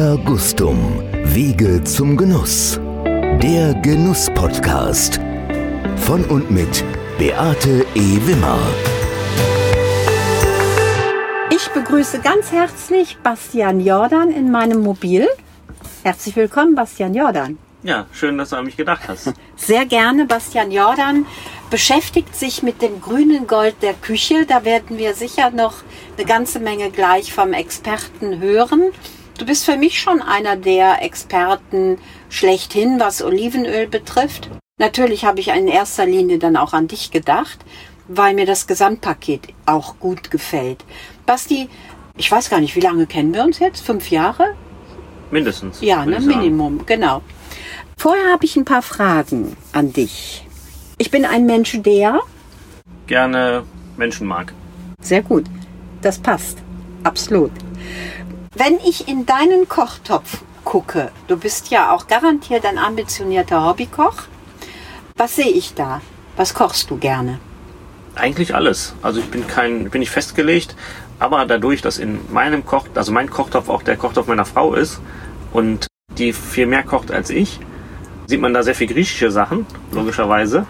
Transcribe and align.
Via 0.00 0.16
Gustum, 0.24 1.02
Wege 1.24 1.84
zum 1.84 2.16
Genuss. 2.16 2.80
Der 3.42 3.74
Genuss-Podcast. 3.82 5.20
Von 5.96 6.24
und 6.24 6.50
mit 6.50 6.82
Beate 7.18 7.84
E. 7.94 8.18
Wimmer. 8.24 8.58
Ich 11.50 11.68
begrüße 11.68 12.20
ganz 12.20 12.50
herzlich 12.50 13.18
Bastian 13.22 13.78
Jordan 13.78 14.30
in 14.30 14.50
meinem 14.50 14.80
Mobil. 14.80 15.28
Herzlich 16.02 16.34
willkommen, 16.34 16.74
Bastian 16.74 17.12
Jordan. 17.12 17.58
Ja, 17.82 18.06
schön, 18.10 18.38
dass 18.38 18.48
du 18.48 18.56
an 18.56 18.64
mich 18.64 18.78
gedacht 18.78 19.02
hast. 19.06 19.34
Sehr 19.56 19.84
gerne, 19.84 20.24
Bastian 20.24 20.70
Jordan 20.70 21.26
beschäftigt 21.68 22.34
sich 22.34 22.62
mit 22.62 22.80
dem 22.80 23.02
grünen 23.02 23.46
Gold 23.46 23.82
der 23.82 23.92
Küche. 23.92 24.46
Da 24.48 24.64
werden 24.64 24.96
wir 24.96 25.12
sicher 25.12 25.50
noch 25.50 25.74
eine 26.16 26.26
ganze 26.26 26.58
Menge 26.58 26.90
gleich 26.90 27.34
vom 27.34 27.52
Experten 27.52 28.40
hören. 28.40 28.92
Du 29.40 29.46
bist 29.46 29.64
für 29.64 29.78
mich 29.78 29.98
schon 29.98 30.20
einer 30.20 30.54
der 30.54 31.02
Experten 31.02 31.96
schlechthin, 32.28 33.00
was 33.00 33.22
Olivenöl 33.22 33.86
betrifft. 33.86 34.50
Natürlich 34.76 35.24
habe 35.24 35.40
ich 35.40 35.48
in 35.48 35.66
erster 35.66 36.04
Linie 36.04 36.38
dann 36.38 36.58
auch 36.58 36.74
an 36.74 36.88
dich 36.88 37.10
gedacht, 37.10 37.58
weil 38.06 38.34
mir 38.34 38.44
das 38.44 38.66
Gesamtpaket 38.66 39.54
auch 39.64 39.98
gut 39.98 40.30
gefällt. 40.30 40.84
Basti, 41.24 41.70
ich 42.18 42.30
weiß 42.30 42.50
gar 42.50 42.60
nicht, 42.60 42.76
wie 42.76 42.80
lange 42.80 43.06
kennen 43.06 43.32
wir 43.32 43.42
uns 43.42 43.60
jetzt? 43.60 43.80
Fünf 43.80 44.10
Jahre? 44.10 44.56
Mindestens. 45.30 45.80
Ja, 45.80 46.04
ne, 46.04 46.20
Minimum, 46.20 46.84
genau. 46.84 47.22
Vorher 47.96 48.30
habe 48.32 48.44
ich 48.44 48.56
ein 48.56 48.66
paar 48.66 48.82
Fragen 48.82 49.56
an 49.72 49.94
dich. 49.94 50.46
Ich 50.98 51.10
bin 51.10 51.24
ein 51.24 51.46
Mensch, 51.46 51.80
der 51.80 52.20
gerne 53.06 53.64
Menschen 53.96 54.26
mag. 54.26 54.52
Sehr 55.00 55.22
gut. 55.22 55.46
Das 56.02 56.18
passt. 56.18 56.58
Absolut. 57.04 57.52
Wenn 58.56 58.80
ich 58.84 59.06
in 59.06 59.26
deinen 59.26 59.68
Kochtopf 59.68 60.42
gucke, 60.64 61.12
du 61.28 61.36
bist 61.36 61.70
ja 61.70 61.92
auch 61.92 62.08
garantiert 62.08 62.66
ein 62.66 62.78
ambitionierter 62.78 63.64
Hobbykoch. 63.64 64.24
Was 65.16 65.36
sehe 65.36 65.52
ich 65.52 65.74
da? 65.74 66.00
Was 66.36 66.52
kochst 66.52 66.90
du 66.90 66.96
gerne? 66.96 67.38
Eigentlich 68.16 68.52
alles. 68.52 68.92
Also 69.02 69.20
ich 69.20 69.30
bin 69.30 69.46
kein, 69.46 69.88
bin 69.88 70.00
nicht 70.00 70.10
festgelegt, 70.10 70.74
aber 71.20 71.46
dadurch, 71.46 71.80
dass 71.80 71.98
in 71.98 72.18
meinem 72.32 72.66
Koch, 72.66 72.86
also 72.96 73.12
mein 73.12 73.30
Kochtopf 73.30 73.68
auch 73.68 73.84
der 73.84 73.96
Kochtopf 73.96 74.26
meiner 74.26 74.44
Frau 74.44 74.74
ist 74.74 75.00
und 75.52 75.86
die 76.18 76.32
viel 76.32 76.66
mehr 76.66 76.82
kocht 76.82 77.12
als 77.12 77.30
ich, 77.30 77.60
sieht 78.26 78.40
man 78.40 78.52
da 78.52 78.64
sehr 78.64 78.74
viel 78.74 78.88
griechische 78.88 79.30
Sachen, 79.30 79.64
logischerweise. 79.92 80.66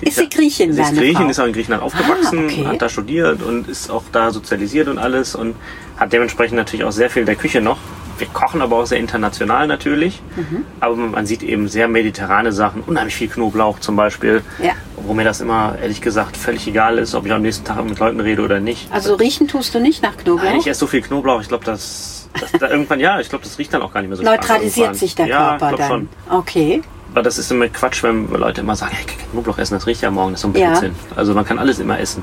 Ist 0.00 0.16
sie 0.16 0.28
Griechin? 0.28 0.72
Sie 0.72 0.80
ist 0.80 0.94
Griechin, 0.94 1.16
Frau? 1.16 1.28
ist 1.28 1.40
auch 1.40 1.46
in 1.46 1.52
Griechenland 1.52 1.82
aufgewachsen, 1.82 2.38
ah, 2.38 2.44
okay. 2.44 2.66
hat 2.66 2.82
da 2.82 2.88
studiert 2.88 3.42
und 3.42 3.68
ist 3.68 3.90
auch 3.90 4.04
da 4.12 4.30
sozialisiert 4.30 4.88
und 4.88 4.98
alles 4.98 5.34
und 5.34 5.54
hat 5.96 6.12
dementsprechend 6.12 6.56
natürlich 6.56 6.84
auch 6.84 6.92
sehr 6.92 7.10
viel 7.10 7.24
der 7.24 7.36
Küche 7.36 7.60
noch. 7.60 7.78
Wir 8.18 8.26
kochen 8.26 8.60
aber 8.60 8.76
auch 8.76 8.86
sehr 8.86 8.98
international 8.98 9.66
natürlich, 9.66 10.20
mhm. 10.36 10.64
aber 10.78 10.94
man 10.94 11.24
sieht 11.24 11.42
eben 11.42 11.68
sehr 11.68 11.88
mediterrane 11.88 12.52
Sachen, 12.52 12.82
unheimlich 12.82 13.14
viel 13.14 13.28
Knoblauch 13.28 13.78
zum 13.78 13.96
Beispiel, 13.96 14.42
ja. 14.62 14.72
wo 14.96 15.14
mir 15.14 15.24
das 15.24 15.40
immer 15.40 15.78
ehrlich 15.80 16.02
gesagt 16.02 16.36
völlig 16.36 16.66
egal 16.66 16.98
ist, 16.98 17.14
ob 17.14 17.24
ich 17.24 17.32
am 17.32 17.40
nächsten 17.40 17.64
Tag 17.64 17.82
mit 17.82 17.98
Leuten 17.98 18.20
rede 18.20 18.42
oder 18.42 18.60
nicht. 18.60 18.92
Also 18.92 19.14
riechen 19.14 19.48
tust 19.48 19.74
du 19.74 19.80
nicht 19.80 20.02
nach 20.02 20.18
Knoblauch? 20.18 20.44
Nein, 20.44 20.60
ich 20.60 20.66
esse 20.66 20.80
so 20.80 20.86
viel 20.86 21.00
Knoblauch, 21.00 21.40
ich 21.40 21.48
glaube, 21.48 21.64
das, 21.64 22.28
das 22.38 22.52
da 22.52 22.68
irgendwann, 22.68 23.00
ja, 23.00 23.20
ich 23.20 23.30
glaube, 23.30 23.44
das 23.44 23.58
riecht 23.58 23.72
dann 23.72 23.80
auch 23.80 23.92
gar 23.92 24.02
nicht 24.02 24.10
mehr 24.10 24.18
so 24.18 24.22
Neutralisiert 24.22 24.96
sich 24.96 25.14
der 25.14 25.26
ja, 25.26 25.56
Körper 25.56 25.76
dann? 25.78 25.88
Schon. 25.88 26.08
Okay. 26.28 26.82
Aber 27.12 27.22
das 27.22 27.38
ist 27.38 27.50
immer 27.50 27.68
Quatsch, 27.68 28.02
wenn 28.02 28.30
Leute 28.30 28.60
immer 28.60 28.76
sagen, 28.76 28.92
hey, 28.94 29.04
ich 29.06 29.18
kann 29.18 29.30
Knoblauch 29.32 29.58
essen, 29.58 29.74
das 29.74 29.86
riecht 29.86 30.00
ja 30.02 30.10
morgen, 30.10 30.32
das 30.32 30.38
ist 30.38 30.42
so 30.42 30.48
ein 30.48 30.52
Blödsinn. 30.52 30.94
Ja. 31.10 31.16
Also 31.16 31.34
man 31.34 31.44
kann 31.44 31.58
alles 31.58 31.78
immer 31.78 31.98
essen. 31.98 32.22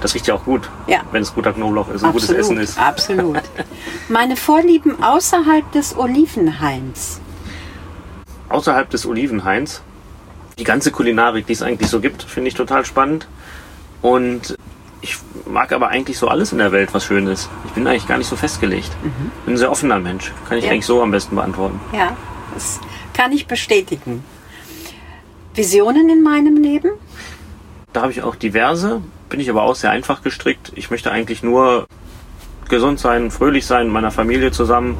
Das 0.00 0.14
riecht 0.14 0.26
ja 0.26 0.34
auch 0.34 0.44
gut, 0.44 0.68
ja. 0.86 1.00
wenn 1.12 1.22
es 1.22 1.34
guter 1.34 1.52
Knoblauch 1.52 1.88
ist 1.88 2.02
und 2.02 2.12
gutes 2.12 2.30
Essen 2.30 2.58
ist. 2.58 2.78
Absolut. 2.78 3.40
Meine 4.08 4.36
Vorlieben 4.36 5.02
außerhalb 5.02 5.70
des 5.72 5.96
Olivenhains. 5.96 7.20
Außerhalb 8.48 8.90
des 8.90 9.06
Olivenhains. 9.06 9.82
Die 10.58 10.64
ganze 10.64 10.90
Kulinarik, 10.90 11.46
die 11.46 11.54
es 11.54 11.62
eigentlich 11.62 11.88
so 11.88 12.00
gibt, 12.00 12.22
finde 12.22 12.48
ich 12.48 12.54
total 12.54 12.84
spannend. 12.84 13.26
Und 14.02 14.58
ich 15.00 15.16
mag 15.46 15.72
aber 15.72 15.88
eigentlich 15.88 16.18
so 16.18 16.28
alles 16.28 16.52
in 16.52 16.58
der 16.58 16.72
Welt, 16.72 16.92
was 16.92 17.04
schön 17.04 17.26
ist. 17.26 17.48
Ich 17.66 17.72
bin 17.72 17.86
eigentlich 17.86 18.06
gar 18.06 18.18
nicht 18.18 18.28
so 18.28 18.36
festgelegt. 18.36 18.90
Mhm. 19.02 19.30
Bin 19.44 19.54
ein 19.54 19.56
sehr 19.58 19.70
offener 19.70 19.98
Mensch. 19.98 20.32
Kann 20.48 20.58
ich 20.58 20.64
ja. 20.64 20.72
eigentlich 20.72 20.86
so 20.86 21.02
am 21.02 21.10
besten 21.10 21.36
beantworten. 21.36 21.80
Ja, 21.92 22.16
das 22.52 22.78
kann 23.14 23.32
ich 23.32 23.46
bestätigen. 23.46 24.22
Visionen 25.54 26.10
in 26.10 26.22
meinem 26.22 26.56
Leben? 26.56 26.90
Da 27.92 28.02
habe 28.02 28.12
ich 28.12 28.22
auch 28.22 28.34
diverse, 28.34 29.00
bin 29.30 29.40
ich 29.40 29.48
aber 29.48 29.62
auch 29.62 29.76
sehr 29.76 29.90
einfach 29.90 30.22
gestrickt. 30.22 30.72
Ich 30.74 30.90
möchte 30.90 31.10
eigentlich 31.10 31.42
nur 31.42 31.86
gesund 32.68 32.98
sein, 32.98 33.30
fröhlich 33.30 33.66
sein, 33.66 33.84
mit 33.84 33.94
meiner 33.94 34.10
Familie 34.10 34.50
zusammen 34.50 34.96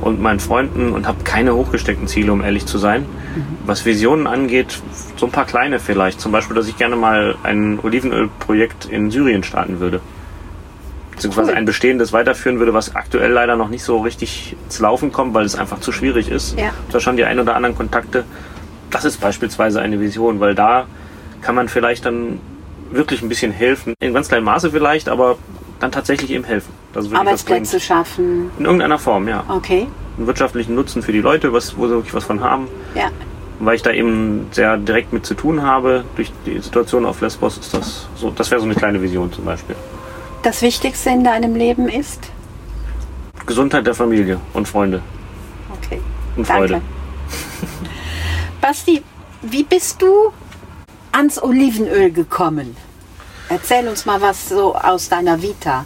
und 0.00 0.20
meinen 0.20 0.40
Freunden 0.40 0.92
und 0.92 1.06
habe 1.06 1.24
keine 1.24 1.54
hochgesteckten 1.54 2.06
Ziele, 2.06 2.32
um 2.32 2.40
ehrlich 2.40 2.66
zu 2.66 2.78
sein. 2.78 3.02
Mhm. 3.02 3.58
Was 3.66 3.84
Visionen 3.84 4.26
angeht, 4.26 4.80
so 5.16 5.26
ein 5.26 5.32
paar 5.32 5.44
kleine 5.44 5.80
vielleicht. 5.80 6.20
Zum 6.20 6.32
Beispiel, 6.32 6.56
dass 6.56 6.68
ich 6.68 6.78
gerne 6.78 6.96
mal 6.96 7.36
ein 7.42 7.80
Olivenölprojekt 7.82 8.86
in 8.86 9.10
Syrien 9.10 9.42
starten 9.42 9.80
würde 9.80 10.00
beziehungsweise 11.20 11.52
cool. 11.52 11.58
ein 11.58 11.64
bestehendes 11.66 12.12
weiterführen 12.14 12.58
würde, 12.58 12.72
was 12.72 12.96
aktuell 12.96 13.30
leider 13.30 13.54
noch 13.54 13.68
nicht 13.68 13.84
so 13.84 13.98
richtig 13.98 14.56
ins 14.64 14.78
Laufen 14.78 15.12
kommt, 15.12 15.34
weil 15.34 15.44
es 15.44 15.54
einfach 15.54 15.80
zu 15.80 15.92
schwierig 15.92 16.30
ist. 16.30 16.58
Ja. 16.58 16.70
Da 16.90 16.98
schon 16.98 17.18
die 17.18 17.24
ein 17.24 17.38
oder 17.38 17.54
anderen 17.54 17.76
Kontakte. 17.76 18.24
Das 18.90 19.04
ist 19.04 19.20
beispielsweise 19.20 19.82
eine 19.82 20.00
Vision, 20.00 20.40
weil 20.40 20.54
da 20.54 20.86
kann 21.42 21.54
man 21.54 21.68
vielleicht 21.68 22.06
dann 22.06 22.40
wirklich 22.90 23.20
ein 23.20 23.28
bisschen 23.28 23.52
helfen. 23.52 23.94
In 24.00 24.14
ganz 24.14 24.28
kleinem 24.28 24.44
Maße 24.44 24.70
vielleicht, 24.70 25.10
aber 25.10 25.36
dann 25.78 25.92
tatsächlich 25.92 26.30
eben 26.30 26.44
helfen. 26.44 26.72
Arbeitsplätze 27.12 27.80
schaffen. 27.80 28.50
In 28.58 28.64
irgendeiner 28.64 28.98
Form, 28.98 29.28
ja. 29.28 29.44
Okay. 29.48 29.86
Einen 30.16 30.26
wirtschaftlichen 30.26 30.74
Nutzen 30.74 31.02
für 31.02 31.12
die 31.12 31.20
Leute, 31.20 31.52
was, 31.52 31.76
wo 31.76 31.86
sie 31.86 31.94
wirklich 31.94 32.14
was 32.14 32.24
von 32.24 32.40
haben. 32.40 32.66
Ja. 32.94 33.10
Weil 33.58 33.76
ich 33.76 33.82
da 33.82 33.92
eben 33.92 34.46
sehr 34.52 34.78
direkt 34.78 35.12
mit 35.12 35.26
zu 35.26 35.34
tun 35.34 35.62
habe, 35.62 36.04
durch 36.16 36.32
die 36.46 36.58
Situation 36.60 37.04
auf 37.04 37.20
Lesbos 37.20 37.58
ist 37.58 37.74
das 37.74 38.08
so, 38.16 38.30
das 38.30 38.50
wäre 38.50 38.60
so 38.60 38.66
eine 38.66 38.74
kleine 38.74 39.02
Vision 39.02 39.30
zum 39.30 39.44
Beispiel 39.44 39.76
das 40.42 40.62
Wichtigste 40.62 41.10
in 41.10 41.24
deinem 41.24 41.54
Leben 41.54 41.88
ist? 41.88 42.30
Gesundheit 43.46 43.86
der 43.86 43.94
Familie 43.94 44.40
und 44.52 44.68
Freunde. 44.68 45.02
Okay. 45.76 46.00
Und 46.36 46.46
Freude. 46.46 46.74
Danke. 46.74 46.86
Basti, 48.60 49.02
wie 49.42 49.64
bist 49.64 50.00
du 50.02 50.32
ans 51.12 51.42
Olivenöl 51.42 52.10
gekommen? 52.10 52.76
Erzähl 53.48 53.88
uns 53.88 54.06
mal 54.06 54.20
was 54.20 54.48
so 54.48 54.74
aus 54.76 55.08
deiner 55.08 55.42
Vita. 55.42 55.84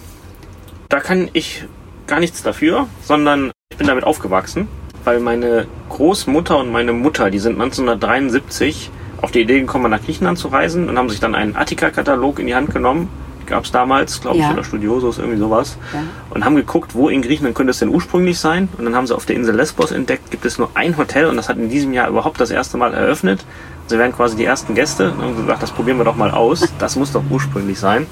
Da 0.88 1.00
kann 1.00 1.30
ich 1.32 1.64
gar 2.06 2.20
nichts 2.20 2.42
dafür, 2.42 2.88
sondern 3.02 3.50
ich 3.70 3.78
bin 3.78 3.86
damit 3.86 4.04
aufgewachsen, 4.04 4.68
weil 5.04 5.20
meine 5.20 5.66
Großmutter 5.88 6.58
und 6.58 6.70
meine 6.70 6.92
Mutter, 6.92 7.30
die 7.30 7.38
sind 7.38 7.54
1973 7.54 8.90
auf 9.22 9.30
die 9.30 9.40
Idee 9.40 9.60
gekommen, 9.60 9.90
nach 9.90 10.02
Griechenland 10.02 10.38
zu 10.38 10.48
reisen 10.48 10.88
und 10.88 10.98
haben 10.98 11.08
sich 11.08 11.20
dann 11.20 11.34
einen 11.34 11.56
Attika-Katalog 11.56 12.38
in 12.38 12.46
die 12.46 12.54
Hand 12.54 12.70
genommen 12.70 13.08
gab 13.46 13.64
es 13.64 13.72
damals, 13.72 14.20
glaube 14.20 14.36
ich, 14.38 14.42
ja. 14.42 14.52
oder 14.52 14.64
Studiosos, 14.64 15.18
irgendwie 15.18 15.38
sowas. 15.38 15.76
Ja. 15.92 16.00
Und 16.30 16.44
haben 16.44 16.56
geguckt, 16.56 16.94
wo 16.94 17.08
in 17.08 17.22
Griechenland 17.22 17.54
könnte 17.54 17.70
es 17.70 17.78
denn 17.78 17.88
ursprünglich 17.88 18.38
sein. 18.38 18.68
Und 18.76 18.84
dann 18.84 18.94
haben 18.94 19.06
sie 19.06 19.14
auf 19.14 19.26
der 19.26 19.36
Insel 19.36 19.56
Lesbos 19.56 19.92
entdeckt, 19.92 20.30
gibt 20.30 20.44
es 20.44 20.58
nur 20.58 20.70
ein 20.74 20.96
Hotel 20.96 21.26
und 21.26 21.36
das 21.36 21.48
hat 21.48 21.56
in 21.56 21.68
diesem 21.68 21.92
Jahr 21.92 22.08
überhaupt 22.08 22.40
das 22.40 22.50
erste 22.50 22.76
Mal 22.76 22.94
eröffnet. 22.94 23.44
Sie 23.86 23.98
werden 23.98 24.12
quasi 24.12 24.36
die 24.36 24.44
ersten 24.44 24.74
Gäste 24.74 25.10
und 25.12 25.22
haben 25.22 25.36
gesagt, 25.36 25.62
das 25.62 25.70
probieren 25.70 25.98
wir 25.98 26.04
doch 26.04 26.16
mal 26.16 26.30
aus. 26.30 26.72
Das 26.78 26.96
muss 26.96 27.12
doch 27.12 27.22
ursprünglich 27.30 27.78
sein. 27.78 28.06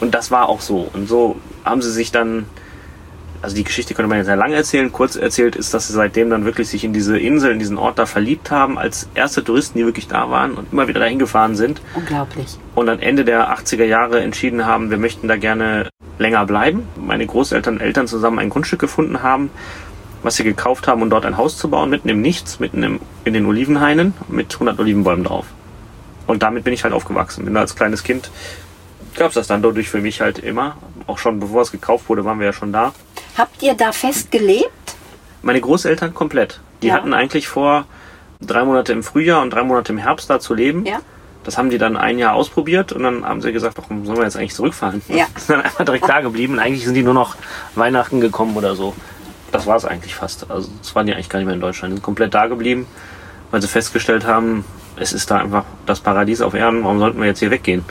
Und 0.00 0.14
das 0.14 0.30
war 0.30 0.48
auch 0.48 0.60
so. 0.60 0.88
Und 0.92 1.08
so 1.08 1.36
haben 1.64 1.82
sie 1.82 1.90
sich 1.90 2.12
dann 2.12 2.46
also 3.42 3.56
die 3.56 3.64
Geschichte 3.64 3.94
könnte 3.94 4.08
man 4.08 4.18
ja 4.18 4.24
sehr 4.24 4.36
lange 4.36 4.54
erzählen. 4.54 4.92
Kurz 4.92 5.16
erzählt 5.16 5.56
ist, 5.56 5.72
dass 5.72 5.88
sie 5.88 5.94
seitdem 5.94 6.28
dann 6.28 6.44
wirklich 6.44 6.68
sich 6.68 6.84
in 6.84 6.92
diese 6.92 7.18
Insel, 7.18 7.52
in 7.52 7.58
diesen 7.58 7.78
Ort 7.78 7.98
da 7.98 8.06
verliebt 8.06 8.50
haben, 8.50 8.78
als 8.78 9.08
erste 9.14 9.42
Touristen, 9.42 9.78
die 9.78 9.84
wirklich 9.84 10.08
da 10.08 10.30
waren 10.30 10.52
und 10.52 10.72
immer 10.72 10.88
wieder 10.88 11.00
dahin 11.00 11.18
gefahren 11.18 11.56
sind. 11.56 11.80
Unglaublich. 11.94 12.58
Und 12.74 12.86
dann 12.86 13.00
Ende 13.00 13.24
der 13.24 13.50
80er 13.56 13.84
Jahre 13.84 14.20
entschieden 14.20 14.66
haben, 14.66 14.90
wir 14.90 14.98
möchten 14.98 15.26
da 15.26 15.36
gerne 15.36 15.88
länger 16.18 16.44
bleiben. 16.44 16.86
Meine 16.96 17.26
Großeltern 17.26 17.74
und 17.74 17.80
Eltern 17.80 18.06
zusammen 18.06 18.38
ein 18.38 18.50
Grundstück 18.50 18.80
gefunden 18.80 19.22
haben, 19.22 19.50
was 20.22 20.36
sie 20.36 20.44
gekauft 20.44 20.86
haben, 20.86 21.00
um 21.00 21.08
dort 21.08 21.24
ein 21.24 21.38
Haus 21.38 21.56
zu 21.56 21.70
bauen, 21.70 21.88
mitten 21.88 22.10
im 22.10 22.20
Nichts, 22.20 22.60
mitten 22.60 22.82
im, 22.82 23.00
in 23.24 23.32
den 23.32 23.46
Olivenhainen, 23.46 24.12
mit 24.28 24.52
100 24.52 24.78
Olivenbäumen 24.78 25.24
drauf. 25.24 25.46
Und 26.26 26.42
damit 26.42 26.64
bin 26.64 26.74
ich 26.74 26.84
halt 26.84 26.92
aufgewachsen. 26.92 27.46
Bin 27.46 27.54
da 27.54 27.60
als 27.60 27.74
kleines 27.74 28.02
Kind 28.02 28.30
gab 29.16 29.28
es 29.28 29.34
das 29.34 29.46
dann 29.46 29.62
dadurch 29.62 29.88
für 29.88 30.00
mich 30.00 30.20
halt 30.20 30.38
immer. 30.38 30.76
Auch 31.06 31.18
schon 31.18 31.40
bevor 31.40 31.62
es 31.62 31.72
gekauft 31.72 32.08
wurde, 32.08 32.24
waren 32.24 32.38
wir 32.38 32.46
ja 32.46 32.52
schon 32.52 32.72
da. 32.72 32.92
Habt 33.36 33.62
ihr 33.62 33.74
da 33.74 33.92
fest 33.92 34.30
gelebt? 34.30 34.70
Meine 35.42 35.60
Großeltern 35.60 36.14
komplett. 36.14 36.60
Die 36.82 36.88
ja. 36.88 36.94
hatten 36.94 37.14
eigentlich 37.14 37.48
vor, 37.48 37.86
drei 38.40 38.64
Monate 38.64 38.92
im 38.92 39.02
Frühjahr 39.02 39.42
und 39.42 39.50
drei 39.50 39.62
Monate 39.62 39.92
im 39.92 39.98
Herbst 39.98 40.28
da 40.30 40.40
zu 40.40 40.54
leben. 40.54 40.84
Ja. 40.86 41.00
Das 41.44 41.56
haben 41.56 41.70
die 41.70 41.78
dann 41.78 41.96
ein 41.96 42.18
Jahr 42.18 42.34
ausprobiert 42.34 42.92
und 42.92 43.02
dann 43.02 43.24
haben 43.24 43.40
sie 43.40 43.52
gesagt, 43.52 43.78
warum 43.78 44.04
sollen 44.04 44.18
wir 44.18 44.24
jetzt 44.24 44.36
eigentlich 44.36 44.54
zurückfahren? 44.54 45.00
Ja. 45.08 45.26
Sind 45.36 45.48
dann 45.56 45.62
einfach 45.62 45.84
direkt 45.84 46.08
da 46.08 46.20
geblieben. 46.20 46.58
Eigentlich 46.58 46.84
sind 46.84 46.94
die 46.94 47.02
nur 47.02 47.14
noch 47.14 47.36
Weihnachten 47.74 48.20
gekommen 48.20 48.56
oder 48.56 48.74
so. 48.74 48.94
Das 49.52 49.66
war 49.66 49.76
es 49.76 49.84
eigentlich 49.84 50.14
fast. 50.14 50.50
Also 50.50 50.70
das 50.80 50.94
waren 50.94 51.06
die 51.06 51.14
eigentlich 51.14 51.28
gar 51.28 51.38
nicht 51.38 51.46
mehr 51.46 51.54
in 51.54 51.60
Deutschland. 51.60 51.92
Die 51.92 51.96
sind 51.96 52.04
komplett 52.04 52.34
da 52.34 52.46
geblieben, 52.46 52.86
weil 53.50 53.62
sie 53.62 53.68
festgestellt 53.68 54.26
haben, 54.26 54.64
es 54.96 55.12
ist 55.12 55.30
da 55.30 55.38
einfach 55.38 55.64
das 55.86 56.00
Paradies 56.00 56.42
auf 56.42 56.54
Erden, 56.54 56.84
warum 56.84 56.98
sollten 56.98 57.18
wir 57.18 57.26
jetzt 57.26 57.38
hier 57.38 57.50
weggehen? 57.50 57.84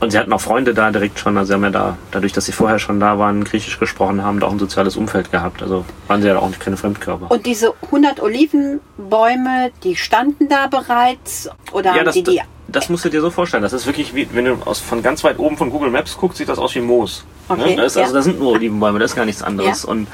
Und 0.00 0.10
sie 0.10 0.18
hatten 0.18 0.32
auch 0.32 0.40
Freunde 0.40 0.74
da 0.74 0.90
direkt 0.90 1.18
schon. 1.18 1.38
Also 1.38 1.48
sie 1.48 1.54
haben 1.54 1.64
ja 1.64 1.70
da, 1.70 1.98
dadurch, 2.10 2.32
dass 2.32 2.44
sie 2.46 2.52
vorher 2.52 2.78
schon 2.78 3.00
da 3.00 3.18
waren, 3.18 3.44
Griechisch 3.44 3.78
gesprochen 3.78 4.22
haben, 4.22 4.40
da 4.40 4.46
auch 4.46 4.52
ein 4.52 4.58
soziales 4.58 4.96
Umfeld 4.96 5.32
gehabt. 5.32 5.62
Also 5.62 5.84
waren 6.06 6.20
sie 6.20 6.28
ja 6.28 6.38
auch 6.38 6.48
nicht 6.48 6.60
keine 6.60 6.76
Fremdkörper. 6.76 7.30
Und 7.30 7.46
diese 7.46 7.72
100 7.86 8.20
Olivenbäume, 8.20 9.70
die 9.82 9.96
standen 9.96 10.48
da 10.48 10.66
bereits? 10.66 11.48
Oder 11.72 11.96
ja, 11.96 12.04
das, 12.04 12.14
die 12.14 12.22
die? 12.22 12.42
das 12.68 12.88
musst 12.88 13.04
du 13.04 13.08
dir 13.08 13.20
so 13.20 13.30
vorstellen. 13.30 13.62
Das 13.62 13.72
ist 13.72 13.86
wirklich 13.86 14.14
wie, 14.14 14.28
wenn 14.32 14.44
du 14.44 14.58
aus, 14.64 14.80
von 14.80 15.02
ganz 15.02 15.24
weit 15.24 15.38
oben 15.38 15.56
von 15.56 15.70
Google 15.70 15.90
Maps 15.90 16.16
guckst, 16.16 16.38
sieht 16.38 16.48
das 16.48 16.58
aus 16.58 16.74
wie 16.74 16.80
Moos. 16.80 17.24
Okay, 17.48 17.70
Ne? 17.70 17.76
Das 17.76 17.92
ist, 17.92 17.96
ja. 17.96 18.02
Also 18.02 18.14
da 18.14 18.22
sind 18.22 18.38
nur 18.38 18.52
Olivenbäume, 18.52 18.98
das 18.98 19.12
ist 19.12 19.16
gar 19.16 19.24
nichts 19.24 19.42
anderes. 19.42 19.84
Ja. 19.84 19.88
Und 19.88 20.08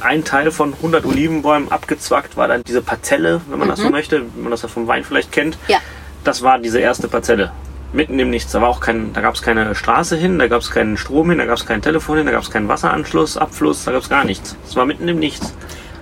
ein 0.00 0.24
Teil 0.24 0.50
von 0.50 0.74
100 0.74 1.04
Olivenbäumen 1.06 1.72
abgezwackt 1.72 2.36
war 2.36 2.46
dann 2.46 2.62
diese 2.62 2.82
Parzelle, 2.82 3.40
wenn 3.48 3.58
man 3.58 3.68
das 3.68 3.80
so 3.80 3.90
möchte, 3.90 4.22
wie 4.34 4.42
man 4.42 4.50
das 4.50 4.62
ja 4.62 4.68
vom 4.68 4.86
Wein 4.86 5.02
vielleicht 5.02 5.32
kennt. 5.32 5.56
Mhm. 5.56 5.72
Ja. 5.72 5.78
Das 6.24 6.42
war 6.42 6.58
diese 6.58 6.78
erste 6.78 7.08
Parzelle. 7.08 7.52
Mitten 7.92 8.18
im 8.18 8.30
Nichts. 8.30 8.52
Da, 8.52 8.60
war 8.60 8.68
auch 8.68 8.80
kein, 8.80 9.12
da 9.12 9.20
gab 9.20 9.34
es 9.34 9.42
keine 9.42 9.74
Straße 9.74 10.16
hin, 10.16 10.38
da 10.38 10.46
gab 10.48 10.60
es 10.60 10.70
keinen 10.70 10.96
Strom 10.96 11.30
hin, 11.30 11.38
da 11.38 11.46
gab 11.46 11.56
es 11.56 11.64
kein 11.66 11.80
Telefon 11.82 12.18
hin, 12.18 12.26
da 12.26 12.32
gab 12.32 12.42
es 12.42 12.50
keinen 12.50 12.68
Wasseranschluss, 12.68 13.36
Abfluss, 13.36 13.84
da 13.84 13.92
gab 13.92 14.02
es 14.02 14.08
gar 14.08 14.24
nichts. 14.24 14.56
Es 14.66 14.76
war 14.76 14.84
mitten 14.84 15.08
im 15.08 15.18
Nichts. 15.18 15.54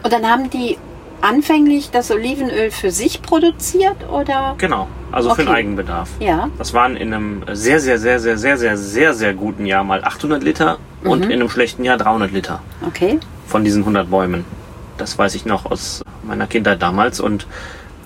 Und 0.03 0.13
dann 0.13 0.27
haben 0.29 0.51
die 0.51 0.79
anfänglich 1.23 1.91
das 1.91 2.11
Olivenöl 2.11 2.71
für 2.71 2.91
sich 2.91 3.23
produziert 3.23 4.09
oder? 4.11 4.55
Genau. 4.59 4.89
Also 5.13 5.31
für 5.31 5.43
den 5.43 5.49
Okay. 5.49 5.57
Eigenbedarf. 5.59 6.11
Ja. 6.21 6.51
Das 6.59 6.75
waren 6.75 6.97
in 6.97 7.15
einem 7.15 7.43
sehr, 7.53 7.81
sehr, 7.81 7.99
sehr, 7.99 8.19
sehr, 8.21 8.37
sehr, 8.37 8.57
sehr, 8.59 8.77
sehr, 8.77 9.15
sehr 9.15 9.35
guten 9.35 9.65
Jahr 9.67 9.83
mal 9.85 10.05
800 10.05 10.43
Liter 10.43 10.79
und 11.05 11.25
in 11.25 11.33
einem 11.33 11.49
schlechten 11.49 11.85
Jahr 11.85 11.97
300 11.97 12.33
Liter 12.33 12.61
Okay. 12.87 13.19
von 13.47 13.65
diesen 13.65 13.83
100 13.83 14.11
Bäumen. 14.11 14.45
Das 14.99 15.19
weiß 15.19 15.35
ich 15.37 15.47
noch 15.47 15.71
aus 15.71 16.03
meiner 16.23 16.47
Kindheit 16.47 16.83
damals 16.83 17.21
und 17.21 17.47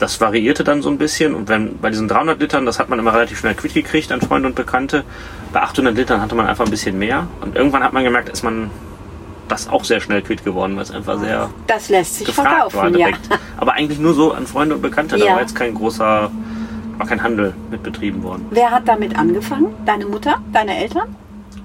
das 0.01 0.21
variierte 0.21 0.65
dann 0.65 0.83
so 0.83 0.91
ein 0.91 0.99
bisschen 0.99 1.35
und 1.35 1.49
wenn 1.49 1.79
bei 1.79 1.91
diesen 1.91 2.09
300 2.09 2.41
Litern, 2.41 2.67
das 2.67 2.79
hat 2.81 2.89
man 2.89 2.99
immer 2.99 3.13
relativ 3.15 3.39
schnell 3.39 3.55
quitt 3.55 3.75
gekriegt 3.75 4.11
an 4.11 4.21
Freunde 4.21 4.49
und 4.49 4.55
Bekannte. 4.57 5.05
Bei 5.53 5.61
800 5.63 5.95
Litern 5.95 6.21
hatte 6.21 6.35
man 6.35 6.47
einfach 6.47 6.65
ein 6.65 6.71
bisschen 6.71 6.99
mehr 6.99 7.29
und 7.43 7.55
irgendwann 7.55 7.85
hat 7.85 7.93
man 7.93 8.03
gemerkt, 8.03 8.29
ist 8.31 8.43
man 8.43 8.71
das 9.49 9.69
auch 9.69 9.85
sehr 9.85 10.01
schnell 10.01 10.23
quitt 10.23 10.45
geworden, 10.45 10.75
weil 10.77 10.83
es 10.85 10.91
einfach 10.91 11.19
sehr 11.21 11.51
Das 11.67 11.89
lässt 11.89 12.17
sich 12.17 12.27
gefragt 12.29 12.49
verkaufen, 12.73 12.79
ja. 12.99 13.07
direkt. 13.09 13.29
Aber 13.59 13.75
eigentlich 13.75 13.99
nur 13.99 14.15
so 14.15 14.33
an 14.33 14.47
Freunde 14.47 14.75
und 14.77 14.83
Bekannte, 14.83 15.19
da 15.19 15.25
Ja. 15.27 15.33
war 15.35 15.41
jetzt 15.43 15.55
kein 15.57 15.75
großer, 15.75 16.31
war 16.99 17.07
kein 17.07 17.23
Handel 17.23 17.55
mit 17.71 17.83
betrieben 17.83 18.23
worden. 18.23 18.47
Wer 18.51 18.71
hat 18.71 18.87
damit 18.89 19.19
angefangen? 19.19 19.75
Deine 19.85 20.07
Mutter? 20.07 20.37
Deine 20.53 20.77
Eltern? 20.79 21.15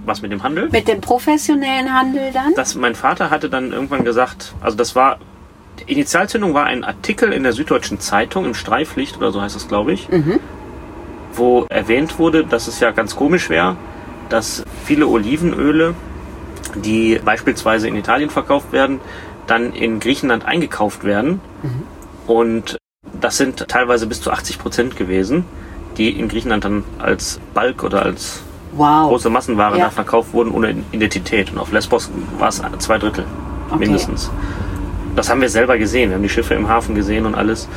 Was 0.06 0.22
mit 0.22 0.32
dem 0.32 0.44
Handel? 0.44 0.70
Mit 0.72 0.88
dem 0.88 1.00
professionellen 1.00 1.94
Handel 1.94 2.32
dann? 2.34 2.54
das, 2.56 2.76
mein 2.76 2.96
Vater 2.96 3.30
hatte 3.30 3.50
dann 3.50 3.72
irgendwann 3.72 4.04
gesagt, 4.04 4.54
also 4.62 4.76
das 4.76 4.96
war, 4.96 5.20
die 5.80 5.92
Initialzündung 5.92 6.54
war 6.54 6.66
ein 6.66 6.84
Artikel 6.84 7.32
in 7.34 7.44
der 7.44 7.54
Süddeutschen 7.54 8.00
Zeitung, 8.00 8.46
im 8.46 8.54
Streiflicht 8.54 9.18
oder 9.18 9.32
so 9.32 9.42
heißt 9.42 9.56
das, 9.56 9.68
glaube 9.68 9.92
ich, 9.94 10.08
wo 11.34 11.66
erwähnt 11.70 12.18
wurde, 12.20 12.46
dass 12.46 12.68
es 12.68 12.80
ja 12.80 12.92
ganz 12.92 13.16
komisch 13.16 13.50
wäre, 13.50 13.76
dass 14.30 14.64
viele 14.86 15.08
Olivenöle, 15.08 15.94
die 16.76 17.20
beispielsweise 17.24 17.88
in 17.88 17.96
Italien 17.96 18.30
verkauft 18.30 18.72
werden, 18.72 19.00
dann 19.48 19.74
in 19.74 20.00
Griechenland 20.00 20.46
eingekauft 20.46 21.04
werden. 21.04 21.40
Und 22.28 22.78
das 23.22 23.38
sind 23.38 23.68
teilweise 23.68 24.08
bis 24.08 24.22
zu 24.22 24.32
80 24.32 24.60
Prozent 24.60 24.96
gewesen, 24.96 25.46
die 25.98 26.10
in 26.10 26.28
Griechenland 26.28 26.66
dann 26.66 26.84
als 27.00 27.40
Bulk 27.54 27.84
oder 27.84 28.02
als 28.04 28.42
Wow. 28.78 29.08
große 29.10 29.30
Massenware 29.30 29.78
Ja. 29.78 29.90
verkauft 29.90 30.34
wurden 30.34 30.52
ohne 30.52 30.76
Identität. 30.92 31.52
Und 31.52 31.60
auf 31.60 31.72
Lesbos 31.72 32.10
war 32.40 32.50
es 32.50 32.62
zwei 32.80 32.98
Drittel 32.98 33.24
Okay. 33.70 33.80
mindestens. 33.80 34.30
Das 35.16 35.30
haben 35.30 35.42
wir 35.42 35.50
selber 35.50 35.78
gesehen. 35.78 36.10
Wir 36.10 36.16
haben 36.16 36.24
die 36.24 36.30
Schiffe 36.30 36.54
im 36.56 36.68
Hafen 36.68 36.96
gesehen 36.96 37.26
und 37.26 37.36
alles. 37.36 37.68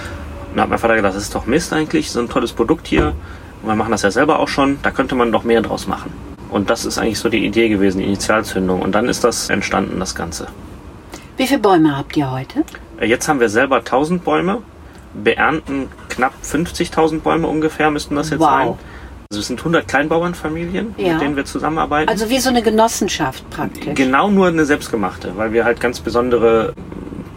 Und 0.51 0.57
da 0.57 0.63
hat 0.63 0.71
mein 0.71 0.79
Vater 0.79 0.97
gedacht, 0.97 1.15
das 1.15 1.23
ist 1.23 1.35
doch 1.35 1.47
Mist 1.47 1.73
eigentlich, 1.73 2.11
so 2.11 2.21
ein 2.21 2.29
tolles 2.29 2.53
Produkt 2.53 2.87
hier. 2.87 3.13
Und 3.63 3.69
wir 3.69 3.75
machen 3.77 3.91
das 3.93 4.03
ja 4.03 4.11
selber 4.11 4.39
auch 4.39 4.49
schon, 4.49 4.79
da 4.83 4.91
könnte 4.91 5.15
man 5.15 5.31
doch 5.33 5.45
mehr 5.45 5.61
draus 5.63 5.87
machen. 5.87 6.13
Und 6.51 6.71
das 6.71 6.85
ist 6.85 6.99
eigentlich 6.99 7.19
so 7.19 7.29
die 7.29 7.45
Idee 7.45 7.69
gewesen, 7.69 7.99
die 7.99 8.05
Initialzündung. 8.05 8.81
Und 8.81 8.93
dann 8.95 9.09
ist 9.09 9.23
das 9.25 9.51
entstanden, 9.51 10.01
das 10.01 10.15
Ganze. 10.15 10.49
Wie 11.37 11.47
viele 11.47 11.61
Bäume 11.61 11.97
habt 11.97 12.17
ihr 12.17 12.31
heute? 12.31 12.65
Äh, 12.99 13.07
Jetzt 13.07 13.29
haben 13.29 13.39
wir 13.41 13.49
selber 13.49 13.77
1000 13.79 14.25
Bäume, 14.25 14.63
beernten 15.15 15.89
knapp 16.09 16.33
50.000 16.43 17.21
Bäume 17.21 17.47
ungefähr, 17.47 17.91
müssten 17.91 18.17
das 18.17 18.31
jetzt 18.31 18.41
Wow. 18.41 18.49
sein. 18.49 18.69
Also 19.31 19.41
es 19.41 19.47
sind 19.49 19.61
100 19.63 19.87
Kleinbauernfamilien, 19.87 20.95
Ja. 20.97 21.13
mit 21.15 21.23
denen 21.23 21.37
wir 21.37 21.45
zusammenarbeiten. 21.45 22.09
Also 22.09 22.31
wie 22.31 22.39
so 22.39 22.49
eine 22.49 22.63
Genossenschaft 22.63 23.49
praktisch. 23.51 23.95
Genau 23.95 24.31
nur 24.31 24.47
eine 24.49 24.65
selbstgemachte, 24.65 25.33
weil 25.37 25.53
wir 25.53 25.65
halt 25.67 25.81
ganz 25.81 26.01
besondere 26.01 26.73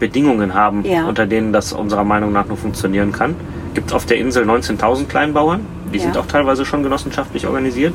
Bedingungen 0.02 0.52
haben, 0.52 0.84
Ja. 0.84 1.04
unter 1.06 1.26
denen 1.26 1.52
das 1.52 1.72
unserer 1.72 2.02
Meinung 2.02 2.32
nach 2.32 2.46
nur 2.46 2.56
funktionieren 2.56 3.12
kann. 3.12 3.36
Gibt 3.74 3.92
auf 3.92 4.04
der 4.04 4.16
Insel 4.18 4.44
19.000 4.44 5.08
Kleinbauern, 5.08 5.64
die 5.94 5.98
Ja. 5.98 6.02
sind 6.04 6.16
auch 6.18 6.26
teilweise 6.26 6.64
schon 6.64 6.82
genossenschaftlich 6.82 7.46
organisiert. 7.46 7.94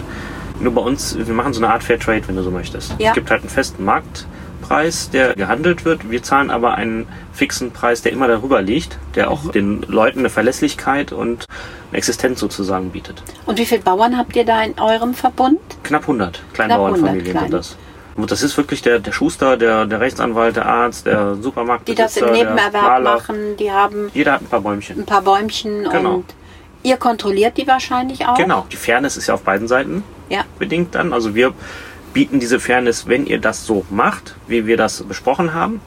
Nur 0.61 0.73
bei 0.73 0.81
uns, 0.81 1.17
wir 1.19 1.33
machen 1.33 1.51
so 1.53 1.61
eine 1.61 1.71
Art 1.73 1.83
Fair 1.83 1.99
Trade, 1.99 2.21
wenn 2.27 2.37
du 2.37 2.43
so 2.43 2.49
möchtest. 2.49 2.95
Ja. 2.97 3.09
Es 3.09 3.13
gibt 3.13 3.29
halt 3.29 3.41
einen 3.41 3.49
festen 3.49 3.83
Marktpreis, 3.83 5.09
der 5.09 5.35
gehandelt 5.35 5.83
wird. 5.83 6.09
Wir 6.09 6.23
zahlen 6.23 6.49
aber 6.49 6.75
einen 6.75 7.07
fixen 7.33 7.71
Preis, 7.71 8.01
der 8.01 8.13
immer 8.13 8.29
darüber 8.29 8.61
liegt, 8.61 8.97
der 9.15 9.29
auch 9.29 9.51
den 9.51 9.81
Leuten 9.89 10.19
eine 10.19 10.29
Verlässlichkeit 10.29 11.11
und 11.11 11.43
eine 11.91 11.97
Existenz 11.97 12.39
sozusagen 12.39 12.91
bietet. 12.91 13.21
Und 13.45 13.59
wie 13.59 13.65
viele 13.65 13.81
Bauern 13.81 14.17
habt 14.17 14.33
ihr 14.37 14.45
da 14.45 14.63
in 14.63 14.79
eurem 14.79 15.13
Verbund? 15.13 15.59
Knapp 15.83 16.03
100 16.03 16.41
Kleinbauernfamilien 16.53 17.35
100 17.37 17.41
sind 17.41 17.53
das. 17.53 17.77
Und 18.17 18.31
das 18.31 18.41
ist 18.43 18.57
wirklich 18.57 18.81
der, 18.81 18.99
der 18.99 19.11
Schuster, 19.11 19.57
der, 19.57 19.85
der 19.85 19.99
Rechtsanwalt, 19.99 20.55
der 20.55 20.65
Arzt, 20.65 21.05
der 21.05 21.35
Supermarkt. 21.35 21.87
Die 21.87 21.95
das 21.95 22.17
im 22.17 22.31
Nebenerwerb 22.31 23.03
machen, 23.03 23.55
die 23.57 23.71
haben 23.71 24.09
Jeder 24.13 24.33
hat 24.33 24.41
ein 24.41 24.47
paar 24.47 24.61
Bäumchen. 24.61 24.99
ein 24.99 25.05
paar 25.05 25.21
Bäumchen 25.21 25.83
Genau. 25.89 26.15
und 26.15 26.25
ihr 26.83 26.97
kontrolliert 26.97 27.57
die 27.57 27.67
wahrscheinlich 27.67 28.25
auch? 28.27 28.35
Genau. 28.35 28.65
Die 28.71 28.75
Fairness 28.75 29.17
ist 29.17 29.27
ja 29.27 29.35
auf 29.35 29.43
beiden 29.43 29.67
Seiten 29.67 30.03
Ja. 30.29 30.41
bedingt 30.57 30.95
dann. 30.95 31.13
Also 31.13 31.35
wir 31.35 31.53
bieten 32.13 32.39
diese 32.39 32.59
Fairness, 32.59 33.07
wenn 33.07 33.27
ihr 33.27 33.39
das 33.39 33.65
so 33.67 33.85
macht, 33.91 34.35
wie 34.47 34.65
wir 34.65 34.77
das 34.77 35.03
besprochen 35.03 35.53
haben, 35.53 35.79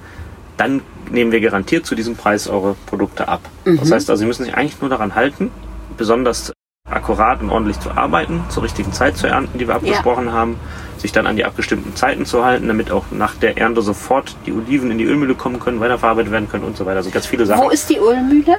dann 0.56 0.82
nehmen 1.10 1.32
wir 1.32 1.40
garantiert 1.40 1.84
zu 1.86 1.96
diesem 1.96 2.14
Preis 2.14 2.46
eure 2.46 2.76
Produkte 2.86 3.26
ab. 3.26 3.40
Das 3.64 3.90
heißt 3.90 4.08
also, 4.08 4.20
Sie 4.20 4.26
müssen 4.26 4.44
sich 4.44 4.54
eigentlich 4.54 4.80
nur 4.80 4.90
daran 4.90 5.16
halten, 5.16 5.50
besonders 5.96 6.52
akkurat 6.88 7.40
und 7.40 7.50
ordentlich 7.50 7.80
zu 7.80 7.90
arbeiten, 7.90 8.44
zur 8.50 8.62
richtigen 8.62 8.92
Zeit 8.92 9.16
zu 9.16 9.26
ernten, 9.26 9.58
die 9.58 9.66
wir 9.66 9.74
abgesprochen 9.74 10.32
haben, 10.32 10.56
sich 11.00 11.12
dann 11.12 11.26
an 11.26 11.36
die 11.36 11.44
abgestimmten 11.44 11.96
Zeiten 11.96 12.26
zu 12.26 12.44
halten, 12.44 12.68
damit 12.68 12.90
auch 12.90 13.04
nach 13.10 13.34
der 13.34 13.58
Ernte 13.58 13.82
sofort 13.82 14.36
die 14.46 14.52
Oliven 14.52 14.90
in 14.90 14.98
die 14.98 15.04
Ölmühle 15.04 15.34
kommen 15.34 15.58
können, 15.60 15.80
weiterverarbeitet 15.80 16.30
werden 16.32 16.48
können 16.48 16.64
und 16.64 16.76
so 16.76 16.84
weiter. 16.86 16.98
Also 16.98 17.10
ganz 17.10 17.26
viele 17.26 17.46
Sachen. 17.46 17.62
Wo 17.62 17.70
ist 17.70 17.88
die 17.88 17.96
Ölmühle? 17.96 18.58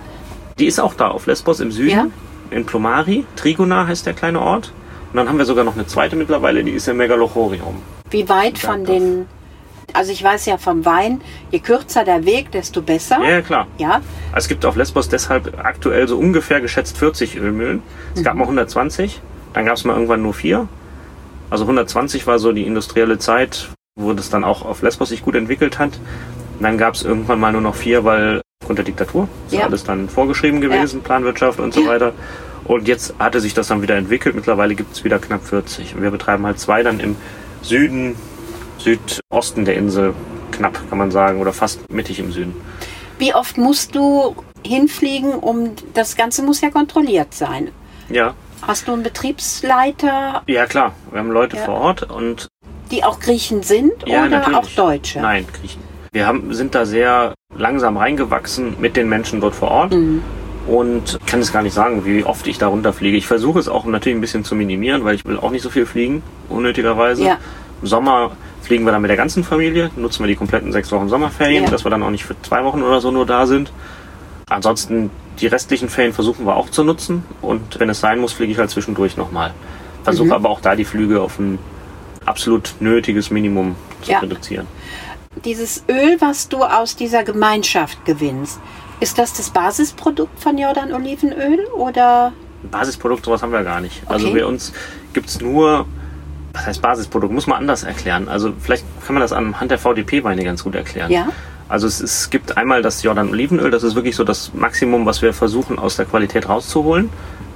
Die 0.59 0.65
ist 0.65 0.79
auch 0.79 0.93
da 0.95 1.09
auf 1.09 1.27
Lesbos 1.27 1.59
im 1.59 1.71
Süden, 1.71 1.89
Ja. 1.91 2.07
in 2.49 2.65
Plomari. 2.65 3.25
Trigona 3.35 3.87
heißt 3.87 4.05
der 4.05 4.13
kleine 4.13 4.41
Ort. 4.41 4.73
Und 5.11 5.17
dann 5.17 5.27
haben 5.27 5.37
wir 5.37 5.45
sogar 5.45 5.63
noch 5.63 5.75
eine 5.75 5.85
zweite 5.87 6.15
mittlerweile, 6.15 6.63
die 6.63 6.71
ist 6.71 6.87
in 6.87 6.97
Megalochorium. 6.97 7.75
Wie 8.09 8.27
weit 8.29 8.57
von 8.57 8.85
den... 8.85 9.25
Also 9.93 10.13
ich 10.13 10.23
weiß 10.23 10.45
ja 10.45 10.57
vom 10.57 10.85
Wein, 10.85 11.19
je 11.51 11.59
kürzer 11.59 12.05
der 12.05 12.23
Weg, 12.25 12.49
desto 12.51 12.81
besser. 12.81 13.17
Ja, 13.21 13.29
ja, 13.29 13.41
klar. 13.41 13.67
Ja, 13.77 13.99
Es 14.33 14.47
gibt 14.47 14.65
auf 14.65 14.77
Lesbos 14.77 15.09
deshalb 15.09 15.53
aktuell 15.61 16.07
so 16.07 16.17
ungefähr 16.17 16.61
geschätzt 16.61 16.97
40 16.97 17.35
Ölmühlen. 17.35 17.83
Es 18.15 18.23
gab 18.23 18.35
mal 18.35 18.43
120, 18.45 19.19
dann 19.53 19.65
gab 19.65 19.75
es 19.75 19.83
mal 19.83 19.93
irgendwann 19.93 20.21
nur 20.21 20.33
vier. 20.33 20.69
Also 21.51 21.65
120 21.65 22.25
war 22.25 22.39
so 22.39 22.51
die 22.53 22.65
industrielle 22.65 23.19
Zeit, 23.19 23.69
wo 23.99 24.13
das 24.13 24.29
dann 24.31 24.43
auch 24.43 24.63
auf 24.65 24.81
Lesbos 24.81 25.09
sich 25.09 25.21
gut 25.21 25.35
entwickelt 25.35 25.77
hat. 25.77 25.91
Und 26.57 26.63
dann 26.63 26.77
gab 26.79 26.95
es 26.95 27.03
irgendwann 27.03 27.39
mal 27.39 27.51
nur 27.51 27.61
noch 27.61 27.75
vier, 27.75 28.03
weil 28.05 28.41
aufgrund 28.63 28.79
der 28.79 28.85
Diktatur 28.85 29.27
ist 29.47 29.53
Ja. 29.53 29.65
alles 29.65 29.83
dann 29.83 30.09
vorgeschrieben 30.09 30.61
gewesen, 30.61 31.01
Planwirtschaft 31.01 31.59
und 31.59 31.73
so 31.73 31.81
Ja. 31.81 31.89
weiter. 31.89 32.13
Und 32.63 32.87
jetzt 32.87 33.13
hatte 33.19 33.41
sich 33.41 33.53
das 33.53 33.67
dann 33.67 33.81
wieder 33.81 33.95
entwickelt. 33.97 34.33
Mittlerweile 34.33 34.75
gibt 34.75 34.93
es 34.95 35.03
wieder 35.03 35.19
knapp 35.19 35.45
40. 35.45 35.93
Und 35.95 36.03
wir 36.03 36.11
betreiben 36.11 36.45
halt 36.45 36.57
zwei 36.59 36.83
dann 36.83 36.99
im 36.99 37.15
Süden, 37.61 38.15
Südosten 38.77 39.65
der 39.65 39.75
Insel. 39.75 40.13
Knapp, 40.51 40.79
kann 40.89 40.97
man 40.97 41.11
sagen, 41.11 41.39
oder 41.39 41.53
fast 41.53 41.91
mittig 41.91 42.19
im 42.19 42.31
Süden. 42.31 42.53
Wie 43.17 43.33
oft 43.33 43.57
musst 43.57 43.95
du 43.95 44.35
hinfliegen, 44.65 45.33
um 45.33 45.71
das 45.93 46.15
Ganze 46.15 46.43
muss 46.43 46.61
ja 46.61 46.69
kontrolliert 46.69 47.33
sein. 47.33 47.69
Ja, 48.09 48.35
Hast 48.61 48.87
du 48.87 48.93
einen 48.93 49.03
Betriebsleiter, 49.03 50.43
Ja, 50.47 50.65
klar. 50.65 50.93
Wir 51.11 51.19
haben 51.19 51.31
Leute 51.31 51.57
Ja. 51.57 51.63
vor 51.63 51.75
Ort 51.75 52.03
und 52.03 52.47
die 52.91 53.03
auch 53.03 53.19
Griechen 53.19 53.63
sind 53.63 53.93
ja, 54.05 54.21
oder 54.21 54.29
natürlich. 54.39 54.57
auch 54.57 54.67
Deutsche? 54.75 55.19
Nein, 55.21 55.45
Griechen. 55.59 55.81
Wir 56.11 56.27
haben, 56.27 56.53
sind 56.53 56.75
da 56.75 56.85
sehr 56.85 57.33
langsam 57.57 57.97
reingewachsen 57.97 58.75
mit 58.79 58.97
den 58.97 59.07
Menschen 59.09 59.39
dort 59.41 59.55
vor 59.55 59.71
Ort 59.71 59.91
Mhm. 59.93 60.21
und 60.67 61.19
kann 61.25 61.39
es 61.39 61.51
gar 61.53 61.63
nicht 61.63 61.73
sagen, 61.73 62.05
wie 62.05 62.23
oft 62.23 62.45
ich 62.47 62.57
da 62.57 62.67
runterfliege. 62.67 63.15
Ich 63.17 63.27
versuche 63.27 63.59
es 63.59 63.67
auch 63.69 63.85
natürlich 63.85 64.17
ein 64.17 64.21
bisschen 64.21 64.43
zu 64.43 64.55
minimieren, 64.55 65.03
weil 65.05 65.15
ich 65.15 65.25
will 65.25 65.37
auch 65.37 65.51
nicht 65.51 65.61
so 65.63 65.69
viel 65.69 65.85
fliegen, 65.85 66.21
unnötigerweise. 66.49 67.23
Ja. 67.23 67.37
Im 67.81 67.87
Sommer 67.87 68.31
fliegen 68.61 68.83
wir 68.85 68.91
dann 68.91 69.01
mit 69.01 69.09
der 69.09 69.17
ganzen 69.17 69.43
Familie, 69.43 69.89
nutzen 69.95 70.21
wir 70.23 70.27
die 70.27 70.35
kompletten 70.35 70.71
sechs 70.71 70.91
Wochen 70.91 71.07
Sommerferien, 71.09 71.63
Ja. 71.63 71.69
dass 71.69 71.83
wir 71.85 71.89
dann 71.89 72.03
auch 72.03 72.09
nicht 72.11 72.25
für 72.25 72.35
zwei 72.41 72.63
Wochen 72.63 72.83
oder 72.83 72.99
so 73.01 73.09
nur 73.11 73.25
da 73.25 73.47
sind. 73.47 73.71
Ansonsten 74.51 75.09
die 75.39 75.47
restlichen 75.47 75.87
Ferien 75.89 76.13
versuchen 76.13 76.45
wir 76.45 76.55
auch 76.57 76.69
zu 76.69 76.83
nutzen 76.83 77.23
und 77.41 77.79
wenn 77.79 77.89
es 77.89 77.99
sein 78.01 78.19
muss, 78.19 78.33
fliege 78.33 78.51
ich 78.51 78.57
halt 78.59 78.69
zwischendurch 78.69 79.15
nochmal. 79.17 79.53
Versuche 80.03 80.27
Mhm. 80.27 80.33
aber 80.33 80.49
auch 80.49 80.59
da 80.61 80.75
die 80.75 80.83
Flüge 80.85 81.21
auf 81.21 81.39
ein 81.39 81.57
absolut 82.25 82.75
nötiges 82.79 83.31
Minimum 83.31 83.75
zu 84.01 84.11
Ja. 84.11 84.19
reduzieren. 84.19 84.67
Dieses 85.45 85.83
Öl, 85.89 86.17
was 86.19 86.49
du 86.49 86.63
aus 86.63 86.95
dieser 86.95 87.23
Gemeinschaft 87.23 88.03
gewinnst, 88.05 88.59
ist 88.99 89.17
das 89.17 89.33
das 89.33 89.49
Basisprodukt 89.49 90.37
von 90.39 90.57
Jordan 90.57 90.91
Olivenöl 90.93 91.65
oder 91.75 92.33
Basisprodukt, 92.69 93.25
sowas 93.25 93.41
haben 93.41 93.51
wir 93.53 93.63
gar 93.63 93.79
nicht. 93.81 94.03
Also 94.07 94.27
Okay. 94.27 94.39
bei 94.41 94.45
uns 94.45 94.73
gibt's 95.13 95.39
nur, 95.41 95.85
was 96.53 96.65
heißt 96.67 96.81
Basisprodukt, 96.81 97.33
muss 97.33 97.47
man 97.47 97.57
anders 97.57 97.83
erklären. 97.83 98.27
Also 98.27 98.51
vielleicht 98.59 98.83
kann 99.05 99.15
man 99.15 99.21
das 99.21 99.31
anhand 99.31 99.71
der 99.71 99.79
VDP-Weine 99.79 100.43
ganz 100.43 100.63
gut 100.63 100.75
erklären. 100.75 101.09
Ja. 101.09 101.29
Also 101.71 101.87
es, 101.87 102.01
es 102.01 102.29
gibt 102.29 102.57
einmal 102.57 102.81
das 102.81 103.01
Jordan 103.01 103.29
Olivenöl, 103.29 103.71
das 103.71 103.83
ist 103.83 103.95
wirklich 103.95 104.17
so 104.17 104.25
das 104.25 104.53
Maximum, 104.53 105.05
was 105.05 105.21
wir 105.21 105.33
versuchen 105.33 105.79
aus 105.79 105.95
der 105.95 106.05
Qualität 106.05 106.49
rauszuholen. 106.49 107.09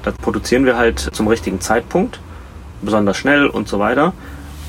Das 0.04 0.14
produzieren 0.16 0.66
wir 0.66 0.78
halt 0.78 1.00
zum 1.00 1.28
richtigen 1.28 1.60
Zeitpunkt, 1.60 2.22
besonders 2.82 3.18
schnell 3.18 3.48
und 3.48 3.68
so 3.68 3.78
weiter. 3.80 4.14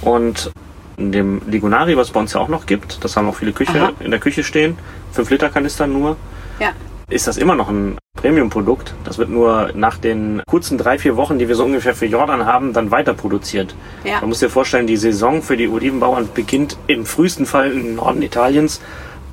Und 0.03 0.51
in 0.97 1.13
dem 1.13 1.43
Ligonari, 1.47 1.97
was 1.97 2.09
es 2.09 2.13
bei 2.13 2.19
uns 2.19 2.33
ja 2.33 2.41
auch 2.41 2.49
noch 2.49 2.67
gibt, 2.67 3.05
das 3.05 3.17
haben 3.17 3.29
auch 3.29 3.37
viele 3.37 3.53
Küche, 3.53 3.81
Aha. 3.81 3.93
in 4.01 4.11
der 4.11 4.19
Küche 4.19 4.43
stehen, 4.43 4.77
5 5.13 5.31
Liter 5.31 5.49
Kanister 5.49 5.87
nur, 5.87 6.17
Ja. 6.59 6.71
ist 7.09 7.29
das 7.29 7.37
immer 7.37 7.55
noch 7.55 7.69
ein 7.69 7.99
Premium-Produkt. 8.17 8.95
Das 9.05 9.19
wird 9.19 9.29
nur 9.29 9.71
nach 9.75 9.99
den 9.99 10.43
kurzen 10.49 10.77
drei, 10.77 10.99
vier 10.99 11.17
Wochen, 11.17 11.39
die 11.39 11.47
wir 11.47 11.55
so 11.55 11.65
ungefähr 11.65 11.95
für 11.95 12.07
Jordan 12.07 12.47
haben, 12.47 12.73
dann 12.73 12.91
weiter 12.91 13.15
produziert. 13.15 13.77
Ja. 14.03 14.21
Man 14.21 14.31
muss 14.31 14.41
dir 14.41 14.51
vorstellen, 14.51 14.89
die 14.89 14.97
Saison 14.97 15.41
für 15.43 15.57
die 15.57 15.69
Olivenbauern 15.69 16.31
beginnt 16.35 16.77
im 16.89 17.07
frühesten 17.07 17.47
Fall 17.47 17.71
im 17.71 17.95
Norden 17.95 18.23
Italiens 18.23 18.81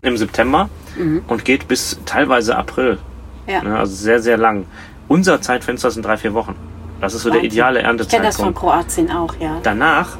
im 0.03 0.17
September 0.17 0.69
und 1.27 1.43
geht 1.45 1.67
bis 1.67 1.99
teilweise 2.05 2.55
April. 2.55 2.99
Mhm. 3.47 3.51
Ja. 3.51 3.61
Also 3.75 3.95
sehr, 3.95 4.21
sehr 4.21 4.37
lang. 4.37 4.65
Unser 5.07 5.41
Zeitfenster 5.41 5.89
sind 5.91 6.05
drei, 6.05 6.17
vier 6.17 6.33
Wochen. 6.33 6.55
Das 7.01 7.13
ist 7.13 7.23
so 7.23 7.29
der 7.29 7.39
Wahnsinn. 7.39 7.51
ideale 7.51 7.79
Ich 7.79 7.85
kenne 7.85 7.97
das 7.97 8.37
von 8.37 8.45
Erntezeitpunkt. 8.53 8.59
Kroatien 8.59 9.11
auch, 9.11 9.35
ja. 9.39 9.57
Danach 9.63 10.17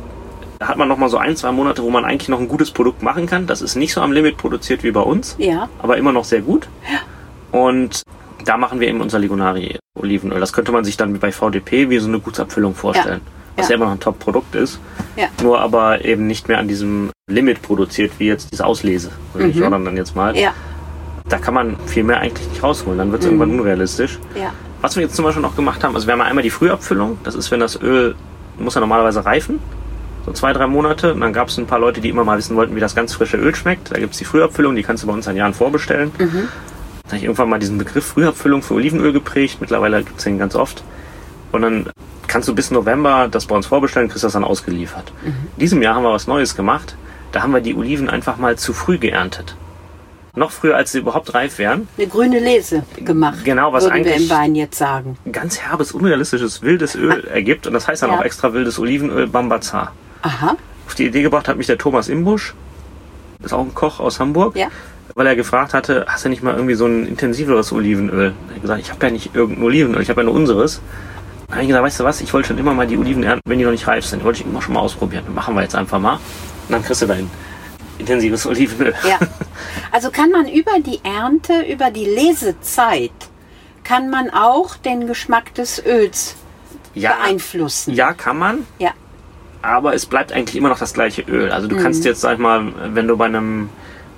hat 0.59 0.77
man 0.77 0.87
noch 0.87 0.97
mal 0.97 1.09
so 1.09 1.17
ein, 1.17 1.35
zwei 1.35 1.51
Monate, 1.51 1.83
wo 1.83 1.89
man 1.89 2.05
eigentlich 2.05 2.29
noch 2.29 2.39
ein 2.39 2.47
gutes 2.47 2.71
Produkt 2.71 3.03
machen 3.03 3.25
kann. 3.25 3.47
Das 3.47 3.61
ist 3.61 3.75
nicht 3.75 3.93
so 3.93 4.01
am 4.01 4.11
Limit 4.11 4.37
produziert 4.37 4.83
wie 4.83 4.91
bei 4.91 5.01
uns 5.01 5.35
Ja. 5.37 5.69
aber 5.81 5.97
immer 5.97 6.11
noch 6.11 6.25
sehr 6.25 6.41
gut. 6.41 6.67
Und 7.51 8.01
da 8.45 8.57
machen 8.57 8.79
wir 8.79 8.87
eben 8.87 8.99
unser 9.01 9.19
Ligonari 9.19 9.77
Olivenöl. 9.97 10.39
Das 10.39 10.53
könnte 10.53 10.71
man 10.71 10.83
sich 10.83 10.97
dann 10.97 11.17
bei 11.19 11.31
VDP 11.31 11.89
wie 11.89 11.99
so 11.99 12.07
eine 12.07 12.19
Gutsabfüllung 12.19 12.75
vorstellen. 12.75 13.21
Was 13.55 13.67
Ja. 13.67 13.71
ja 13.71 13.75
immer 13.75 13.85
noch 13.85 13.93
ein 13.93 13.99
Top-Produkt 13.99 14.55
ist. 14.55 14.79
Ja. 15.15 15.27
Nur 15.41 15.59
aber 15.59 16.03
eben 16.03 16.27
nicht 16.27 16.47
mehr 16.47 16.57
an 16.57 16.67
diesem 16.67 17.11
Limit 17.29 17.61
produziert, 17.61 18.13
wie 18.17 18.27
jetzt 18.27 18.51
diese 18.51 18.65
Auslese. 18.65 19.11
Oder 19.33 19.45
ich 19.45 19.55
Jordan 19.55 19.85
dann 19.85 19.95
jetzt 19.97 20.15
mal. 20.15 20.33
Mhm. 20.33 20.39
Ja. 20.39 20.53
Da 21.29 21.37
kann 21.37 21.53
man 21.53 21.77
viel 21.85 22.03
mehr 22.03 22.19
eigentlich 22.19 22.49
nicht 22.49 22.63
rausholen. 22.63 22.97
Dann 22.97 23.11
wird 23.11 23.21
es 23.21 23.27
irgendwann 23.27 23.51
unrealistisch. 23.51 24.19
Ja. 24.35 24.51
Was 24.81 24.95
wir 24.95 25.03
jetzt 25.03 25.15
zum 25.15 25.23
Beispiel 25.23 25.41
noch 25.41 25.55
gemacht 25.55 25.83
haben, 25.83 25.95
also 25.95 26.07
wir 26.07 26.13
haben 26.13 26.21
einmal 26.21 26.43
die 26.43 26.49
Frühabfüllung. 26.49 27.17
Das 27.23 27.35
ist, 27.35 27.49
wenn 27.51 27.59
das 27.61 27.81
Öl 27.81 28.15
muss 28.59 28.75
ja 28.75 28.81
normalerweise 28.81 29.25
reifen. 29.25 29.59
So 30.25 30.31
zwei, 30.33 30.53
drei 30.53 30.67
Monate. 30.67 31.13
Und 31.13 31.21
dann 31.21 31.33
gab 31.33 31.47
es 31.47 31.57
ein 31.57 31.65
paar 31.65 31.79
Leute, 31.79 32.01
die 32.01 32.09
immer 32.09 32.23
mal 32.23 32.37
wissen 32.37 32.55
wollten, 32.55 32.75
wie 32.75 32.79
das 32.79 32.95
ganz 32.95 33.13
frische 33.13 33.37
Öl 33.37 33.55
schmeckt. 33.55 33.91
Da 33.91 33.99
gibt 33.99 34.13
es 34.13 34.19
die 34.19 34.25
Frühabfüllung, 34.25 34.75
die 34.75 34.83
kannst 34.83 35.03
du 35.03 35.07
bei 35.07 35.13
uns 35.13 35.27
an 35.27 35.35
Jahren 35.35 35.53
vorbestellen. 35.53 36.11
Da 36.17 36.25
habe 37.07 37.17
ich 37.17 37.23
irgendwann 37.23 37.49
mal 37.49 37.59
diesen 37.59 37.77
Begriff 37.77 38.05
Frühabfüllung 38.05 38.61
für 38.61 38.73
Olivenöl 38.75 39.13
geprägt. 39.13 39.57
Mittlerweile 39.61 40.03
gibt 40.03 40.17
es 40.17 40.23
den 40.23 40.37
ganz 40.39 40.55
oft. 40.55 40.83
Und 41.51 41.61
dann 41.61 41.89
kannst 42.27 42.47
du 42.47 42.55
bis 42.55 42.71
November 42.71 43.27
das 43.29 43.45
bei 43.45 43.55
uns 43.55 43.67
vorbestellen, 43.67 44.09
kriegst 44.09 44.23
das 44.23 44.33
dann 44.33 44.43
ausgeliefert. 44.43 45.11
In 45.25 45.33
diesem 45.57 45.81
Jahr 45.81 45.95
haben 45.95 46.03
wir 46.03 46.11
was 46.13 46.27
Neues 46.27 46.55
gemacht. 46.55 46.95
Da 47.31 47.41
haben 47.41 47.51
wir 47.53 47.61
die 47.61 47.75
Oliven 47.75 48.09
einfach 48.09 48.37
mal 48.37 48.57
zu 48.57 48.73
früh 48.73 48.97
geerntet. 48.97 49.55
Noch 50.35 50.49
früher, 50.51 50.75
als 50.75 50.91
sie 50.91 50.99
überhaupt 50.99 51.33
reif 51.35 51.59
wären. 51.59 51.87
Eine 51.97 52.07
grüne 52.07 52.39
Lese 52.39 52.83
gemacht. 52.97 53.39
Genau, 53.43 53.71
was 53.71 53.83
würden 53.83 54.03
wir 54.05 54.13
eigentlich- 54.13 54.29
im 54.31 54.35
Wein 54.35 54.55
jetzt 54.55 54.77
sagen. 54.77 55.17
Ganz 55.31 55.59
herbes, 55.59 55.91
unrealistisches, 55.91 56.61
wildes 56.63 56.95
Öl 56.95 57.23
ergibt. 57.31 57.67
Und 57.67 57.73
das 57.73 57.87
heißt 57.87 58.01
dann 58.01 58.09
Ja. 58.11 58.17
auch 58.17 58.23
extra 58.23 58.51
wildes 58.53 58.79
Olivenöl 58.79 59.27
Bambazar. 59.27 59.91
Aha. 60.23 60.55
Auf 60.87 60.95
die 60.95 61.05
Idee 61.05 61.21
gebracht 61.21 61.47
hat 61.47 61.57
mich 61.57 61.67
der 61.67 61.77
Thomas 61.77 62.07
Imbusch. 62.09 62.55
Ist 63.43 63.53
auch 63.53 63.61
ein 63.61 63.75
Koch 63.75 63.99
aus 63.99 64.19
Hamburg. 64.19 64.55
Ja. 64.55 64.67
Weil 65.15 65.27
er 65.27 65.35
gefragt 65.35 65.73
hatte, 65.75 66.05
hast 66.07 66.25
du 66.25 66.29
nicht 66.29 66.41
mal 66.41 66.55
irgendwie 66.55 66.73
so 66.75 66.85
ein 66.87 67.05
intensiveres 67.05 67.71
Olivenöl? 67.71 68.33
Er 68.49 68.55
hat 68.55 68.61
gesagt, 68.61 68.81
ich 68.81 68.89
habe 68.89 69.05
ja 69.05 69.11
nicht 69.11 69.35
irgendein 69.35 69.63
Olivenöl, 69.65 70.01
ich 70.01 70.09
habe 70.09 70.21
ja 70.21 70.25
nur 70.25 70.33
unseres. 70.33 70.81
Habe 71.53 71.61
ich 71.61 71.67
gesagt, 71.67 71.83
weißt 71.85 71.99
du 71.99 72.03
was, 72.03 72.21
ich 72.21 72.33
wollte 72.33 72.49
schon 72.49 72.57
immer 72.57 72.73
mal 72.73 72.87
die 72.87 72.97
Oliven 72.97 73.23
ernten, 73.23 73.49
wenn 73.49 73.59
die 73.59 73.65
noch 73.65 73.71
nicht 73.71 73.87
reif 73.87 74.05
sind. 74.05 74.19
Die 74.19 74.25
wollte 74.25 74.41
ich 74.41 74.45
immer 74.47 74.61
schon 74.61 74.73
mal 74.73 74.79
ausprobieren. 74.81 75.23
Machen 75.33 75.55
wir 75.55 75.61
jetzt 75.61 75.75
einfach 75.75 75.99
mal. 75.99 76.13
Und 76.15 76.21
dann 76.69 76.83
kriegst 76.83 77.01
du 77.01 77.05
dein 77.07 77.29
intensives 77.99 78.45
Olivenöl. 78.47 78.93
Ja. 79.07 79.19
Also 79.91 80.09
kann 80.09 80.31
man 80.31 80.47
über 80.47 80.79
die 80.79 80.99
Ernte, 81.03 81.61
über 81.71 81.91
die 81.91 82.05
Lesezeit, 82.05 83.11
kann 83.83 84.09
man 84.09 84.29
auch 84.31 84.75
den 84.77 85.07
Geschmack 85.07 85.53
des 85.55 85.83
Öls 85.85 86.35
Ja, 86.95 87.13
beeinflussen. 87.15 87.93
ja, 87.93 88.13
kann 88.13 88.37
man. 88.37 88.65
Ja. 88.79 88.91
aber 89.61 89.93
es 89.93 90.05
bleibt 90.05 90.31
eigentlich 90.33 90.55
immer 90.55 90.69
noch 90.69 90.79
das 90.79 90.93
gleiche 90.93 91.21
Öl. 91.23 91.51
Also 91.51 91.67
du 91.67 91.75
kannst 91.77 92.03
jetzt, 92.05 92.21
sag 92.21 92.33
ich 92.33 92.39
mal, 92.39 92.73
wenn 92.93 93.07
du 93.07 93.15
bei 93.17 93.25
einem, 93.25 93.69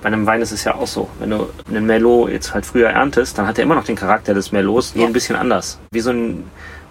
bei 0.02 0.06
einem 0.08 0.24
Wein 0.26 0.40
ist 0.40 0.52
es 0.52 0.64
ja 0.64 0.74
auch 0.74 0.86
so, 0.86 1.08
wenn 1.18 1.30
du 1.30 1.48
einen 1.68 1.84
Merlot 1.86 2.30
jetzt 2.30 2.54
halt 2.54 2.64
früher 2.64 2.88
erntest, 2.90 3.36
dann 3.38 3.46
hat 3.46 3.58
er 3.58 3.64
immer 3.64 3.74
noch 3.74 3.84
den 3.84 3.96
Charakter 3.96 4.34
des 4.34 4.52
Merlots, 4.52 4.94
nur 4.94 5.02
Ja. 5.04 5.10
ein 5.10 5.12
bisschen 5.12 5.36
anders. 5.36 5.78
Wie 5.92 6.00
so 6.00 6.10
ein 6.10 6.44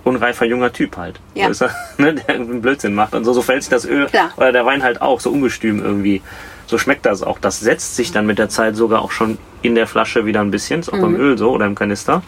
unreifer 0.05 0.45
junger 0.45 0.71
Typ 0.71 0.95
halt. 0.95 1.19
Ja. 1.33 1.53
So 1.53 1.65
er, 1.65 1.71
ne, 1.97 2.13
der 2.13 2.29
irgendeinen 2.29 2.61
Blödsinn 2.61 2.93
macht. 2.95 3.13
Und 3.13 3.25
so, 3.25 3.33
so 3.33 3.41
fällt 3.41 3.63
sich 3.63 3.69
das 3.69 3.83
Öl 3.85 4.05
Klar. 4.05 4.29
oder 4.37 4.53
der 4.53 4.65
Wein 4.65 4.81
halt 4.83 5.01
auch, 5.01 5.19
so 5.19 5.29
ungestüm 5.31 5.83
irgendwie. 5.83 6.21
So 6.67 6.77
schmeckt 6.77 7.05
das 7.05 7.21
auch. 7.21 7.37
Das 7.39 7.59
setzt 7.59 7.95
sich 7.95 8.11
dann 8.11 8.25
mit 8.25 8.39
der 8.39 8.49
Zeit 8.49 8.75
sogar 8.75 9.01
auch 9.01 9.11
schon 9.11 9.37
in 9.61 9.75
der 9.75 9.85
Flasche 9.87 10.25
wieder 10.25 10.39
ein 10.41 10.49
bisschen, 10.51 10.79
ist 10.79 10.89
auch 10.89 10.97
Mhm. 10.97 11.01
beim 11.01 11.15
Öl 11.17 11.37
so 11.37 11.51
oder 11.51 11.65
im 11.65 11.75
Kanister. 11.75 12.23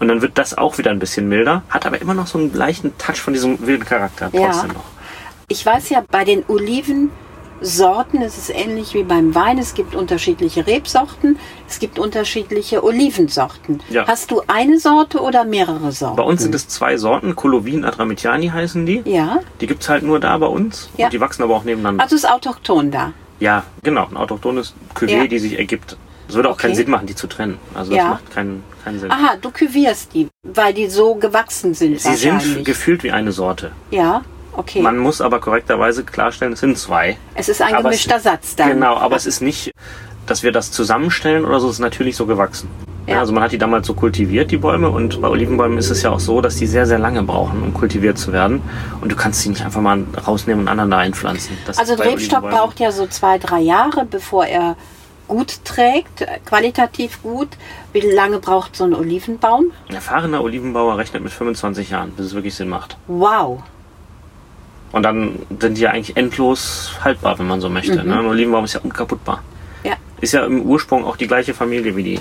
Und 0.00 0.08
dann 0.08 0.22
wird 0.22 0.38
das 0.38 0.56
auch 0.56 0.78
wieder 0.78 0.90
ein 0.90 0.98
bisschen 0.98 1.28
milder, 1.28 1.62
hat 1.70 1.86
aber 1.86 2.00
immer 2.00 2.14
noch 2.14 2.26
so 2.26 2.38
einen 2.38 2.52
leichten 2.54 2.96
Touch 2.98 3.16
von 3.20 3.32
diesem 3.32 3.66
wilden 3.66 3.84
Charakter 3.84 4.28
Ja. 4.32 4.46
trotzdem 4.50 4.70
noch. 4.72 4.84
Ich 5.48 5.64
weiß 5.64 5.90
ja, 5.90 6.02
bei 6.10 6.24
den 6.24 6.42
Ist 7.64 8.38
es 8.38 8.50
ähnlich 8.50 8.92
wie 8.92 9.04
beim 9.04 9.34
Wein. 9.34 9.56
Es 9.58 9.72
gibt 9.72 9.94
unterschiedliche 9.94 10.66
Rebsorten, 10.66 11.38
es 11.66 11.78
gibt 11.78 11.98
unterschiedliche 11.98 12.84
Olivensorten. 12.84 13.82
Ja. 13.88 14.06
Hast 14.06 14.30
du 14.30 14.42
eine 14.48 14.78
Sorte 14.78 15.20
oder 15.22 15.44
mehrere 15.44 15.90
Sorten? 15.90 16.16
Bei 16.16 16.22
uns 16.24 16.42
sind 16.42 16.54
es 16.54 16.68
zwei 16.68 16.98
Sorten, 16.98 17.34
Colovin 17.34 17.84
Adramitiani 17.86 18.48
heißen 18.48 18.84
die. 18.84 19.02
Ja, 19.06 19.40
Die 19.62 19.66
gibt's 19.66 19.88
halt 19.88 20.02
nur 20.02 20.20
da 20.20 20.36
bei 20.36 20.46
uns. 20.46 20.90
Ja. 20.98 21.06
Und 21.06 21.14
die 21.14 21.20
wachsen 21.20 21.42
aber 21.42 21.54
auch 21.56 21.64
nebeneinander. 21.64 22.02
also 22.04 22.14
ist 22.16 22.30
autochton 22.30 22.90
da. 22.90 23.12
ja, 23.40 23.64
genau. 23.82 24.06
Ein 24.10 24.18
autochthones 24.18 24.74
Cuvée, 24.94 25.16
Ja. 25.22 25.26
die 25.26 25.38
sich 25.38 25.58
ergibt. 25.58 25.96
Es 26.28 26.34
würde 26.34 26.50
auch 26.50 26.54
Okay. 26.54 26.68
keinen 26.68 26.74
Sinn 26.76 26.90
machen, 26.90 27.06
die 27.06 27.14
zu 27.14 27.26
trennen. 27.26 27.58
Also 27.74 27.90
das 27.92 27.98
Ja. 27.98 28.08
macht 28.10 28.30
keinen, 28.30 28.62
keinen 28.84 29.00
Sinn. 29.00 29.10
Aha, 29.10 29.36
du 29.40 29.50
küvierst 29.50 30.12
die, 30.14 30.28
weil 30.42 30.74
die 30.74 30.88
so 30.88 31.14
gewachsen 31.14 31.72
sind 31.74 31.98
Sie 32.00 32.14
sind 32.14 32.64
gefühlt 32.64 33.02
wie 33.04 33.10
eine 33.10 33.32
Sorte. 33.32 33.72
ja, 33.90 34.22
okay. 34.56 34.80
Man 34.82 34.98
muss 34.98 35.20
aber 35.20 35.40
korrekterweise 35.40 36.04
klarstellen, 36.04 36.52
es 36.54 36.60
sind 36.60 36.78
zwei. 36.78 37.16
es 37.34 37.48
ist 37.48 37.60
ein 37.62 37.74
Aber 37.74 37.90
es- 37.90 38.04
gemischter 38.04 38.20
Satz 38.20 38.56
dann. 38.56 38.68
Genau, 38.70 38.96
aber 38.96 39.16
es 39.16 39.26
ist 39.26 39.40
nicht, 39.40 39.70
dass 40.26 40.42
wir 40.42 40.52
das 40.52 40.70
zusammenstellen 40.70 41.44
oder 41.44 41.60
so, 41.60 41.66
es 41.68 41.74
ist 41.74 41.80
natürlich 41.80 42.16
so 42.16 42.26
gewachsen. 42.26 42.68
Ja. 43.06 43.14
Ja. 43.16 43.20
also 43.20 43.34
man 43.34 43.42
hat 43.42 43.52
die 43.52 43.58
damals 43.58 43.86
so 43.86 43.92
kultiviert, 43.92 44.50
die 44.50 44.56
Bäume, 44.56 44.88
und 44.88 45.20
bei 45.20 45.28
Olivenbäumen 45.28 45.76
ist 45.76 45.90
es 45.90 46.00
ja 46.02 46.10
auch 46.10 46.20
so, 46.20 46.40
dass 46.40 46.56
die 46.56 46.66
sehr, 46.66 46.86
sehr 46.86 46.98
lange 46.98 47.22
brauchen, 47.22 47.62
um 47.62 47.74
kultiviert 47.74 48.16
zu 48.16 48.32
werden. 48.32 48.62
Und 49.02 49.12
du 49.12 49.16
kannst 49.16 49.42
sie 49.42 49.50
nicht 49.50 49.62
einfach 49.62 49.82
mal 49.82 50.04
rausnehmen 50.26 50.62
und 50.62 50.68
aneinander 50.68 50.96
einpflanzen. 50.96 51.58
Das 51.66 51.76
Also 51.78 51.92
ein 51.94 52.00
Rebstock 52.00 52.48
braucht 52.48 52.80
ja 52.80 52.90
so 52.92 53.06
zwei, 53.06 53.36
drei 53.36 53.60
Jahre, 53.60 54.06
bevor 54.06 54.46
er 54.46 54.76
gut 55.28 55.62
trägt, 55.66 56.26
qualitativ 56.46 57.22
gut. 57.22 57.48
Wie 57.92 58.00
lange 58.00 58.38
braucht 58.38 58.74
so 58.74 58.84
ein 58.84 58.94
Olivenbaum? 58.94 59.66
Ein 59.90 59.94
erfahrener 59.96 60.42
Olivenbauer 60.42 60.96
rechnet 60.96 61.22
mit 61.22 61.32
25 61.32 61.90
Jahren, 61.90 62.12
bis 62.12 62.24
es 62.26 62.34
wirklich 62.34 62.54
Sinn 62.54 62.70
macht. 62.70 62.96
Wow. 63.06 63.62
Und 64.94 65.02
dann 65.02 65.40
sind 65.58 65.76
die 65.76 65.82
ja 65.82 65.90
eigentlich 65.90 66.16
endlos 66.16 66.92
haltbar, 67.02 67.36
wenn 67.40 67.48
man 67.48 67.60
so 67.60 67.68
möchte. 67.68 67.96
Ne? 68.04 68.16
Ein 68.16 68.26
Olivenbaum 68.26 68.64
ist 68.64 68.74
ja 68.74 68.80
unkaputtbar. 68.80 69.42
Ja, 69.82 69.94
Ist 70.20 70.32
ja 70.34 70.46
im 70.46 70.62
Ursprung 70.62 71.04
auch 71.04 71.16
die 71.16 71.26
gleiche 71.26 71.52
Familie 71.52 71.96
wie 71.96 72.04
die 72.04 72.20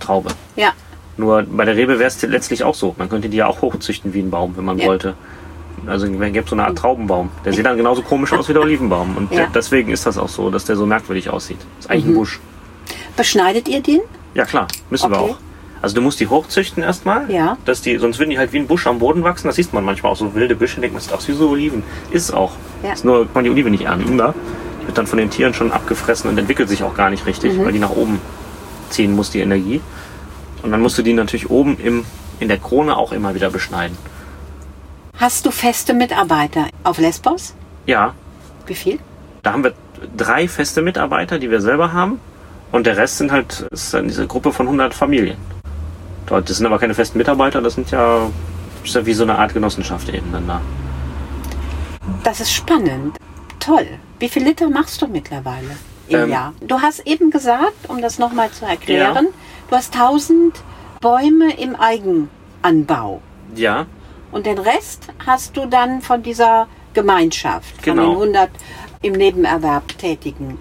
Traube. 0.00 0.28
ja, 0.54 0.72
Nur 1.16 1.44
bei 1.44 1.64
der 1.64 1.76
Rebe 1.76 1.98
wäre 1.98 2.08
es 2.08 2.20
letztlich 2.20 2.62
auch 2.62 2.74
so. 2.74 2.94
Man 2.98 3.08
könnte 3.08 3.30
die 3.30 3.38
ja 3.38 3.46
auch 3.46 3.62
hochzüchten 3.62 4.12
wie 4.12 4.20
ein 4.20 4.30
Baum, 4.30 4.54
wenn 4.54 4.66
man 4.66 4.76
Ja. 4.78 4.86
wollte. 4.86 5.14
Also 5.86 6.04
es 6.06 6.12
gäbe 6.32 6.44
so 6.46 6.54
eine 6.56 6.66
Art 6.66 6.76
Traubenbaum. 6.76 7.30
Der 7.42 7.54
sieht 7.54 7.64
dann 7.64 7.78
genauso 7.78 8.02
komisch 8.02 8.34
aus 8.34 8.50
wie 8.50 8.52
der 8.52 8.60
Olivenbaum. 8.60 9.16
Und 9.16 9.32
Ja. 9.32 9.46
deswegen 9.54 9.90
ist 9.90 10.04
das 10.04 10.18
auch 10.18 10.28
so, 10.28 10.50
dass 10.50 10.66
der 10.66 10.76
so 10.76 10.84
merkwürdig 10.84 11.30
aussieht. 11.30 11.58
Ist 11.80 11.90
eigentlich 11.90 12.04
ein 12.06 12.14
Busch. 12.14 12.38
beschneidet 13.16 13.66
ihr 13.66 13.80
den? 13.80 14.00
Ja 14.34 14.44
klar, 14.44 14.66
müssen 14.90 15.10
wir 15.10 15.18
Okay. 15.22 15.30
auch. 15.32 15.36
Also 15.84 15.96
du 15.96 16.00
musst 16.00 16.18
die 16.18 16.28
hochzüchten 16.28 16.82
erstmal. 16.82 17.30
Ja. 17.30 17.58
Dass 17.66 17.82
die, 17.82 17.98
sonst 17.98 18.18
würden 18.18 18.30
die 18.30 18.38
halt 18.38 18.54
wie 18.54 18.58
ein 18.58 18.66
Busch 18.66 18.86
am 18.86 18.98
Boden 19.00 19.22
wachsen. 19.22 19.48
Das 19.48 19.56
sieht 19.56 19.72
man 19.74 19.84
manchmal 19.84 20.12
auch 20.12 20.16
so 20.16 20.34
wilde 20.34 20.54
Büsche. 20.56 20.80
Denkt 20.80 20.94
man, 20.96 21.02
das 21.06 21.20
ist 21.22 21.28
wie 21.28 21.32
so 21.34 21.50
Oliven. 21.50 21.82
Ist 22.10 22.22
es 22.24 22.30
auch. 22.32 22.52
Ja. 22.82 22.94
Ist 22.94 23.04
nur 23.04 23.24
kann 23.26 23.34
man 23.34 23.44
die 23.44 23.50
Olive 23.50 23.68
nicht 23.68 23.84
ernten. 23.84 24.16
Da 24.16 24.32
wird 24.86 24.96
dann 24.96 25.06
von 25.06 25.18
den 25.18 25.28
Tieren 25.28 25.52
schon 25.52 25.70
abgefressen 25.72 26.30
und 26.30 26.38
entwickelt 26.38 26.70
sich 26.70 26.82
auch 26.82 26.94
gar 26.94 27.10
nicht 27.10 27.26
richtig, 27.26 27.52
Mhm. 27.52 27.64
weil 27.66 27.72
die 27.72 27.78
nach 27.78 27.90
oben 27.90 28.18
ziehen 28.88 29.14
muss, 29.14 29.30
die 29.30 29.40
Energie. 29.40 29.82
Und 30.62 30.72
dann 30.72 30.80
musst 30.80 30.96
du 30.96 31.02
die 31.02 31.12
natürlich 31.12 31.50
oben 31.50 31.76
im, 31.78 32.06
in 32.40 32.48
der 32.48 32.56
Krone 32.58 32.96
auch 32.96 33.12
immer 33.12 33.34
wieder 33.34 33.50
beschneiden. 33.50 33.96
Hast 35.18 35.44
du 35.44 35.50
feste 35.50 35.92
Mitarbeiter 35.92 36.66
auf 36.82 36.98
Lesbos? 36.98 37.54
Ja, 37.86 38.14
Wie 38.66 38.74
viel? 38.74 38.98
da 39.42 39.52
haben 39.52 39.64
wir 39.64 39.74
drei 40.16 40.48
feste 40.48 40.80
Mitarbeiter, 40.80 41.38
die 41.38 41.50
wir 41.50 41.60
selber 41.60 41.92
haben. 41.92 42.20
Und 42.72 42.86
der 42.86 42.96
Rest 42.96 43.18
sind 43.18 43.30
halt, 43.30 43.66
ist 43.70 43.92
dann 43.94 44.08
diese 44.08 44.26
Gruppe 44.26 44.50
von 44.52 44.66
100 44.66 44.94
Familien. 44.94 45.36
Dort, 46.26 46.48
das 46.48 46.56
sind 46.58 46.66
aber 46.66 46.78
keine 46.78 46.94
festen 46.94 47.18
Mitarbeiter, 47.18 47.60
das 47.60 47.74
sind 47.74 47.90
ja, 47.90 48.30
ist 48.84 48.94
ja 48.94 49.04
wie 49.04 49.12
so 49.14 49.24
eine 49.24 49.38
Art 49.38 49.52
Genossenschaft 49.54 50.08
eben 50.08 50.32
dann 50.32 50.46
da. 50.46 50.60
Das 52.22 52.40
ist 52.40 52.52
spannend. 52.52 53.16
Toll. 53.60 53.86
Wie 54.18 54.28
viel 54.28 54.44
Liter 54.44 54.68
machst 54.70 55.00
du 55.02 55.06
mittlerweile 55.06 55.76
im 56.08 56.20
Ähm, 56.20 56.30
Jahr? 56.30 56.52
Du 56.60 56.80
hast 56.80 57.00
eben 57.06 57.30
gesagt, 57.30 57.88
um 57.88 58.00
das 58.00 58.18
nochmal 58.18 58.50
zu 58.50 58.64
erklären, 58.64 59.26
Ja. 59.26 59.30
du 59.70 59.76
hast 59.76 59.94
1000 59.94 60.54
Bäume 61.00 61.54
im 61.58 61.76
Eigenanbau. 61.76 63.20
Ja, 63.54 63.86
Und 64.32 64.46
den 64.46 64.58
Rest 64.58 65.08
hast 65.26 65.56
du 65.56 65.66
dann 65.66 66.00
von 66.02 66.22
dieser 66.22 66.66
Gemeinschaft, 66.92 67.74
von 67.76 67.96
Genau. 67.96 68.02
den 68.14 68.16
100 68.34 68.50
im 69.02 69.12
Nebenerwerb 69.12 69.96
Tätigen. 69.98 70.58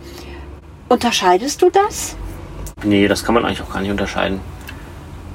Unterscheidest 0.90 1.62
du 1.62 1.70
das? 1.72 2.16
Nee, 2.84 3.08
das 3.08 3.24
kann 3.24 3.34
man 3.34 3.46
eigentlich 3.46 3.62
auch 3.64 3.72
gar 3.74 3.82
nicht 3.82 3.90
unterscheiden. 3.92 4.42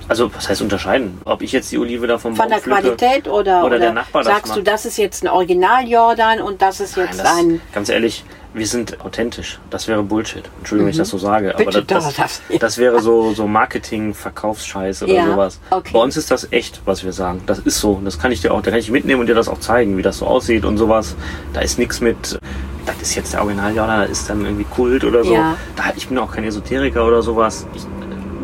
Also, 0.08 0.34
was 0.34 0.48
heißt 0.48 0.62
unterscheiden? 0.62 1.20
Ob 1.24 1.42
ich 1.42 1.52
jetzt 1.52 1.70
die 1.70 1.78
Olive 1.78 2.06
da 2.06 2.16
vom 2.18 2.34
Von 2.34 2.48
der 2.48 2.58
pflücke 2.58 2.80
Qualität 2.80 3.28
oder, 3.28 3.64
oder 3.64 3.78
der 3.78 3.92
Nachbar 3.92 4.22
das 4.22 4.32
sagst 4.32 4.52
du, 4.54 4.60
macht. 4.60 4.66
das 4.68 4.86
ist 4.86 4.96
jetzt 4.96 5.22
ein 5.22 5.28
Original-Jordan 5.28 6.40
und 6.40 6.62
das 6.62 6.80
ist 6.80 6.96
Nein, 6.96 7.06
jetzt 7.06 7.20
das, 7.20 7.36
ein... 7.36 7.60
ganz 7.74 7.88
ehrlich, 7.90 8.24
wir 8.54 8.66
sind 8.66 9.04
authentisch. 9.04 9.58
Das 9.68 9.86
wäre 9.86 10.02
Bullshit. 10.02 10.44
Entschuldigung, 10.58 10.86
wenn 10.86 10.92
ich 10.92 10.96
das 10.96 11.10
so 11.10 11.18
sage. 11.18 11.48
Mhm. 11.52 11.58
Bitte 11.58 11.78
aber 11.78 11.86
das, 11.86 12.04
das, 12.16 12.40
das- 12.48 12.58
das 12.58 12.78
wäre 12.78 13.00
so, 13.02 13.34
so 13.34 13.46
Marketing, 13.46 14.14
Verkaufsscheiß 14.14 15.02
oder 15.02 15.12
Ja, 15.12 15.26
sowas. 15.26 15.60
okay. 15.70 15.90
Bei 15.92 15.98
uns 16.00 16.16
ist 16.16 16.30
das 16.30 16.48
echt, 16.52 16.80
was 16.86 17.04
wir 17.04 17.12
sagen. 17.12 17.42
Das 17.46 17.58
ist 17.58 17.78
so. 17.78 18.00
Das 18.02 18.18
kann 18.18 18.32
ich 18.32 18.40
dir 18.40 18.52
auch, 18.54 18.62
da 18.62 18.70
kann 18.70 18.80
ich 18.80 18.90
mitnehmen 18.90 19.20
und 19.20 19.26
dir 19.26 19.34
das 19.34 19.48
auch 19.48 19.60
zeigen, 19.60 19.98
wie 19.98 20.02
das 20.02 20.18
so 20.18 20.26
aussieht 20.26 20.64
und 20.64 20.78
sowas. 20.78 21.14
Da 21.52 21.60
ist 21.60 21.78
nichts 21.78 22.00
mit, 22.00 22.38
das 22.86 22.96
ist 23.02 23.14
jetzt 23.14 23.34
der 23.34 23.42
Original, 23.42 23.74
ja, 23.74 23.86
da 23.86 24.04
ist 24.04 24.30
dann 24.30 24.42
irgendwie 24.42 24.64
Kult 24.64 25.04
oder 25.04 25.22
so. 25.22 25.34
Ja. 25.34 25.56
Da, 25.76 25.84
ich 25.94 26.08
bin 26.08 26.16
auch 26.16 26.32
kein 26.32 26.44
Esoteriker 26.44 27.06
oder 27.06 27.20
sowas. 27.22 27.66
Ich 27.74 27.82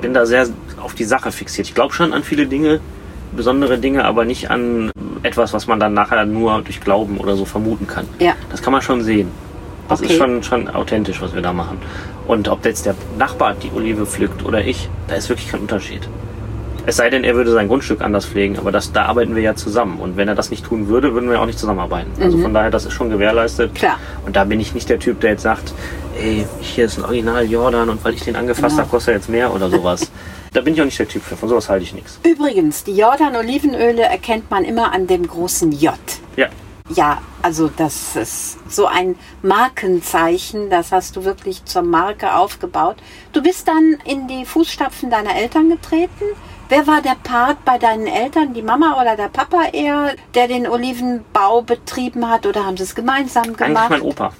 bin 0.02 0.12
da 0.12 0.26
sehr 0.26 0.46
auf 0.84 0.94
die 0.94 1.04
Sache 1.04 1.32
fixiert. 1.32 1.66
Ich 1.68 1.74
glaube 1.74 1.92
schon 1.94 2.12
an 2.12 2.22
viele 2.22 2.46
Dinge, 2.46 2.80
besondere 3.32 3.78
Dinge, 3.78 4.04
aber 4.04 4.24
nicht 4.24 4.50
an 4.50 4.90
etwas, 5.22 5.52
was 5.52 5.66
man 5.66 5.80
dann 5.80 5.94
nachher 5.94 6.24
nur 6.26 6.60
durch 6.62 6.80
Glauben 6.80 7.18
oder 7.18 7.34
so 7.36 7.44
vermuten 7.44 7.86
kann. 7.86 8.06
Ja. 8.18 8.34
Das 8.50 8.62
kann 8.62 8.72
man 8.72 8.82
schon 8.82 9.02
sehen. 9.02 9.28
Das 9.88 10.00
Okay. 10.00 10.12
ist 10.12 10.18
schon, 10.18 10.42
schon 10.42 10.68
authentisch, 10.68 11.20
was 11.20 11.34
wir 11.34 11.42
da 11.42 11.52
machen. 11.52 11.78
Und 12.26 12.48
ob 12.48 12.64
jetzt 12.64 12.86
der 12.86 12.94
Nachbar 13.18 13.54
die 13.54 13.70
Olive 13.74 14.06
pflückt 14.06 14.44
oder 14.44 14.64
ich, 14.64 14.88
da 15.08 15.14
ist 15.16 15.28
wirklich 15.28 15.50
kein 15.50 15.60
Unterschied. 15.60 16.08
Es 16.86 16.96
sei 16.96 17.08
denn, 17.08 17.24
er 17.24 17.34
würde 17.34 17.50
sein 17.50 17.68
Grundstück 17.68 18.02
anders 18.02 18.26
pflegen, 18.26 18.58
aber 18.58 18.70
das, 18.70 18.92
da 18.92 19.06
arbeiten 19.06 19.34
wir 19.34 19.42
ja 19.42 19.54
zusammen. 19.54 19.98
Und 19.98 20.16
wenn 20.18 20.28
er 20.28 20.34
das 20.34 20.50
nicht 20.50 20.64
tun 20.66 20.88
würde, 20.88 21.14
würden 21.14 21.30
wir 21.30 21.40
auch 21.40 21.46
nicht 21.46 21.58
zusammenarbeiten. 21.58 22.10
Also 22.22 22.36
von 22.38 22.52
daher, 22.52 22.70
das 22.70 22.84
ist 22.84 22.92
schon 22.92 23.08
gewährleistet. 23.08 23.72
Mhm. 23.72 23.74
Klar. 23.76 23.96
Und 24.26 24.36
da 24.36 24.44
bin 24.44 24.60
ich 24.60 24.74
nicht 24.74 24.88
der 24.90 24.98
Typ, 24.98 25.20
der 25.20 25.30
jetzt 25.30 25.42
sagt, 25.42 25.72
ey, 26.20 26.46
hier 26.60 26.84
ist 26.84 26.98
ein 26.98 27.04
Original 27.04 27.44
Jordan 27.44 27.88
und 27.88 28.04
weil 28.04 28.12
ich 28.14 28.22
den 28.22 28.36
angefasst 28.36 28.76
Genau. 28.76 28.82
habe, 28.82 28.90
kostet 28.90 29.08
er 29.08 29.14
jetzt 29.16 29.28
mehr 29.30 29.52
oder 29.54 29.70
sowas. 29.70 30.10
da 30.54 30.60
bin 30.60 30.74
ich 30.74 30.80
auch 30.80 30.86
nicht 30.86 30.98
der 30.98 31.08
Typ 31.08 31.22
für. 31.22 31.36
Von 31.36 31.48
sowas 31.48 31.68
halte 31.68 31.82
ich 31.84 31.92
nichts. 31.92 32.18
Übrigens, 32.22 32.84
die 32.84 32.96
Jordan-Olivenöle 32.96 34.02
erkennt 34.02 34.50
man 34.50 34.64
immer 34.64 34.92
an 34.92 35.06
dem 35.06 35.26
großen 35.26 35.72
J. 35.72 35.94
Ja, 36.36 36.48
Ja, 36.94 37.22
also 37.42 37.68
das 37.68 38.14
ist 38.14 38.58
so 38.70 38.86
ein 38.86 39.16
Markenzeichen, 39.42 40.70
das 40.70 40.92
hast 40.92 41.16
du 41.16 41.24
wirklich 41.24 41.64
zur 41.64 41.82
Marke 41.82 42.34
aufgebaut. 42.34 42.96
Du 43.32 43.42
bist 43.42 43.66
dann 43.68 43.98
in 44.04 44.28
die 44.28 44.44
Fußstapfen 44.44 45.10
deiner 45.10 45.34
Eltern 45.34 45.68
getreten. 45.70 46.24
Wer 46.68 46.86
war 46.86 47.02
der 47.02 47.16
Part 47.22 47.64
bei 47.64 47.78
deinen 47.78 48.06
Eltern, 48.06 48.54
die 48.54 48.62
Mama 48.62 49.00
oder 49.00 49.16
der 49.16 49.28
Papa 49.28 49.64
eher, 49.72 50.14
der 50.34 50.48
den 50.48 50.66
Olivenbau 50.66 51.62
betrieben 51.62 52.28
hat 52.30 52.46
oder 52.46 52.64
haben 52.64 52.76
sie 52.76 52.84
es 52.84 52.94
gemeinsam 52.94 53.44
eigentlich 53.44 53.68
gemacht? 53.68 53.90
mein 53.90 54.02
Opa. 54.02 54.32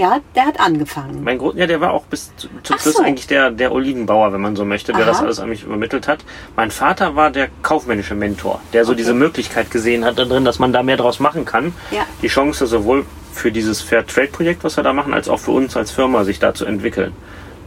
Ja, 0.00 0.20
der 0.34 0.46
hat 0.46 0.58
angefangen. 0.58 1.22
Mein 1.24 1.36
Gro 1.36 1.52
ja, 1.54 1.66
der 1.66 1.80
war 1.82 1.92
auch 1.92 2.04
bis 2.04 2.34
zu- 2.36 2.48
zum 2.62 2.76
Ach 2.78 2.80
Schluss 2.82 2.94
so. 2.94 3.02
eigentlich 3.02 3.26
der, 3.26 3.50
der 3.50 3.70
Olivenbauer, 3.70 4.32
wenn 4.32 4.40
man 4.40 4.56
so 4.56 4.64
möchte, 4.64 4.92
der 4.92 5.02
Aha. 5.02 5.10
das 5.10 5.20
alles 5.20 5.40
an 5.40 5.50
mich 5.50 5.62
übermittelt 5.64 6.08
hat. 6.08 6.20
Mein 6.56 6.70
Vater 6.70 7.16
war 7.16 7.30
der 7.30 7.48
kaufmännische 7.62 8.14
Mentor, 8.14 8.60
der 8.72 8.86
so 8.86 8.94
diese 8.94 9.12
Möglichkeit 9.12 9.70
gesehen 9.70 10.06
hat 10.06 10.18
da 10.18 10.24
drin, 10.24 10.46
dass 10.46 10.58
man 10.58 10.72
da 10.72 10.82
mehr 10.82 10.96
draus 10.96 11.20
machen 11.20 11.44
kann. 11.44 11.74
Ja. 11.90 12.06
Die 12.22 12.28
Chance 12.28 12.66
sowohl 12.66 13.04
für 13.32 13.52
dieses 13.52 13.82
Fair 13.82 14.06
Trade 14.06 14.28
Projekt, 14.28 14.64
was 14.64 14.76
wir 14.76 14.82
da 14.84 14.92
machen, 14.94 15.12
als 15.12 15.28
auch 15.28 15.38
für 15.38 15.50
uns 15.50 15.76
als 15.76 15.90
Firma, 15.90 16.24
sich 16.24 16.38
da 16.38 16.54
zu 16.54 16.64
entwickeln. 16.64 17.12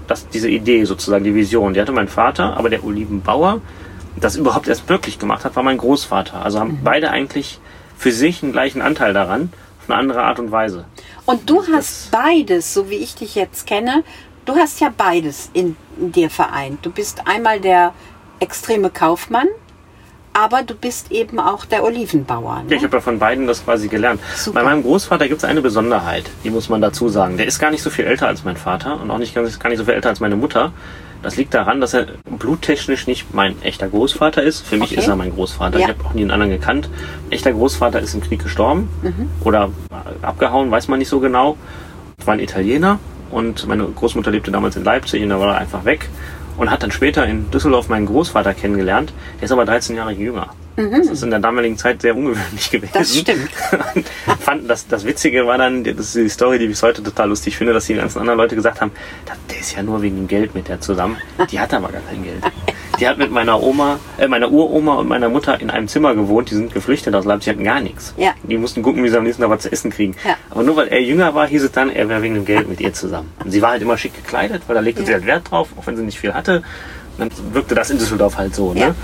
Das, 0.08 0.28
diese 0.28 0.50
Idee 0.50 0.84
sozusagen, 0.86 1.24
die 1.24 1.36
Vision, 1.36 1.76
die 1.76 1.82
hatte 1.82 1.92
mein 1.92 2.08
Vater, 2.08 2.58
aber 2.58 2.70
der 2.72 2.84
Olivenbauer, 2.84 3.62
das 4.18 4.36
überhaupt 4.36 4.68
erst 4.68 4.90
wirklich 4.90 5.20
gemacht 5.20 5.46
hat, 5.46 5.56
war 5.56 5.62
mein 5.64 5.78
Großvater. 5.78 6.44
Also 6.44 6.60
haben 6.60 6.80
Mhm. 6.80 6.84
beide 6.84 7.12
eigentlich 7.12 7.60
für 7.98 8.12
sich 8.12 8.42
einen 8.44 8.52
gleichen 8.54 8.82
Anteil 8.82 9.14
daran, 9.14 9.54
eine 9.88 9.98
andere 9.98 10.24
Art 10.24 10.40
und 10.40 10.52
Weise. 10.52 10.86
Und 11.26 11.50
du 11.50 11.64
hast 11.72 12.12
beides, 12.12 12.74
so 12.74 12.90
wie 12.90 12.96
ich 12.96 13.16
dich 13.16 13.36
jetzt 13.36 13.66
kenne, 13.68 14.04
du 14.46 14.56
hast 14.56 14.80
ja 14.82 14.92
beides 14.96 15.50
in, 15.54 15.76
in 15.98 16.12
dir 16.12 16.30
vereint. 16.30 16.80
Du 16.86 16.92
bist 16.92 17.22
einmal 17.28 17.60
der 17.60 17.94
extreme 18.40 18.90
Kaufmann, 18.90 19.48
aber 20.34 20.64
du 20.64 20.74
bist 20.74 21.12
eben 21.12 21.40
auch 21.40 21.64
der 21.66 21.84
Olivenbauer. 21.84 22.64
Ja, 22.68 22.76
ich 22.76 22.82
Ne? 22.82 22.88
habe 22.88 22.98
ja 22.98 23.02
von 23.02 23.20
beiden 23.20 23.46
das 23.48 23.64
quasi 23.64 23.88
gelernt. 23.88 24.20
Super. 24.36 24.60
Bei 24.60 24.66
meinem 24.66 24.82
Großvater 24.84 25.28
gibt 25.28 25.38
es 25.40 25.46
eine 25.46 25.62
Besonderheit, 25.62 26.30
die 26.44 26.50
muss 26.50 26.70
man 26.70 26.82
dazu 26.82 27.08
sagen. 27.08 27.38
Der 27.38 27.46
ist 27.46 27.60
gar 27.60 27.72
nicht 27.72 27.84
so 27.84 27.90
viel 27.90 28.06
älter 28.06 28.28
als 28.28 28.44
mein 28.44 28.58
Vater 28.58 29.00
und 29.00 29.12
auch 29.12 29.20
nicht 29.20 29.34
gar 29.36 29.44
nicht 29.44 29.78
so 29.78 29.86
viel 29.86 29.94
älter 29.94 30.10
als 30.10 30.20
meine 30.20 30.36
Mutter. 30.36 30.74
Das 31.24 31.38
liegt 31.38 31.54
daran, 31.54 31.80
dass 31.82 31.94
er 31.94 32.06
bluttechnisch 32.38 33.08
nicht 33.08 33.34
mein 33.34 33.56
echter 33.64 33.88
Großvater 33.88 34.44
ist. 34.44 34.62
Für 34.68 34.76
mich 34.78 34.92
Okay. 34.92 35.00
ist 35.00 35.08
er 35.08 35.16
mein 35.16 35.32
Großvater. 35.34 35.80
Ja. 35.80 35.86
Ich 35.88 35.94
habe 35.96 36.06
auch 36.06 36.14
nie 36.14 36.22
einen 36.22 36.32
anderen 36.32 36.52
gekannt. 36.52 36.90
Echter 37.30 37.54
Großvater 37.54 38.00
ist 38.02 38.14
im 38.14 38.22
Krieg 38.22 38.44
gestorben 38.44 38.90
Mhm. 39.02 39.30
oder 39.44 39.70
abgehauen, 40.22 40.70
weiß 40.70 40.90
man 40.90 41.00
nicht 41.00 41.08
so 41.10 41.20
genau. 41.22 41.58
War 42.26 42.34
ein 42.34 42.40
Italiener 42.40 43.00
und 43.32 43.66
meine 43.68 43.86
Großmutter 43.86 44.32
lebte 44.32 44.52
damals 44.52 44.76
in 44.76 44.84
Leipzig 44.84 45.24
und 45.24 45.30
da 45.30 45.40
war 45.40 45.54
er 45.56 45.58
einfach 45.60 45.86
weg 45.86 46.10
und 46.58 46.70
hat 46.70 46.84
dann 46.84 46.92
später 46.92 47.26
in 47.26 47.50
Düsseldorf 47.52 47.88
meinen 47.90 48.06
Großvater 48.06 48.54
kennengelernt. 48.54 49.14
Der 49.40 49.46
ist 49.46 49.52
aber 49.52 49.66
13 49.66 49.96
Jahre 49.96 50.12
jünger. 50.12 50.50
Das 50.76 51.08
ist 51.08 51.22
in 51.24 51.30
der 51.30 51.40
damaligen 51.40 51.78
Zeit 51.78 52.02
sehr 52.02 52.16
ungewöhnlich 52.16 52.72
gewesen. 52.72 52.92
Mhm. 52.94 52.98
Das 53.00 53.16
stimmt. 53.16 53.50
Und 53.94 54.40
fand, 54.40 54.70
das, 54.70 54.88
das 54.88 55.06
Witzige 55.06 55.46
war 55.46 55.58
dann, 55.58 55.84
das 55.84 55.98
ist 55.98 56.16
die 56.16 56.30
Story, 56.30 56.58
die 56.58 56.66
ich 56.66 56.72
bis 56.72 56.82
heute 56.84 57.04
total 57.04 57.30
lustig 57.30 57.56
finde, 57.58 57.74
dass 57.74 57.86
die 57.86 57.94
ganzen 57.96 58.20
anderen 58.20 58.38
Leute 58.38 58.56
gesagt 58.56 58.82
haben, 58.82 58.92
"Da- 59.26 59.34
der 59.52 59.60
ist 59.60 59.76
ja 59.76 59.84
nur 59.84 60.02
wegen 60.02 60.16
dem 60.18 60.28
Geld 60.28 60.56
mit 60.56 60.68
der 60.68 60.82
zusammen. 60.82 61.18
Die 61.52 61.60
hat 61.60 61.74
aber 61.74 61.90
gar 61.90 62.02
kein 62.02 62.24
Geld. 62.24 62.44
Die 63.00 63.08
hat 63.08 63.18
mit 63.18 63.32
meiner 63.32 63.62
Oma, 63.62 64.00
äh, 64.18 64.28
meiner 64.28 64.52
Uroma 64.52 64.96
und 64.96 65.08
meiner 65.08 65.28
Mutter 65.30 65.60
in 65.60 65.70
einem 65.70 65.88
Zimmer 65.88 66.14
gewohnt, 66.16 66.50
die 66.52 66.56
sind 66.56 66.74
geflüchtet 66.74 67.14
aus 67.16 67.26
Leipzig, 67.26 67.54
hatten 67.54 67.64
gar 67.64 67.80
nichts. 67.82 68.14
Ja. 68.18 68.34
Die 68.44 68.58
mussten 68.58 68.82
gucken, 68.84 69.04
wie 69.04 69.10
sie 69.10 69.18
am 69.18 69.24
nächsten 69.24 69.42
Tag 69.42 69.52
was 69.52 69.64
zu 69.64 69.72
essen 69.72 69.92
kriegen. 69.92 70.16
Ja. 70.28 70.36
Aber 70.50 70.64
nur 70.64 70.76
weil 70.76 70.88
er 70.90 71.02
jünger 71.02 71.34
war, 71.36 71.48
hieß 71.48 71.64
es 71.64 71.72
dann, 71.72 71.90
er 71.92 72.08
wäre 72.10 72.22
wegen 72.22 72.36
dem 72.36 72.46
Geld 72.46 72.70
mit 72.70 72.80
ihr 72.82 72.94
zusammen. 72.94 73.32
Und 73.44 73.52
sie 73.52 73.62
war 73.62 73.72
halt 73.72 73.82
immer 73.82 73.98
schick 73.98 74.16
gekleidet, 74.16 74.64
weil 74.68 74.76
da 74.76 74.82
legte 74.82 75.02
Ja. 75.02 75.08
sie 75.08 75.14
halt 75.14 75.26
Wert 75.26 75.52
drauf, 75.52 75.70
auch 75.78 75.86
wenn 75.88 75.98
sie 75.98 76.04
nicht 76.04 76.20
viel 76.20 76.34
hatte. 76.34 76.64
Und 77.18 77.32
dann 77.32 77.54
wirkte 77.54 77.76
das 77.76 77.90
in 77.90 77.98
Düsseldorf 78.00 78.38
halt 78.38 78.56
so, 78.56 78.74
ne? 78.74 78.96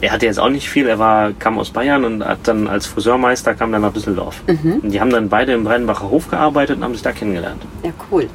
Er 0.00 0.12
hatte 0.12 0.26
jetzt 0.26 0.38
auch 0.38 0.50
nicht 0.50 0.68
viel, 0.68 0.86
er 0.86 0.98
war, 0.98 1.32
kam 1.32 1.58
aus 1.58 1.70
Bayern 1.70 2.04
und 2.04 2.24
hat 2.24 2.40
dann 2.44 2.68
als 2.68 2.86
Friseurmeister 2.86 3.54
kam 3.54 3.72
dann 3.72 3.82
nach 3.82 3.92
Düsseldorf. 3.92 4.42
Mhm. 4.46 4.80
Und 4.82 4.90
die 4.90 5.00
haben 5.00 5.10
dann 5.10 5.28
beide 5.28 5.52
im 5.52 5.64
Brennbacher 5.64 6.10
Hof 6.10 6.28
gearbeitet 6.28 6.76
und 6.76 6.84
haben 6.84 6.92
sich 6.92 7.02
da 7.02 7.12
kennengelernt. 7.12 7.62
Ja, 7.82 7.92
cool. 8.10 8.28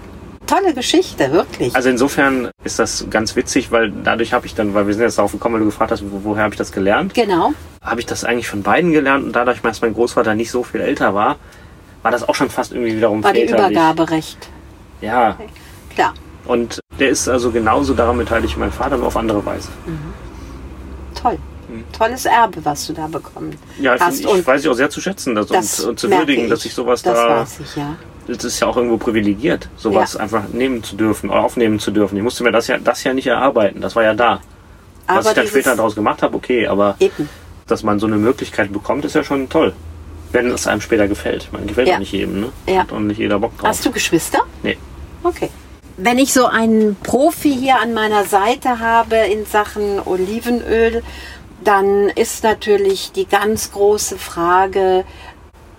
Tolle 0.48 0.74
Geschichte, 0.74 1.32
wirklich. 1.32 1.76
Also 1.76 1.90
insofern 1.90 2.50
ist 2.64 2.80
das 2.80 3.06
ganz 3.10 3.36
witzig, 3.36 3.72
weil 3.72 3.92
dadurch 4.04 4.34
habe 4.34 4.48
ich 4.48 4.56
dann, 4.56 4.74
weil 4.74 4.88
wir 4.88 4.94
sind 4.94 5.04
jetzt 5.04 5.18
darauf 5.18 5.32
gekommen, 5.32 5.54
weil 5.54 5.60
du 5.62 5.68
gefragt 5.68 5.92
hast, 5.92 6.04
wo, 6.12 6.24
woher 6.24 6.44
habe 6.44 6.54
ich 6.54 6.58
das 6.58 6.72
gelernt, 6.72 7.14
genau. 7.14 7.54
habe 7.82 8.00
ich 8.00 8.06
das 8.06 8.26
eigentlich 8.26 8.48
von 8.48 8.64
beiden 8.64 8.92
gelernt 8.92 9.24
und 9.24 9.36
dadurch, 9.36 9.62
dass 9.62 9.82
mein 9.82 9.94
Großvater 9.94 10.36
nicht 10.36 10.52
so 10.52 10.64
viel 10.64 10.82
älter 10.82 11.14
war, 11.14 11.38
war 12.02 12.12
das 12.12 12.28
auch 12.28 12.36
schon 12.36 12.50
fast 12.50 12.74
irgendwie 12.74 12.98
wiederum 12.98 13.24
War 13.24 13.32
die 13.32 13.42
väterlich. 13.42 13.78
Übergaberecht. 13.78 14.50
Ja, 15.00 15.38
Klar. 15.94 16.16
und 16.46 16.80
der 17.00 17.10
ist 17.10 17.30
also 17.30 17.52
genauso 17.52 17.94
daran 17.94 18.18
beteiligt 18.18 18.56
wie 18.56 18.60
mein 18.60 18.72
Vater, 18.72 18.98
nur 18.98 19.08
auf 19.08 19.16
andere 19.18 19.46
Weise. 19.46 19.70
Toll. 21.16 21.38
Tolles 21.98 22.26
Erbe, 22.26 22.64
was 22.66 22.88
du 22.88 22.94
da 22.94 23.08
bekommen 23.08 23.58
Ja, 23.80 23.98
hast. 24.00 24.24
find 24.24 24.38
ich 24.40 24.48
weiß 24.48 24.62
ich 24.64 24.70
auch 24.70 24.74
sehr 24.74 24.90
zu 24.90 25.02
schätzen 25.02 25.36
das 25.36 25.48
das 25.48 25.80
und, 25.82 25.90
und 25.92 26.00
zu 26.00 26.08
merke 26.08 26.28
würdigen, 26.28 26.50
dass 26.50 26.66
ich 26.66 26.74
sowas 26.74 27.02
das 27.02 27.16
da 27.18 27.30
weiß 27.42 27.60
ich, 27.62 27.76
ja. 27.76 27.96
das 28.28 28.44
ist 28.44 28.60
ja 28.60 28.68
auch 28.68 28.78
irgendwo 28.78 28.98
privilegiert, 28.98 29.70
sowas 29.78 30.14
Ja. 30.14 30.20
einfach 30.22 30.48
nehmen 30.52 30.84
zu 30.84 30.96
dürfen 30.96 31.30
oder 31.30 31.42
aufnehmen 31.42 31.80
zu 31.80 31.92
dürfen. 31.92 32.18
Ich 32.18 32.24
musste 32.24 32.44
mir 32.44 32.52
das 32.52 32.68
ja, 32.68 32.78
das 32.78 33.04
ja 33.04 33.14
nicht 33.14 33.28
erarbeiten, 33.28 33.82
das 33.82 33.96
war 33.96 34.04
ja 34.04 34.14
da. 34.14 34.42
Was 35.08 35.18
Aber 35.26 35.30
ich 35.30 35.36
dann 35.36 35.48
später 35.48 35.76
daraus 35.76 35.96
gemacht 35.96 36.22
habe, 36.22 36.36
okay, 36.38 36.68
aber 36.68 36.96
Eben. 37.00 37.28
dass 37.68 37.84
man 37.84 38.00
so 38.00 38.08
eine 38.08 38.18
Möglichkeit 38.18 38.72
bekommt, 38.72 39.04
ist 39.06 39.16
ja 39.16 39.24
schon 39.24 39.50
toll. 39.50 39.74
Wenn 40.32 40.50
es 40.52 40.66
einem 40.68 40.80
später 40.80 41.10
gefällt. 41.10 41.52
Man 41.52 41.68
gefällt 41.68 41.90
Ja. 41.90 42.00
nicht 42.00 42.14
jedem, 42.14 42.40
ne? 42.40 42.50
Ja. 42.68 42.86
Auch 42.90 43.00
nicht 43.00 43.18
jeder 43.18 43.38
Bock 43.40 43.58
drauf. 43.58 43.68
Hast 43.68 43.86
du 43.86 43.92
Geschwister? 43.92 44.40
Nee. 44.64 44.78
Okay. 45.24 45.50
Wenn 45.98 46.18
ich 46.18 46.32
so 46.32 46.46
einen 46.46 46.96
Profi 46.96 47.54
hier 47.54 47.82
an 47.82 47.94
meiner 47.94 48.24
Seite 48.24 48.80
habe 48.80 49.18
in 49.18 49.46
Sachen 49.46 50.00
Olivenöl, 50.06 51.04
dann 51.64 52.10
ist 52.10 52.44
natürlich 52.44 53.12
die 53.12 53.28
ganz 53.28 53.72
große 53.72 54.18
Frage, 54.18 55.06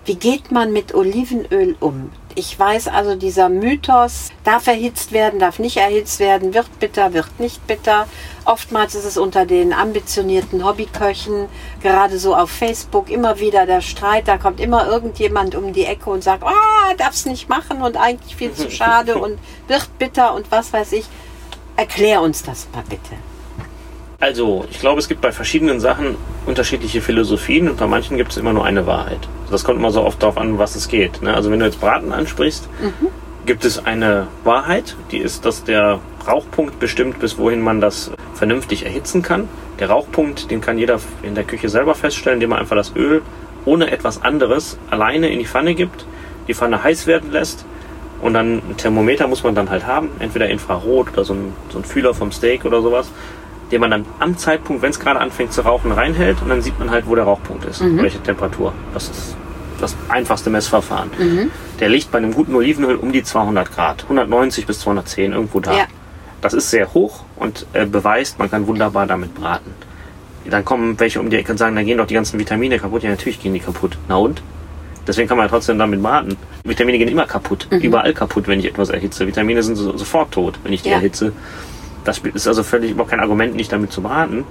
wie 0.05 0.15
geht 0.15 0.51
man 0.51 0.73
mit 0.73 0.93
Olivenöl 0.93 1.75
um? 1.79 2.11
Ich 2.35 2.57
weiß 2.59 2.87
also, 2.87 3.15
dieser 3.15 3.47
Mythos, 3.47 4.31
darf 4.43 4.67
erhitzt 4.67 5.11
werden, 5.11 5.39
darf 5.39 5.59
nicht 5.59 5.77
erhitzt 5.77 6.19
werden, 6.19 6.53
wird 6.53 6.79
bitter, 6.79 7.13
wird 7.13 7.39
nicht 7.39 7.65
bitter. 7.67 8.07
Oftmals 8.43 8.95
ist 8.95 9.05
es 9.05 9.17
unter 9.17 9.45
den 9.45 9.71
ambitionierten 9.71 10.65
Hobbyköchen, 10.65 11.47
gerade 11.81 12.17
so 12.17 12.35
auf 12.35 12.49
Facebook, 12.49 13.09
immer 13.09 13.39
wieder 13.39 13.65
der 13.65 13.81
Streit. 13.81 14.27
Da 14.27 14.37
kommt 14.37 14.59
immer 14.59 14.87
irgendjemand 14.87 15.53
um 15.55 15.73
die 15.73 15.85
Ecke 15.85 16.09
und 16.09 16.23
sagt, 16.23 16.43
ah, 16.43 16.93
darf's 16.97 17.25
nicht 17.25 17.49
machen 17.49 17.81
und 17.81 17.97
eigentlich 17.97 18.35
viel 18.35 18.53
zu 18.53 18.71
schade 18.71 19.17
und 19.17 19.37
wird 19.67 19.87
bitter 19.99 20.33
und 20.33 20.51
was 20.51 20.73
weiß 20.73 20.91
ich. 20.93 21.05
Erklär 21.77 22.21
uns 22.21 22.43
das 22.43 22.67
mal 22.73 22.83
bitte. 22.89 23.15
Also, 24.23 24.63
ich 24.71 24.79
glaube, 24.79 25.01
es 25.01 25.09
gibt 25.09 25.19
bei 25.19 25.33
verschiedenen 25.33 25.81
Sachen 25.81 26.15
unterschiedliche 26.45 27.01
Philosophien 27.01 27.67
und 27.67 27.75
bei 27.75 27.87
manchen 27.87 28.15
gibt 28.15 28.31
es 28.31 28.37
immer 28.37 28.53
nur 28.53 28.63
eine 28.63 28.87
Wahrheit. 28.87 29.19
Das 29.51 29.65
kommt 29.65 29.79
immer 29.79 29.91
so 29.91 30.01
oft 30.01 30.23
darauf 30.23 30.37
an, 30.37 30.57
was 30.57 30.77
es 30.77 30.87
geht. 30.87 31.21
Ne? 31.21 31.33
Also, 31.33 31.51
wenn 31.51 31.59
du 31.59 31.65
jetzt 31.65 31.81
Braten 31.81 32.13
ansprichst, 32.13 32.69
gibt 33.45 33.65
es 33.65 33.85
eine 33.85 34.27
Wahrheit, 34.45 34.95
die 35.11 35.17
ist, 35.17 35.43
dass 35.43 35.65
der 35.65 35.99
Rauchpunkt 36.25 36.79
bestimmt, 36.79 37.19
bis 37.19 37.37
wohin 37.37 37.59
man 37.59 37.81
das 37.81 38.11
vernünftig 38.33 38.85
erhitzen 38.85 39.23
kann. 39.23 39.49
Der 39.79 39.89
Rauchpunkt, 39.89 40.49
den 40.49 40.61
kann 40.61 40.77
jeder 40.77 41.01
in 41.21 41.35
der 41.35 41.43
Küche 41.43 41.67
selber 41.67 41.93
feststellen, 41.93 42.37
indem 42.37 42.53
er 42.53 42.59
einfach 42.59 42.77
das 42.77 42.95
Öl 42.95 43.23
ohne 43.65 43.91
etwas 43.91 44.21
anderes 44.21 44.77
alleine 44.89 45.27
in 45.33 45.39
die 45.39 45.47
Pfanne 45.47 45.75
gibt, 45.75 46.05
die 46.47 46.53
Pfanne 46.53 46.81
heiß 46.81 47.07
werden 47.07 47.29
lässt 47.33 47.65
und 48.21 48.35
dann 48.35 48.59
ein 48.69 48.77
Thermometer 48.77 49.27
muss 49.27 49.43
man 49.43 49.53
dann 49.53 49.69
halt 49.69 49.85
haben, 49.85 50.09
entweder 50.19 50.47
Infrarot 50.47 51.11
oder 51.11 51.25
so 51.25 51.33
ein, 51.33 51.53
so 51.73 51.79
ein 51.79 51.83
Fühler 51.83 52.13
vom 52.13 52.31
Steak 52.31 52.63
oder 52.63 52.81
sowas, 52.81 53.11
den 53.73 53.81
man 53.81 53.91
dann 53.91 54.05
am 54.19 54.37
Zeitpunkt, 54.37 54.81
wenn 54.81 54.91
es 54.91 54.99
gerade 54.99 55.19
anfängt 55.19 55.51
zu 55.51 55.61
rauchen, 55.61 55.91
reinhält 55.91 56.41
und 56.41 56.49
dann 56.49 56.61
sieht 56.61 56.77
man 56.79 56.89
halt, 56.91 57.07
wo 57.07 57.15
der 57.15 57.25
Rauchpunkt 57.25 57.65
ist, 57.65 57.81
welche 57.97 58.21
Temperatur. 58.21 58.71
Das 58.93 59.09
ist 59.09 59.35
das 59.81 59.95
einfachste 60.07 60.49
Messverfahren. 60.49 61.09
Der 61.79 61.89
liegt 61.89 62.11
bei 62.11 62.19
einem 62.19 62.33
guten 62.33 62.55
Olivenöl 62.55 62.95
um 62.95 63.11
die 63.11 63.23
200 63.23 63.69
Grad, 63.73 64.03
190 64.03 64.65
bis 64.65 64.79
210 64.79 65.33
irgendwo 65.33 65.59
da. 65.59 65.73
Ja. 65.73 65.85
Das 66.41 66.53
ist 66.53 66.69
sehr 66.69 66.93
hoch 66.93 67.23
und 67.35 67.65
äh, 67.73 67.85
beweist, 67.85 68.37
man 68.39 68.49
kann 68.51 68.67
wunderbar 68.67 69.07
damit 69.07 69.33
braten. 69.33 69.71
Dann 70.49 70.63
kommen 70.65 70.99
welche 70.99 71.19
um 71.19 71.29
die 71.29 71.37
Ecke 71.37 71.51
und 71.53 71.57
sagen, 71.57 71.75
da 71.75 71.83
gehen 71.83 71.97
doch 71.97 72.05
die 72.07 72.13
ganzen 72.13 72.37
Vitamine 72.39 72.77
kaputt. 72.77 73.01
Ja, 73.03 73.09
natürlich 73.09 73.41
gehen 73.41 73.53
die 73.53 73.59
kaputt. 73.61 73.97
Na 74.09 74.17
und? 74.17 74.41
Deswegen 75.07 75.27
kann 75.27 75.37
man 75.37 75.47
ja 75.47 75.49
trotzdem 75.49 75.77
damit 75.79 76.01
braten. 76.03 76.37
Vitamine 76.63 76.97
gehen 76.97 77.07
immer 77.07 77.25
kaputt. 77.25 77.67
Überall 77.71 78.13
kaputt, 78.13 78.47
wenn 78.47 78.59
ich 78.59 78.65
etwas 78.65 78.89
erhitze. 78.89 79.25
Vitamine 79.25 79.63
sind 79.63 79.75
so, 79.77 79.97
sofort 79.97 80.31
tot, 80.31 80.59
wenn 80.63 80.73
ich 80.73 80.81
die 80.81 80.89
Ja. 80.89 80.95
erhitze. 80.95 81.31
Das 82.03 82.19
ist 82.19 82.47
also 82.47 82.63
völlig 82.63 82.91
überhaupt 82.91 83.11
kein 83.11 83.19
Argument, 83.19 83.55
nicht 83.55 83.71
damit 83.71 83.91
zu 83.91 84.01
braten. 84.01 84.43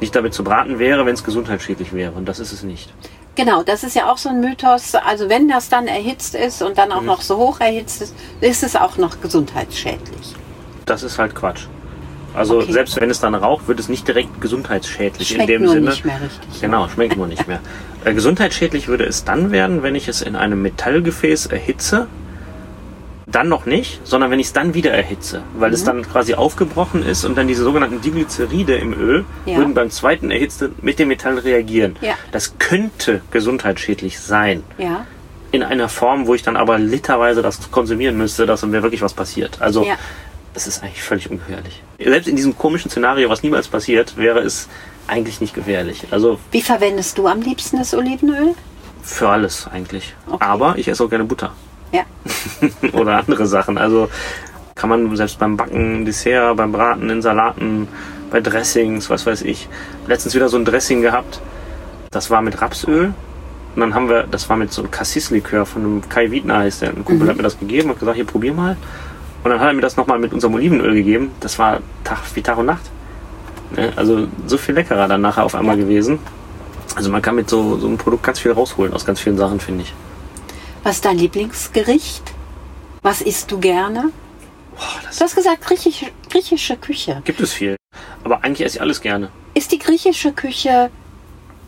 Nicht 0.00 0.14
damit 0.16 0.34
zu 0.34 0.42
braten 0.44 0.78
wäre, 0.78 1.06
wenn 1.06 1.14
es 1.14 1.22
gesundheitsschädlich 1.24 1.92
wäre. 1.92 2.12
Und 2.12 2.26
das 2.26 2.40
ist 2.40 2.52
es 2.52 2.62
nicht. 2.62 2.92
Genau, 3.34 3.62
das 3.62 3.82
ist 3.84 3.94
ja 3.96 4.10
auch 4.10 4.18
so 4.18 4.28
ein 4.28 4.40
Mythos. 4.40 4.94
Also 4.94 5.28
wenn 5.28 5.48
das 5.48 5.68
dann 5.68 5.86
erhitzt 5.86 6.34
ist 6.34 6.60
und 6.62 6.76
dann 6.76 6.88
Mhm. 6.88 6.94
auch 6.94 7.02
noch 7.02 7.20
so 7.22 7.36
hoch 7.38 7.60
erhitzt 7.60 8.02
ist, 8.02 8.14
ist 8.40 8.62
es 8.62 8.76
auch 8.76 8.96
noch 8.98 9.20
gesundheitsschädlich. 9.20 10.34
Das 10.86 11.02
ist 11.02 11.18
halt 11.18 11.34
Quatsch. 11.34 11.66
Also 12.34 12.58
Okay. 12.58 12.72
selbst 12.72 13.00
wenn 13.00 13.10
es 13.10 13.20
dann 13.20 13.34
raucht, 13.34 13.68
wird 13.68 13.78
es 13.78 13.88
nicht 13.88 14.08
direkt 14.08 14.40
gesundheitsschädlich 14.40 15.28
Schmeckt 15.28 15.42
in 15.42 15.46
dem 15.48 15.62
nur 15.64 15.74
Sinne. 15.74 15.90
nicht 15.90 16.04
mehr 16.04 16.20
richtig. 16.20 16.60
Genau, 16.60 16.88
schmeckt 16.88 17.16
nur 17.16 17.26
nicht 17.26 17.46
mehr. 17.48 17.60
Äh, 18.04 18.14
gesundheitsschädlich 18.14 18.88
würde 18.88 19.04
es 19.04 19.22
dann 19.22 19.52
werden, 19.52 19.84
wenn 19.84 19.94
ich 19.94 20.08
es 20.08 20.22
in 20.22 20.34
einem 20.34 20.60
Metallgefäß 20.62 21.46
erhitze. 21.46 22.08
Dann 23.32 23.48
noch 23.48 23.64
nicht, 23.66 24.00
sondern 24.06 24.30
wenn 24.30 24.38
ich 24.38 24.46
es 24.48 24.52
dann 24.52 24.74
wieder 24.74 24.92
erhitze, 24.92 25.42
weil 25.54 25.70
Mhm. 25.70 25.74
es 25.74 25.84
dann 25.84 26.02
quasi 26.02 26.34
aufgebrochen 26.34 27.02
ist 27.04 27.24
und 27.24 27.36
dann 27.36 27.48
diese 27.48 27.64
sogenannten 27.64 28.00
Diglyceride 28.02 28.76
im 28.76 28.92
Öl 28.92 29.24
Ja. 29.46 29.56
würden 29.56 29.74
beim 29.74 29.90
zweiten 29.90 30.30
Erhitze 30.30 30.70
mit 30.82 30.98
dem 30.98 31.08
Metall 31.08 31.38
reagieren. 31.38 31.96
Ja. 32.02 32.14
Das 32.30 32.58
könnte 32.58 33.22
gesundheitsschädlich 33.30 34.20
sein. 34.20 34.62
Ja, 34.78 35.06
In 35.50 35.62
einer 35.62 35.88
Form, 35.90 36.26
wo 36.26 36.34
ich 36.34 36.42
dann 36.42 36.56
aber 36.56 36.78
literweise 36.78 37.42
das 37.42 37.70
konsumieren 37.70 38.16
müsste, 38.16 38.46
dass 38.46 38.62
mir 38.64 38.82
wirklich 38.82 39.02
was 39.02 39.12
passiert. 39.12 39.60
Also 39.60 39.86
das 40.54 40.66
ist 40.66 40.82
eigentlich 40.82 41.02
völlig 41.02 41.30
ungefährlich. 41.30 41.82
Selbst 42.02 42.26
in 42.28 42.36
diesem 42.36 42.56
komischen 42.56 42.90
Szenario, 42.90 43.28
was 43.28 43.42
niemals 43.42 43.68
passiert, 43.68 44.16
wäre 44.16 44.38
es 44.40 44.68
eigentlich 45.08 45.40
nicht 45.42 45.52
gefährlich. 45.54 46.04
Also 46.10 46.38
Wie 46.52 46.62
verwendest 46.62 47.18
du 47.18 47.26
am 47.26 47.40
liebsten 47.42 47.76
das 47.78 47.92
Olivenöl? 47.94 48.54
für 49.02 49.28
alles 49.28 49.66
eigentlich. 49.66 50.14
Okay. 50.26 50.36
Aber 50.44 50.78
ich 50.78 50.86
esse 50.88 51.02
auch 51.04 51.10
gerne 51.10 51.24
Butter 51.24 51.52
Ja. 51.92 52.04
oder 52.92 53.18
andere 53.18 53.46
Sachen. 53.46 53.78
Also 53.78 54.08
kann 54.74 54.90
man 54.90 55.14
selbst 55.16 55.38
beim 55.38 55.56
Backen, 55.56 56.04
Dessert, 56.04 56.56
beim 56.56 56.72
Braten, 56.72 57.10
in 57.10 57.22
Salaten, 57.22 57.88
bei 58.30 58.40
Dressings, 58.40 59.10
was 59.10 59.26
weiß 59.26 59.42
ich. 59.42 59.68
Letztens 60.06 60.34
wieder 60.34 60.48
so 60.48 60.56
ein 60.56 60.64
Dressing 60.64 61.02
gehabt. 61.02 61.40
Das 62.10 62.30
war 62.30 62.42
mit 62.42 62.60
Rapsöl. 62.60 63.14
Und 63.74 63.80
dann 63.80 63.94
haben 63.94 64.08
wir, 64.08 64.24
das 64.24 64.48
war 64.48 64.56
mit 64.56 64.72
so 64.72 64.82
einem 64.82 64.90
Cassis-Likör 64.90 65.64
von 65.64 65.82
einem 65.82 66.08
Kai 66.08 66.30
Wiedner 66.30 66.58
heißt 66.58 66.82
der. 66.82 66.90
Ein 66.90 67.04
Kumpel 67.04 67.28
hat 67.28 67.36
mir 67.36 67.42
das 67.42 67.58
gegeben 67.58 67.90
und 67.90 67.98
gesagt, 67.98 68.16
hier 68.16 68.26
probier 68.26 68.52
mal. 68.52 68.76
Und 69.44 69.50
dann 69.50 69.60
hat 69.60 69.68
er 69.68 69.72
mir 69.72 69.80
das 69.80 69.96
nochmal 69.96 70.18
mit 70.18 70.32
unserem 70.32 70.54
Olivenöl 70.54 70.94
gegeben. 70.94 71.30
Das 71.40 71.58
war 71.58 71.80
Tag, 72.04 72.18
wie 72.34 72.42
Tag 72.42 72.58
und 72.58 72.66
Nacht. 72.66 72.90
Ne? 73.74 73.92
Also 73.96 74.26
so 74.46 74.58
viel 74.58 74.74
leckerer 74.74 75.08
dann 75.08 75.20
nachher 75.20 75.44
auf 75.44 75.54
einmal 75.54 75.76
gewesen. 75.76 76.18
Also 76.94 77.10
man 77.10 77.22
kann 77.22 77.34
mit 77.34 77.48
so, 77.48 77.78
so 77.78 77.86
einem 77.86 77.96
Produkt 77.96 78.22
ganz 78.22 78.38
viel 78.38 78.52
rausholen 78.52 78.92
aus 78.92 79.06
ganz 79.06 79.20
vielen 79.20 79.38
Sachen, 79.38 79.58
finde 79.60 79.82
ich. 79.84 79.94
Was 80.82 80.96
ist 80.96 81.04
dein 81.04 81.18
Lieblingsgericht? 81.18 82.22
Was 83.02 83.20
isst 83.20 83.50
du 83.50 83.58
gerne? 83.58 84.10
Boah, 84.76 85.00
das 85.04 85.18
Du 85.18 85.24
hast 85.24 85.34
gesagt 85.36 85.60
griechische, 85.62 86.06
griechische 86.30 86.76
Küche. 86.76 87.22
gibt 87.24 87.40
es 87.40 87.52
viel. 87.52 87.76
Aber 88.24 88.42
eigentlich 88.44 88.64
esse 88.66 88.76
ich 88.76 88.80
alles 88.80 89.00
gerne. 89.00 89.28
Ist 89.54 89.72
die 89.72 89.78
griechische 89.78 90.32
Küche 90.32 90.90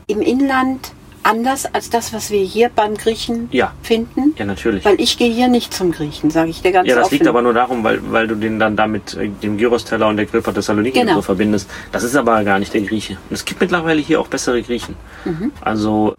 im 0.06 0.20
Inland 0.20 0.92
anders 1.22 1.66
als 1.72 1.88
das, 1.90 2.12
was 2.12 2.30
wir 2.30 2.40
hier 2.44 2.68
beim 2.74 2.96
Griechen 2.96 3.48
Ja. 3.50 3.72
finden? 3.82 4.34
Ja, 4.36 4.44
natürlich. 4.44 4.84
Weil 4.84 5.00
ich 5.00 5.16
gehe 5.16 5.32
hier 5.32 5.48
nicht 5.48 5.72
zum 5.72 5.90
Griechen, 5.92 6.30
sage 6.30 6.50
ich 6.50 6.60
dir 6.62 6.72
ganz 6.72 6.88
Ja, 6.88 6.96
das 6.96 7.06
offen. 7.06 7.14
liegt 7.14 7.26
aber 7.26 7.40
nur 7.40 7.54
darum, 7.54 7.82
weil, 7.82 8.00
weil 8.12 8.26
du 8.26 8.34
den 8.34 8.58
dann 8.58 8.76
damit 8.76 9.14
äh, 9.14 9.28
dem 9.28 9.56
Gyros-Teller 9.56 10.06
und 10.08 10.16
der 10.18 10.26
Grillpot 10.26 10.54
Thessaloniki 10.54 11.00
Genau. 11.00 11.14
so 11.16 11.22
verbindest. 11.22 11.68
Das 11.92 12.04
ist 12.04 12.14
aber 12.14 12.42
gar 12.44 12.58
nicht 12.58 12.74
der 12.74 12.82
Grieche. 12.82 13.14
Und 13.30 13.34
es 13.34 13.44
gibt 13.44 13.60
mittlerweile 13.60 14.00
hier 14.00 14.20
auch 14.20 14.28
bessere 14.28 14.62
Griechen. 14.62 14.96
Mhm. 15.24 15.50
Also, 15.62 16.14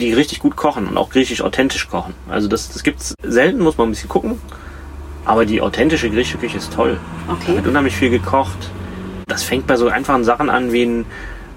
die 0.00 0.12
richtig 0.12 0.40
gut 0.40 0.56
kochen 0.56 0.86
und 0.88 0.96
auch 0.96 1.10
griechisch 1.10 1.40
authentisch 1.42 1.88
kochen. 1.88 2.14
Also, 2.28 2.48
das, 2.48 2.70
das 2.72 2.82
gibt's 2.82 3.14
selten, 3.22 3.60
muss 3.60 3.76
man 3.78 3.88
ein 3.88 3.90
bisschen 3.92 4.08
gucken. 4.08 4.40
Aber 5.24 5.46
die 5.46 5.60
authentische 5.62 6.10
griechische 6.10 6.38
Küche 6.38 6.58
ist 6.58 6.72
toll. 6.74 6.98
Da 7.26 7.32
Okay. 7.34 7.54
wird 7.56 7.66
unheimlich 7.66 7.96
viel 7.96 8.10
gekocht. 8.10 8.70
Das 9.26 9.42
fängt 9.42 9.66
bei 9.66 9.76
so 9.76 9.88
einfachen 9.88 10.22
Sachen 10.24 10.50
an 10.50 10.72
wie 10.72 10.82
ein 10.84 11.06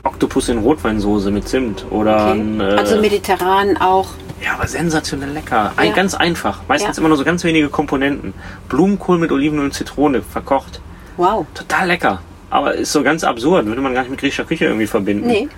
Oktopus 0.03 0.47
in 0.47 0.59
Rotweinsoße 0.59 1.31
mit 1.31 1.49
Zimt 1.49 1.85
oder 1.89 2.27
okay. 2.29 2.39
ein, 2.39 2.61
äh, 2.61 2.63
Also 2.63 3.01
mediterran 3.01 3.75
auch. 3.75 4.07
ja, 4.41 4.53
aber 4.53 4.65
sensationell 4.67 5.31
lecker. 5.31 5.73
Ein, 5.75 5.89
Ja. 5.89 5.93
Ganz 5.95 6.13
einfach. 6.15 6.61
Meistens 6.69 6.95
Ja. 6.95 7.01
immer 7.01 7.09
nur 7.09 7.17
so 7.17 7.25
ganz 7.25 7.43
wenige 7.43 7.67
Komponenten. 7.67 8.33
Blumenkohl 8.69 9.17
mit 9.17 9.33
Olivenöl 9.33 9.65
und 9.65 9.73
Zitrone 9.73 10.21
verkocht. 10.21 10.79
Wow. 11.17 11.45
Total 11.53 11.87
lecker. 11.87 12.21
Aber 12.49 12.73
ist 12.75 12.93
so 12.93 13.03
ganz 13.03 13.25
absurd. 13.25 13.65
Würde 13.65 13.81
man 13.81 13.93
gar 13.93 14.01
nicht 14.03 14.11
mit 14.11 14.19
griechischer 14.21 14.45
Küche 14.45 14.63
irgendwie 14.65 14.87
verbinden. 14.87 15.27
Nee. 15.27 15.49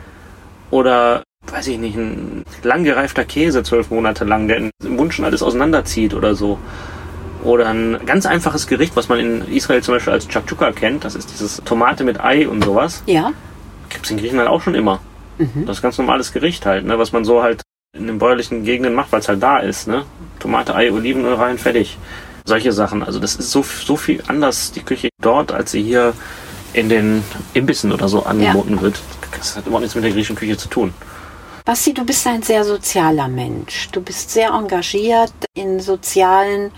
Oder, 0.72 1.22
weiß 1.52 1.68
ich 1.68 1.78
nicht, 1.78 1.98
ein 1.98 2.44
lang 2.64 2.84
gereifter 2.84 3.26
Käse 3.26 3.64
zwölf 3.64 3.90
Monate 3.90 4.26
lang, 4.26 4.48
der 4.48 4.58
im 4.58 4.72
Mund 4.88 5.14
schon 5.14 5.26
alles 5.26 5.44
auseinanderzieht 5.44 6.14
oder 6.14 6.36
so. 6.36 6.60
Oder 7.44 7.68
ein 7.68 8.00
ganz 8.06 8.26
einfaches 8.26 8.68
Gericht, 8.68 8.96
was 8.96 9.08
man 9.08 9.20
in 9.20 9.48
Israel 9.48 9.82
zum 9.82 9.96
Beispiel 9.96 10.14
als 10.14 10.28
Chakchuka 10.28 10.72
kennt. 10.72 11.06
Das 11.06 11.16
ist 11.16 11.32
dieses 11.32 11.62
Tomate 11.64 12.04
mit 12.04 12.20
Ei 12.20 12.48
und 12.48 12.64
sowas. 12.64 13.02
Ja. 13.06 13.32
Gibt's 13.90 14.12
in 14.12 14.18
Griechenland 14.18 14.50
auch 14.50 14.62
schon 14.62 14.76
immer. 14.76 15.00
Mhm. 15.38 15.66
Das 15.66 15.78
ist 15.78 15.82
ganz 15.82 15.98
normales 15.98 16.34
Gericht 16.34 16.66
halt, 16.66 16.86
ne, 16.86 17.00
was 17.00 17.14
man 17.14 17.24
so 17.24 17.42
halt 17.42 17.62
in 17.98 18.08
den 18.08 18.20
bäuerlichen 18.20 18.66
Gegenden 18.66 18.94
macht, 18.94 19.12
weil 19.12 19.22
es 19.22 19.30
halt 19.30 19.42
da 19.42 19.58
ist, 19.58 19.88
ne? 19.88 20.06
Tomate, 20.40 20.76
Ei, 20.76 20.92
Olivenöl 20.92 21.34
rein, 21.34 21.58
fertig. 21.58 21.98
Solche 22.46 22.72
Sachen. 22.72 23.04
Also 23.04 23.20
das 23.20 23.36
ist 23.36 23.52
so, 23.52 23.64
so 23.64 23.96
viel 23.96 24.22
anders, 24.28 24.72
die 24.72 24.82
Küche 24.82 25.10
dort, 25.22 25.52
als 25.52 25.72
sie 25.72 25.82
hier 25.82 26.14
in 26.74 26.90
den 26.90 27.24
Imbissen 27.54 27.92
oder 27.92 28.08
so 28.08 28.24
angeboten 28.24 28.82
wird. 28.82 29.02
Das 29.38 29.56
hat 29.56 29.66
überhaupt 29.66 29.82
nichts 29.82 29.96
mit 29.96 30.04
der 30.04 30.12
griechischen 30.12 30.36
Küche 30.36 30.58
zu 30.58 30.68
tun. 30.68 30.94
Basti, 31.70 31.94
du 31.94 32.04
bist 32.04 32.26
ein 32.26 32.42
sehr 32.42 32.66
sozialer 32.66 33.28
Mensch. 33.28 33.90
Du 33.92 34.02
bist 34.02 34.32
sehr 34.32 34.50
engagiert 34.50 35.32
in 35.54 35.80
sozialen 35.80 36.72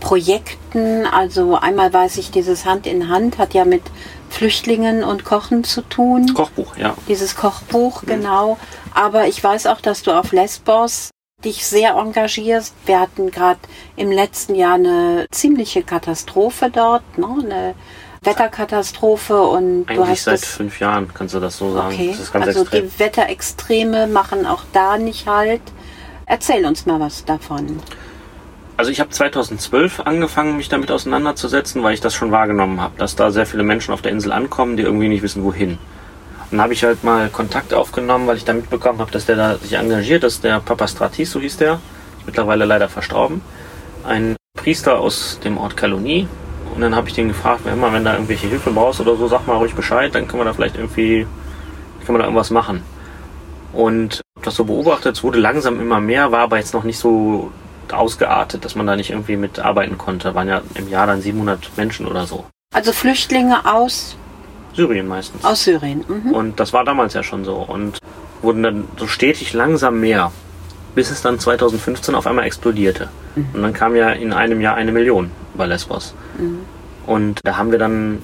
Projekten. 0.00 1.04
Also 1.04 1.56
einmal 1.56 1.92
weiß 1.92 2.16
ich, 2.16 2.30
dieses 2.30 2.64
Hand 2.64 2.86
in 2.86 3.10
Hand 3.10 3.36
hat 3.36 3.52
ja 3.52 3.66
mit 3.66 3.82
Flüchtlingen 4.30 5.04
und 5.04 5.26
Kochen 5.26 5.64
zu 5.64 5.82
tun. 5.82 6.32
Kochbuch, 6.32 6.78
ja. 6.78 6.94
Dieses 7.08 7.36
Kochbuch, 7.36 8.04
genau. 8.06 8.56
Aber 8.94 9.26
ich 9.26 9.44
weiß 9.44 9.66
auch, 9.66 9.82
dass 9.82 10.02
du 10.02 10.18
auf 10.18 10.32
Lesbos 10.32 11.10
dich 11.44 11.66
sehr 11.66 11.96
engagierst. 11.96 12.74
Wir 12.86 13.00
hatten 13.00 13.30
gerade 13.30 13.60
im 13.96 14.10
letzten 14.10 14.54
Jahr 14.54 14.76
eine 14.76 15.26
ziemliche 15.30 15.82
Katastrophe 15.82 16.70
dort, 16.70 17.18
ne? 17.18 17.26
eine 17.26 17.74
Wetterkatastrophe 18.24 19.40
und 19.40 19.86
du 19.86 19.94
Eigentlich 19.94 20.08
hast 20.08 20.24
seit 20.24 20.40
fünf 20.40 20.78
Jahren, 20.80 21.08
kannst 21.12 21.34
du 21.34 21.40
das 21.40 21.58
so 21.58 21.72
sagen. 21.72 21.94
Okay, 21.94 22.14
also 22.32 22.60
extrem. 22.60 22.82
die 22.88 22.98
Wetterextreme 22.98 24.06
machen 24.06 24.46
auch 24.46 24.62
da 24.72 24.96
nicht 24.96 25.26
halt. 25.26 25.62
Erzähl 26.26 26.64
uns 26.64 26.86
mal 26.86 27.00
was 27.00 27.24
davon. 27.24 27.80
Also 28.76 28.90
ich 28.90 29.00
habe 29.00 29.10
2012 29.10 30.00
angefangen, 30.00 30.56
mich 30.56 30.68
damit 30.68 30.90
auseinanderzusetzen, 30.90 31.82
weil 31.82 31.94
ich 31.94 32.00
das 32.00 32.14
schon 32.14 32.30
wahrgenommen 32.30 32.80
habe, 32.80 32.94
dass 32.98 33.16
da 33.16 33.30
sehr 33.30 33.46
viele 33.46 33.64
Menschen 33.64 33.92
auf 33.92 34.02
der 34.02 34.12
Insel 34.12 34.32
ankommen, 34.32 34.76
die 34.76 34.82
irgendwie 34.82 35.08
nicht 35.08 35.22
wissen, 35.22 35.44
wohin. 35.44 35.78
Dann 36.50 36.60
habe 36.60 36.72
ich 36.72 36.84
halt 36.84 37.02
mal 37.02 37.28
Kontakt 37.28 37.74
aufgenommen, 37.74 38.26
weil 38.26 38.36
ich 38.36 38.44
da 38.44 38.52
mitbekommen 38.52 38.98
habe, 38.98 39.10
dass 39.10 39.26
der 39.26 39.36
da 39.36 39.56
sich 39.56 39.74
engagiert, 39.74 40.22
dass 40.22 40.40
der 40.40 40.60
Papa 40.60 40.86
Stratis, 40.86 41.30
so 41.30 41.40
hieß 41.40 41.56
der, 41.58 41.80
ist 42.18 42.26
mittlerweile 42.26 42.64
leider 42.64 42.88
verstorben, 42.88 43.40
ein 44.04 44.36
Priester 44.54 44.98
aus 44.98 45.38
dem 45.44 45.58
Ort 45.58 45.76
Kalonie. 45.76 46.28
Und 46.74 46.80
dann 46.80 46.94
habe 46.94 47.08
ich 47.08 47.14
den 47.14 47.28
gefragt, 47.28 47.60
wenn 47.64 47.74
immer, 47.74 47.92
wenn 47.92 48.04
da 48.04 48.14
irgendwelche 48.14 48.48
Hilfe 48.48 48.70
brauchst 48.70 49.00
oder 49.00 49.16
so, 49.16 49.28
sag 49.28 49.46
mal 49.46 49.56
ruhig 49.56 49.74
Bescheid, 49.74 50.14
dann 50.14 50.26
können 50.26 50.40
wir 50.40 50.44
da 50.44 50.52
vielleicht 50.52 50.76
irgendwie, 50.76 51.26
können 52.04 52.18
wir 52.18 52.18
da 52.18 52.24
irgendwas 52.24 52.50
machen. 52.50 52.82
Und 53.72 54.22
hab 54.36 54.44
das 54.44 54.56
so 54.56 54.64
beobachtet, 54.64 55.16
es 55.16 55.22
wurde 55.22 55.38
langsam 55.38 55.80
immer 55.80 56.00
mehr, 56.00 56.32
war 56.32 56.40
aber 56.40 56.58
jetzt 56.58 56.74
noch 56.74 56.84
nicht 56.84 56.98
so 56.98 57.50
ausgeartet, 57.90 58.64
dass 58.64 58.74
man 58.74 58.86
da 58.86 58.96
nicht 58.96 59.10
irgendwie 59.10 59.36
mitarbeiten 59.36 59.98
konnte. 59.98 60.34
Waren 60.34 60.48
ja 60.48 60.62
im 60.74 60.88
Jahr 60.88 61.06
dann 61.06 61.20
700 61.20 61.76
Menschen 61.76 62.06
oder 62.06 62.26
so. 62.26 62.44
Also 62.74 62.92
Flüchtlinge 62.92 63.70
aus, 63.70 64.16
Syrien 64.74 65.06
meistens. 65.06 65.44
aus 65.44 65.64
Syrien. 65.64 66.04
Mhm. 66.08 66.32
Und 66.32 66.60
das 66.60 66.72
war 66.72 66.84
damals 66.84 67.14
ja 67.14 67.22
schon 67.22 67.44
so. 67.44 67.56
Und 67.56 67.98
wurden 68.40 68.62
dann 68.62 68.88
so 68.96 69.06
stetig 69.06 69.52
langsam 69.52 70.00
mehr, 70.00 70.32
bis 70.94 71.10
es 71.10 71.22
dann 71.22 71.38
2015 71.38 72.14
auf 72.14 72.26
einmal 72.26 72.44
explodierte. 72.44 73.08
Und 73.54 73.62
dann 73.62 73.72
kam 73.72 73.96
ja 73.96 74.10
in 74.10 74.32
einem 74.32 74.60
Jahr 74.60 74.74
eine 74.74 74.92
Million 74.92 75.30
bei 75.54 75.66
Lesbos. 75.66 76.14
Und 77.06 77.40
da 77.44 77.56
haben 77.56 77.72
wir 77.72 77.78
dann 77.78 78.18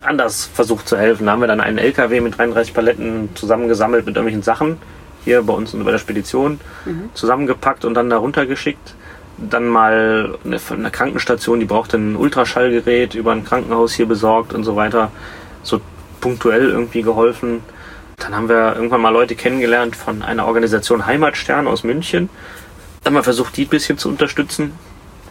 anders 0.00 0.46
versucht 0.52 0.88
zu 0.88 0.96
helfen. 0.96 1.26
Da 1.26 1.32
haben 1.32 1.40
wir 1.40 1.48
dann 1.48 1.60
einen 1.60 1.78
LKW 1.78 2.20
mit 2.20 2.38
33 2.38 2.72
Paletten 2.74 3.28
zusammengesammelt 3.34 4.06
mit 4.06 4.16
irgendwelchen 4.16 4.42
Sachen 4.42 4.76
hier 5.24 5.42
bei 5.42 5.52
uns 5.52 5.72
bei 5.72 5.90
der 5.90 5.98
Spedition 5.98 6.60
Mhm. 6.86 7.10
zusammengepackt 7.14 7.84
und 7.84 7.94
dann 7.94 8.08
da 8.08 8.16
runtergeschickt. 8.18 8.94
Dann 9.36 9.68
mal 9.68 10.36
eine, 10.44 10.58
eine 10.70 10.90
Krankenstation, 10.90 11.60
die 11.60 11.66
brauchte 11.66 11.96
ein 11.96 12.16
Ultraschallgerät 12.16 13.14
über 13.14 13.32
ein 13.32 13.44
Krankenhaus 13.44 13.92
hier 13.92 14.06
besorgt 14.06 14.52
und 14.52 14.64
so 14.64 14.74
weiter. 14.76 15.10
So 15.62 15.80
punktuell 16.20 16.70
irgendwie 16.70 17.02
geholfen. 17.02 17.60
Dann 18.18 18.34
haben 18.34 18.48
wir 18.48 18.74
irgendwann 18.74 19.00
mal 19.00 19.10
Leute 19.10 19.36
kennengelernt 19.36 19.96
von 19.96 20.22
einer 20.22 20.46
Organisation 20.46 21.06
Heimatstern 21.06 21.66
aus 21.66 21.84
München. 21.84 22.28
Dann 23.02 23.12
haben 23.12 23.20
wir 23.20 23.24
versucht, 23.24 23.56
die 23.56 23.64
ein 23.64 23.68
bisschen 23.68 23.96
zu 23.98 24.08
unterstützen. 24.08 24.72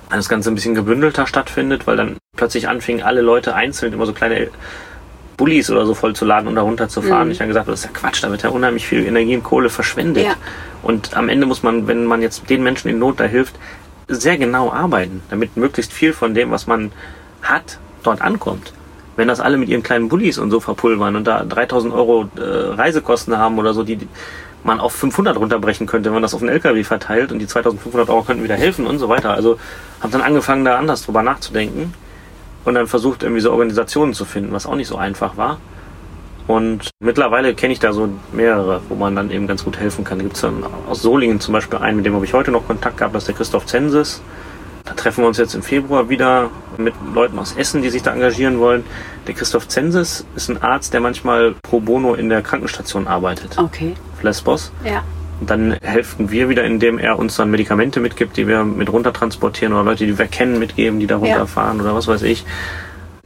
Dann 0.10 0.20
das 0.20 0.30
Ganze 0.30 0.50
ein 0.50 0.56
bisschen 0.56 0.74
gebündelter 0.74 1.28
stattfindet, 1.28 1.86
weil 1.86 1.98
dann 1.98 2.18
plötzlich 2.36 2.70
anfingen 2.70 3.04
alle 3.04 3.22
Leute 3.22 3.56
einzeln 3.56 3.92
immer 3.92 4.06
so 4.06 4.14
kleine 4.14 4.50
Bullis 5.36 5.70
oder 5.70 5.86
so 5.86 5.94
vollzuladen 5.94 6.48
und 6.48 6.56
da 6.56 6.62
runterzufahren. 6.62 7.28
Mhm. 7.28 7.32
Ich 7.32 7.40
habe 7.40 7.50
gesagt, 7.50 7.68
das 7.68 7.82
ist 7.82 7.86
ja 7.86 7.92
Quatsch, 7.92 8.24
da 8.24 8.32
wird 8.32 8.44
ja 8.44 8.50
unheimlich 8.50 8.88
viel 8.88 9.06
Energie 9.06 9.36
und 9.36 9.44
Kohle 9.44 9.70
verschwendet. 9.70 10.26
Ja. 10.26 10.36
Und 10.82 11.16
am 11.16 11.30
Ende 11.30 11.46
muss 11.46 11.64
man, 11.64 11.88
wenn 11.88 12.06
man 12.06 12.22
jetzt 12.22 12.50
den 12.50 12.64
Menschen 12.64 12.90
in 12.90 13.00
Not 13.00 13.20
da 13.20 13.26
hilft, 13.26 13.56
sehr 14.08 14.38
genau 14.38 14.72
arbeiten, 14.72 15.22
damit 15.30 15.58
möglichst 15.58 15.94
viel 15.94 16.14
von 16.14 16.34
dem, 16.34 16.50
was 16.50 16.66
man 16.66 16.92
hat, 17.42 17.78
dort 18.04 18.22
ankommt. 18.22 18.74
Wenn 19.18 19.28
das 19.28 19.42
alle 19.42 19.58
mit 19.58 19.68
ihren 19.68 19.84
kleinen 19.84 20.08
Bullis 20.08 20.38
und 20.38 20.52
so 20.52 20.62
verpulvern 20.62 21.18
und 21.18 21.26
da 21.26 21.44
3000 21.44 21.94
Euro 21.94 22.30
äh, 22.38 22.42
Reisekosten 22.42 23.38
haben 23.38 23.60
oder 23.60 23.74
so, 23.74 23.84
die 23.84 24.00
man 24.64 24.80
auf 24.80 24.94
500 24.94 25.38
runterbrechen 25.38 25.88
könnte, 25.88 26.10
wenn 26.10 26.14
man 26.16 26.22
das 26.22 26.34
auf 26.34 26.42
einen 26.42 26.50
LKW 26.50 26.84
verteilt 26.84 27.32
und 27.32 27.40
die 27.40 27.48
2500 27.48 28.10
Euro 28.10 28.24
könnten 28.24 28.44
wieder 28.44 28.56
helfen 28.56 28.88
und 28.88 29.00
so 29.00 29.10
weiter. 29.10 29.32
Also 29.34 29.60
habe 30.00 30.12
dann 30.12 30.22
angefangen, 30.22 30.64
da 30.64 30.78
anders 30.78 31.04
drüber 31.04 31.24
nachzudenken 31.24 31.94
und 32.64 32.76
dann 32.76 32.88
versucht, 32.88 33.24
irgendwie 33.24 33.42
so 33.42 33.52
Organisationen 33.52 34.14
zu 34.14 34.26
finden, 34.26 34.52
was 34.52 34.66
auch 34.66 34.76
nicht 34.76 34.88
so 34.88 34.98
einfach 34.98 35.38
war. 35.38 35.60
Und 36.48 36.90
mittlerweile 37.00 37.54
kenne 37.56 37.74
ich 37.74 37.80
da 37.80 37.92
so 37.92 38.10
mehrere, 38.32 38.82
wo 38.88 38.96
man 38.96 39.16
dann 39.16 39.32
eben 39.32 39.48
ganz 39.48 39.66
gut 39.66 39.78
helfen 39.78 40.06
kann. 40.06 40.18
Da 40.20 40.24
gibt 40.24 40.36
es 40.36 40.42
dann 40.42 40.64
aus 40.90 41.02
Solingen 41.02 41.42
zum 41.42 41.54
Beispiel 41.54 41.80
einen, 41.80 41.98
mit 41.98 42.06
dem 42.06 42.14
habe 42.14 42.26
ich 42.26 42.34
heute 42.34 42.52
noch 42.52 42.66
Kontakt 42.68 42.98
gehabt, 42.98 43.14
das 43.14 43.24
ist 43.24 43.28
der 43.28 43.36
Christoph 43.36 43.66
Zensis. 43.66 44.22
Da 44.88 44.94
treffen 44.94 45.24
wir 45.24 45.28
uns 45.28 45.38
jetzt 45.38 45.54
im 45.54 45.64
Februar 45.64 46.10
wieder 46.10 46.50
mit 46.78 46.94
Leuten 47.14 47.38
aus 47.40 47.54
Essen, 47.58 47.82
die 47.82 47.90
sich 47.90 48.04
da 48.04 48.14
engagieren 48.14 48.60
wollen. 48.60 48.86
Der 49.28 49.34
Christoph 49.36 49.68
Zensis 49.68 50.26
ist 50.36 50.50
ein 50.50 50.62
Arzt, 50.62 50.94
der 50.94 51.02
manchmal 51.02 51.56
pro 51.62 51.80
bono 51.82 52.14
in 52.14 52.30
der 52.30 52.42
Krankenstation 52.42 53.08
arbeitet, 53.08 53.58
Okay. 53.58 53.94
Lesbos. 54.22 54.72
Ja. 54.86 55.04
Und 55.40 55.50
dann 55.50 55.74
helfen 55.82 56.32
wir 56.32 56.50
wieder, 56.50 56.64
indem 56.64 56.98
er 56.98 57.20
uns 57.20 57.36
dann 57.36 57.52
Medikamente 57.52 58.00
mitgibt, 58.00 58.38
die 58.38 58.48
wir 58.48 58.64
mit 58.64 58.92
runter 58.92 59.14
transportieren 59.14 59.74
oder 59.74 59.84
Leute, 59.84 60.06
die 60.08 60.18
wir 60.18 60.26
kennen, 60.28 60.58
mitgeben, 60.58 61.00
die 61.00 61.06
da 61.08 61.16
Ja. 61.18 61.22
runterfahren 61.34 61.80
oder 61.82 61.94
was 61.94 62.08
weiß 62.08 62.24
ich. 62.24 62.44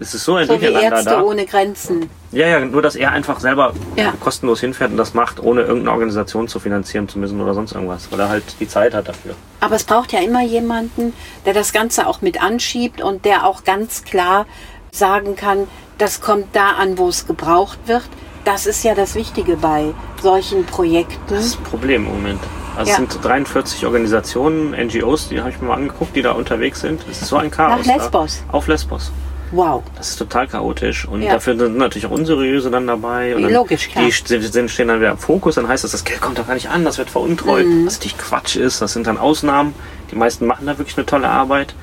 Es 0.02 0.16
ist 0.16 0.26
so 0.26 0.34
ein 0.34 0.48
So 0.48 0.56
wie 0.56 0.66
Durcheinander 0.66 0.96
Ärzte 0.98 1.10
da. 1.12 1.22
ohne 1.22 1.46
Grenzen. 1.46 2.10
Ja, 2.32 2.48
ja, 2.48 2.60
nur 2.60 2.82
dass 2.82 2.96
er 2.96 3.12
einfach 3.12 3.40
selber 3.40 3.72
Ja. 3.96 4.14
kostenlos 4.20 4.60
hinfährt 4.60 4.90
und 4.90 4.98
das 4.98 5.14
macht, 5.14 5.40
ohne 5.40 5.62
irgendeine 5.62 5.92
Organisation 5.92 6.48
zu 6.48 6.60
finanzieren 6.60 7.08
zu 7.08 7.20
müssen 7.20 7.40
oder 7.40 7.54
sonst 7.54 7.74
irgendwas, 7.74 8.12
weil 8.12 8.20
er 8.20 8.30
halt 8.30 8.44
die 8.60 8.68
Zeit 8.68 8.96
hat 8.96 9.08
dafür. 9.08 9.36
Aber 9.60 9.76
es 9.76 9.84
braucht 9.84 10.12
ja 10.12 10.20
immer 10.20 10.42
jemanden, 10.44 11.14
der 11.46 11.54
das 11.54 11.72
Ganze 11.72 12.08
auch 12.08 12.22
mit 12.24 12.42
anschiebt 12.42 13.00
und 13.02 13.26
der 13.26 13.46
auch 13.46 13.64
ganz 13.64 14.04
klar 14.04 14.48
sagen 14.92 15.36
kann, 15.36 15.68
das 16.00 16.20
kommt 16.20 16.48
da 16.56 16.72
an, 16.80 16.98
wo 16.98 17.08
es 17.08 17.28
gebraucht 17.28 17.78
wird. 17.86 18.04
Das 18.44 18.66
ist 18.66 18.84
ja 18.84 18.96
das 18.96 19.14
Wichtige 19.14 19.56
bei 19.56 19.94
solchen 20.24 20.66
Projekten. 20.66 21.20
Das 21.30 21.46
ist 21.46 21.60
das 21.60 21.70
Problem 21.70 22.08
im 22.08 22.12
Moment. 22.14 22.40
Also 22.76 22.90
Ja. 22.90 22.94
es 23.04 23.12
sind 23.12 23.24
43 23.24 23.86
Organisationen, 23.86 24.74
NGOs, 24.74 25.30
die 25.30 25.42
habe 25.42 25.52
ich 25.52 25.62
mir 25.62 25.68
mal 25.68 25.76
angeguckt, 25.76 26.16
die 26.16 26.24
da 26.24 26.32
unterwegs 26.32 26.82
sind. 26.82 27.06
Es 27.12 27.22
ist 27.22 27.28
so 27.28 27.36
ein 27.38 27.52
Chaos. 27.52 27.86
Nach 27.86 27.96
Lesbos? 27.98 28.42
Da. 28.48 28.58
Auf 28.58 28.68
Lesbos. 28.68 29.12
Wow. 29.52 29.84
Das 29.98 30.10
ist 30.10 30.16
total 30.18 30.48
chaotisch. 30.48 31.06
Und 31.08 31.22
Ja. 31.22 31.34
dafür 31.34 31.58
sind 31.58 31.78
natürlich 31.78 32.06
auch 32.06 32.12
unseriöse 32.12 32.72
dann 32.72 32.88
dabei. 32.88 33.36
Und 33.36 33.44
dann, 33.44 33.54
Logisch, 33.54 33.90
klar. 33.90 34.06
Die 34.06 34.12
stehen 34.12 34.88
dann 34.88 35.00
wieder 35.02 35.12
im 35.12 35.18
Fokus. 35.18 35.56
Dann 35.56 35.68
heißt 35.68 35.84
das, 35.84 35.92
das 35.92 36.04
Geld 36.04 36.22
kommt 36.22 36.38
doch 36.40 36.48
gar 36.48 36.54
nicht 36.54 36.70
an, 36.70 36.86
das 36.86 36.98
wird 36.98 37.10
veruntreut. 37.10 37.66
Mhm. 37.66 37.86
Was 37.86 37.96
natürlich 37.96 38.18
Quatsch 38.18 38.56
ist. 38.56 38.82
Das 38.82 38.94
sind 38.94 39.08
dann 39.08 39.18
Ausnahmen. 39.18 39.74
Die 40.12 40.16
meisten 40.16 40.46
machen 40.46 40.66
da 40.66 40.78
wirklich 40.78 40.98
eine 40.98 41.06
tolle 41.06 41.28
Arbeit. 41.30 41.74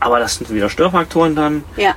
Aber 0.00 0.18
das 0.18 0.36
sind 0.36 0.50
wieder 0.52 0.68
Störfaktoren 0.68 1.34
dann. 1.36 1.64
Ja. 1.76 1.94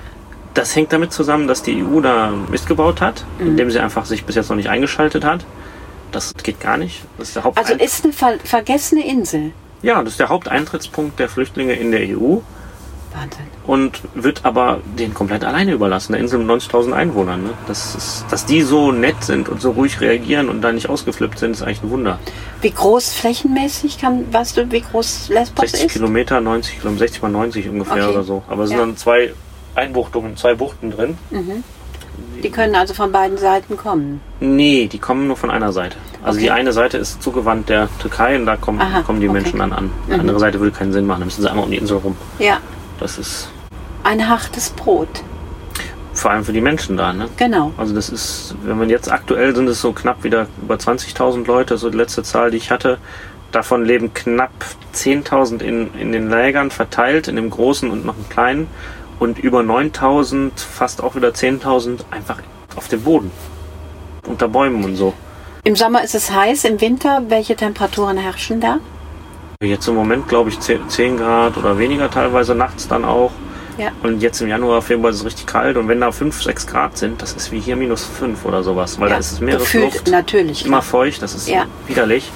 Das 0.53 0.75
hängt 0.75 0.93
damit 0.93 1.11
zusammen, 1.11 1.47
dass 1.47 1.63
die 1.63 1.83
EU 1.83 1.99
da 2.01 2.31
Mist 2.49 2.67
gebaut 2.67 3.01
hat, 3.01 3.25
Mhm. 3.39 3.47
indem 3.47 3.71
sie 3.71 3.79
einfach 3.79 4.05
sich 4.05 4.25
bis 4.25 4.35
jetzt 4.35 4.49
noch 4.49 4.55
nicht 4.55 4.69
eingeschaltet 4.69 5.25
hat. 5.25 5.45
Das 6.11 6.33
geht 6.43 6.59
gar 6.61 6.77
nicht. 6.77 7.03
Das 7.17 7.29
ist 7.29 7.35
der 7.35 7.43
Haupt 7.43 7.57
Also 7.57 7.73
ist 7.73 8.03
eine 8.05 8.13
ver 8.13 8.35
vergessene 8.43 9.05
Insel. 9.05 9.51
ja, 9.81 10.01
das 10.01 10.13
ist 10.13 10.19
der 10.19 10.29
Haupteintrittspunkt 10.29 11.19
der 11.19 11.27
Flüchtlinge 11.27 11.73
in 11.73 11.91
der 11.91 12.01
EU 12.17 12.37
Wahnsinn. 13.15 13.45
und 13.65 14.01
wird 14.13 14.45
aber 14.45 14.79
denen 14.99 15.13
komplett 15.13 15.43
alleine 15.43 15.71
überlassen. 15.73 16.13
Eine 16.13 16.21
Insel 16.23 16.39
mit 16.39 16.47
90.000 16.49 16.91
Einwohnern. 16.91 17.43
Ne? 17.43 17.49
Das 17.67 17.95
ist, 17.95 18.25
dass 18.29 18.45
die 18.45 18.61
so 18.61 18.91
nett 18.91 19.23
sind 19.23 19.49
und 19.49 19.61
so 19.61 19.71
ruhig 19.71 20.01
reagieren 20.01 20.49
und 20.49 20.61
da 20.61 20.71
nicht 20.71 20.89
ausgeflippt 20.89 21.39
sind, 21.39 21.51
ist 21.51 21.61
eigentlich 21.63 21.81
ein 21.83 21.89
Wunder. 21.89 22.19
Wie 22.61 22.71
groß 22.71 23.13
flächenmäßig 23.13 23.97
kann, 23.99 24.31
weißt 24.33 24.57
du, 24.57 24.71
wie 24.71 24.81
groß 24.81 25.29
Lesbos 25.29 25.71
60 25.71 25.85
ist? 25.87 25.93
Kilometer, 25.93 26.41
90 26.41 26.79
Kilometer, 26.79 26.99
60 26.99 27.21
mal 27.23 27.29
90 27.31 27.69
ungefähr 27.69 28.03
Okay. 28.05 28.13
oder 28.13 28.23
so. 28.23 28.43
Aber 28.47 28.63
es 28.63 28.69
sind 28.69 28.79
Ja. 28.79 28.85
dann 28.85 28.97
zwei 28.97 29.33
Einbuchtungen, 29.75 30.37
zwei 30.37 30.53
Buchten 30.55 30.91
drin. 30.91 31.17
Die 32.43 32.49
können 32.49 32.75
also 32.75 32.93
von 32.93 33.11
beiden 33.11 33.37
Seiten 33.37 33.75
kommen. 33.77 34.21
Nee, 34.39 34.87
die 34.91 34.99
kommen 34.99 35.27
nur 35.27 35.35
von 35.35 35.49
einer 35.49 35.71
Seite. 35.73 35.95
Also 36.23 36.37
Okay. 36.37 36.45
die 36.45 36.51
eine 36.51 36.73
Seite 36.73 36.97
ist 36.97 37.21
zugewandt 37.23 37.69
der 37.69 37.89
Türkei 37.99 38.35
und 38.37 38.45
da 38.45 38.55
kommen, 38.55 38.79
Aha, 38.79 39.01
kommen 39.01 39.19
die 39.19 39.27
okay. 39.27 39.37
Mhm. 39.37 39.43
Menschen 39.43 39.59
dann 39.59 39.73
an. 39.73 39.89
Die 40.07 40.13
andere 40.13 40.39
Seite 40.39 40.59
würde 40.59 40.71
keinen 40.77 40.93
Sinn 40.93 41.05
machen, 41.07 41.21
dann 41.21 41.27
müssen 41.27 41.41
sie 41.41 41.49
einmal 41.49 41.65
um 41.65 41.71
die 41.71 41.77
Insel 41.77 41.97
rum. 41.97 42.15
Ja. 42.39 42.59
Das 42.99 43.17
ist 43.17 43.49
Ein 44.03 44.27
hartes 44.27 44.69
Brot. 44.69 45.23
vor 46.13 46.31
allem 46.31 46.45
für 46.45 46.53
die 46.53 46.61
Menschen 46.61 46.95
da. 46.97 47.11
Ne? 47.11 47.27
Genau. 47.37 47.73
Also 47.77 47.93
das 47.93 48.09
ist, 48.09 48.55
wenn 48.63 48.77
man 48.77 48.89
jetzt 48.89 49.11
aktuell 49.11 49.53
sind 49.55 49.67
es 49.67 49.81
so 49.81 49.91
knapp 49.91 50.23
wieder 50.23 50.47
über 50.61 50.75
20.000 50.75 51.45
Leute, 51.45 51.77
so 51.77 51.89
die 51.89 51.97
letzte 51.97 52.23
Zahl, 52.23 52.51
die 52.51 52.57
ich 52.57 52.71
hatte. 52.71 52.97
Davon 53.51 53.83
leben 53.85 54.13
knapp 54.13 54.51
10.000 54.93 55.61
in, 55.61 55.93
in 55.95 56.11
den 56.11 56.29
Lägern 56.29 56.71
verteilt, 56.71 57.27
in 57.27 57.35
dem 57.35 57.49
großen 57.49 57.89
und 57.89 58.05
noch 58.05 58.15
im 58.17 58.27
kleinen. 58.29 58.67
Und 59.19 59.39
über 59.39 59.59
9.000, 59.61 60.51
fast 60.57 61.01
auch 61.03 61.15
wieder 61.15 61.29
10.000 61.29 61.99
einfach 62.11 62.39
auf 62.75 62.87
dem 62.87 63.01
Boden. 63.03 63.31
Unter 64.25 64.47
Bäumen 64.47 64.83
und 64.83 64.95
so. 64.95 65.13
Im 65.63 65.75
Sommer 65.75 66.03
ist 66.03 66.15
es 66.15 66.31
heiß, 66.31 66.65
im 66.65 66.79
Winter, 66.81 67.23
welche 67.29 67.55
Temperaturen 67.55 68.17
herrschen 68.17 68.59
da? 68.61 68.79
Jetzt 69.61 69.87
im 69.87 69.95
Moment 69.95 70.27
glaube 70.27 70.49
ich 70.49 70.59
10, 70.59 70.89
10 70.89 71.17
Grad 71.17 71.57
oder 71.57 71.77
weniger 71.77 72.09
teilweise, 72.09 72.55
nachts 72.55 72.87
dann 72.87 73.05
auch. 73.05 73.31
Ja. 73.77 73.89
Und 74.03 74.21
jetzt 74.21 74.41
im 74.41 74.47
Januar, 74.47 74.81
Februar 74.81 75.09
ist 75.11 75.17
es 75.17 75.25
richtig 75.25 75.47
kalt. 75.47 75.75
Und 75.77 75.87
wenn 75.87 75.99
da 76.01 76.11
5, 76.11 76.41
6 76.43 76.67
Grad 76.67 76.97
sind, 76.97 77.21
das 77.21 77.33
ist 77.33 77.51
wie 77.51 77.59
hier 77.59 77.75
minus 77.75 78.03
5 78.05 78.45
oder 78.45 78.63
sowas. 78.63 78.99
Weil 78.99 79.09
ja. 79.09 79.15
da 79.15 79.19
ist 79.19 79.31
es 79.33 79.39
Meeresluft. 79.41 80.09
natürlich. 80.09 80.65
immer 80.65 80.81
feucht, 80.81 81.21
das 81.21 81.35
ist 81.35 81.47
Ja. 81.49 81.65
widerlich. 81.87 82.31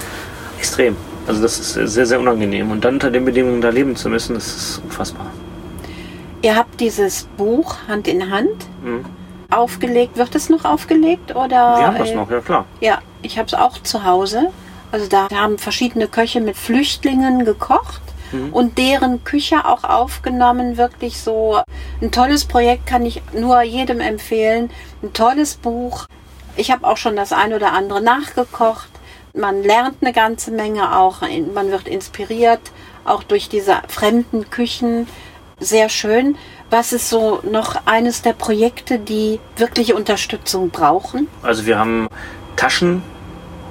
Extrem. 0.58 0.96
Also 1.28 1.42
das 1.42 1.60
ist 1.60 1.74
sehr, 1.94 2.06
sehr 2.06 2.20
unangenehm. 2.20 2.72
Und 2.72 2.84
dann 2.84 2.96
unter 2.96 3.12
den 3.12 3.24
Bedingungen 3.26 3.62
da 3.62 3.70
leben 3.70 3.96
zu 3.96 4.10
müssen, 4.10 4.34
das 4.34 4.48
ist 4.48 4.82
unfassbar. 4.84 5.28
Ihr 6.42 6.56
habt 6.56 6.80
dieses 6.80 7.24
Buch 7.38 7.76
Hand 7.88 8.08
in 8.08 8.32
Hand 8.32 8.50
Mhm. 8.84 9.06
aufgelegt. 9.50 10.18
Wird 10.18 10.36
es 10.36 10.50
noch 10.50 10.66
aufgelegt 10.66 11.32
oder? 11.36 11.50
Wir 11.50 11.88
haben 11.88 11.98
das 11.98 12.10
äh, 12.12 12.16
noch, 12.16 12.30
ja 12.32 12.40
klar. 12.40 12.66
Ja, 12.82 13.00
ich 13.22 13.38
habe 13.38 13.48
es 13.48 13.54
auch 13.54 13.78
zu 13.84 14.04
Hause. 14.06 14.48
Also 14.91 15.08
da 15.08 15.28
haben 15.30 15.58
verschiedene 15.58 16.08
Köche 16.08 16.41
mit 16.41 16.58
Flüchtlingen 16.58 17.45
gekocht 17.45 18.02
Mhm. 18.32 18.54
und 18.54 18.78
deren 18.78 19.23
Küche 19.23 19.65
auch 19.65 19.84
aufgenommen. 19.84 20.78
Wirklich 20.78 21.19
so 21.19 21.60
ein 22.02 22.12
tolles 22.12 22.45
Projekt 22.45 22.86
kann 22.86 23.06
ich 23.06 23.21
nur 23.34 23.62
jedem 23.62 23.99
empfehlen. 24.02 24.69
Ein 25.02 25.13
tolles 25.13 25.56
Buch. 25.56 26.06
Ich 26.56 26.71
habe 26.71 26.86
auch 26.86 26.97
schon 26.97 27.15
das 27.15 27.32
ein 27.34 27.54
oder 27.54 27.73
andere 27.73 28.02
nachgekocht. 28.02 28.89
Man 29.34 29.63
lernt 29.63 29.97
eine 30.02 30.13
ganze 30.13 30.52
Menge 30.52 30.97
auch. 30.97 31.21
Man 31.54 31.71
wird 31.71 31.88
inspiriert, 31.88 32.62
auch 33.06 33.23
durch 33.23 33.49
diese 33.49 33.78
fremden 33.88 34.49
Küchen. 34.49 35.08
Sehr 35.60 35.89
schön. 35.89 36.38
Was 36.69 36.93
ist 36.93 37.10
so 37.10 37.39
noch 37.49 37.86
eines 37.86 38.21
der 38.21 38.34
Projekte, 38.34 38.99
die 38.99 39.39
wirkliche 39.58 39.95
Unterstützung 39.95 40.69
brauchen? 40.69 41.28
Also 41.41 41.65
wir 41.65 41.80
haben 41.80 42.08
Taschen, 42.56 43.02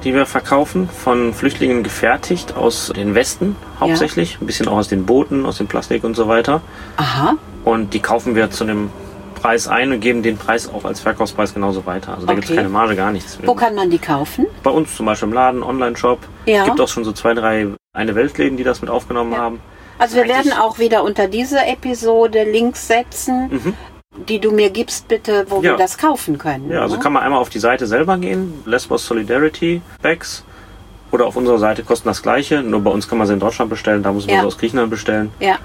die 0.08 0.14
wir 0.14 0.24
verkaufen, 0.26 0.88
von 0.88 1.34
Flüchtlingen 1.34 1.82
gefertigt 1.82 2.56
aus 2.56 2.90
den 2.96 3.14
Westen 3.14 3.56
hauptsächlich. 3.78 4.38
Ein 4.40 4.46
bisschen 4.46 4.66
auch 4.66 4.78
aus 4.78 4.88
den 4.88 5.04
Booten, 5.04 5.44
aus 5.44 5.58
dem 5.58 5.66
Plastik 5.66 6.02
und 6.02 6.14
so 6.14 6.28
weiter. 6.28 6.62
Aha. 6.96 7.34
Und 7.64 7.92
die 7.92 8.00
kaufen 8.00 8.34
wir 8.34 8.50
zu 8.50 8.64
einem 8.64 8.90
Preis 9.34 9.68
ein 9.68 9.92
und 9.92 10.00
geben 10.00 10.22
den 10.22 10.38
Preis 10.38 10.68
auch 10.72 10.84
als 10.86 11.00
Verkaufspreis 11.00 11.52
genauso 11.52 11.84
weiter. 11.84 12.14
Also 12.14 12.26
da 12.26 12.32
gibt 12.32 12.44
es 12.46 12.50
Okay. 12.50 12.56
keine 12.56 12.70
Marge, 12.70 12.96
gar 12.96 13.12
nichts. 13.12 13.38
Wo 13.44 13.54
kann 13.54 13.74
man 13.74 13.90
die 13.90 13.98
kaufen? 13.98 14.46
Bei 14.62 14.70
uns 14.70 14.96
zum 14.96 15.04
Beispiel 15.04 15.28
im 15.28 15.34
Laden, 15.34 15.62
Online-Shop. 15.62 16.20
Ja. 16.46 16.64
Gibt 16.64 16.80
auch 16.80 16.88
schon 16.88 17.04
so 17.04 17.12
zwei, 17.12 17.34
drei 17.34 17.66
eine 17.92 18.14
Weltläden, 18.14 18.56
die 18.56 18.64
das 18.64 18.80
mit 18.80 18.88
aufgenommen 18.90 19.32
Ja. 19.32 19.38
haben. 19.38 19.60
Also 19.98 20.16
wir 20.16 20.22
Eigentlich- 20.22 20.36
werden 20.46 20.52
auch 20.58 20.78
wieder 20.78 21.04
unter 21.04 21.28
diese 21.28 21.58
Episode 21.66 22.44
Links 22.50 22.88
setzen, 22.88 23.74
die 24.16 24.38
du 24.40 24.50
mir 24.50 24.70
gibst, 24.70 25.08
bitte, 25.08 25.46
wo. 25.48 25.56
Ja. 25.56 25.62
wir 25.72 25.76
das 25.76 25.98
kaufen 25.98 26.38
können. 26.38 26.70
Ja, 26.70 26.82
also 26.82 26.96
ne? 26.96 27.02
kann 27.02 27.12
man 27.12 27.22
einmal 27.22 27.40
auf 27.40 27.50
die 27.50 27.58
Seite 27.58 27.86
selber 27.86 28.18
gehen, 28.18 28.54
Lesbos 28.64 29.06
Solidarity 29.06 29.82
Bags. 30.02 30.44
Oder 31.10 31.24
auf 31.26 31.36
unserer 31.36 31.58
Seite 31.58 31.84
kosten 31.84 32.08
das 32.08 32.22
gleiche, 32.22 32.62
nur 32.62 32.80
bei 32.82 32.90
uns 32.90 33.08
kann 33.08 33.16
man 33.16 33.26
sie 33.26 33.32
in 33.32 33.40
Deutschland 33.40 33.70
bestellen, 33.70 34.02
da 34.02 34.12
muss 34.12 34.26
man 34.26 34.34
Ja. 34.34 34.40
sie 34.42 34.46
aus 34.46 34.58
Griechenland 34.58 34.90
bestellen. 34.90 35.30
ja. 35.40 35.56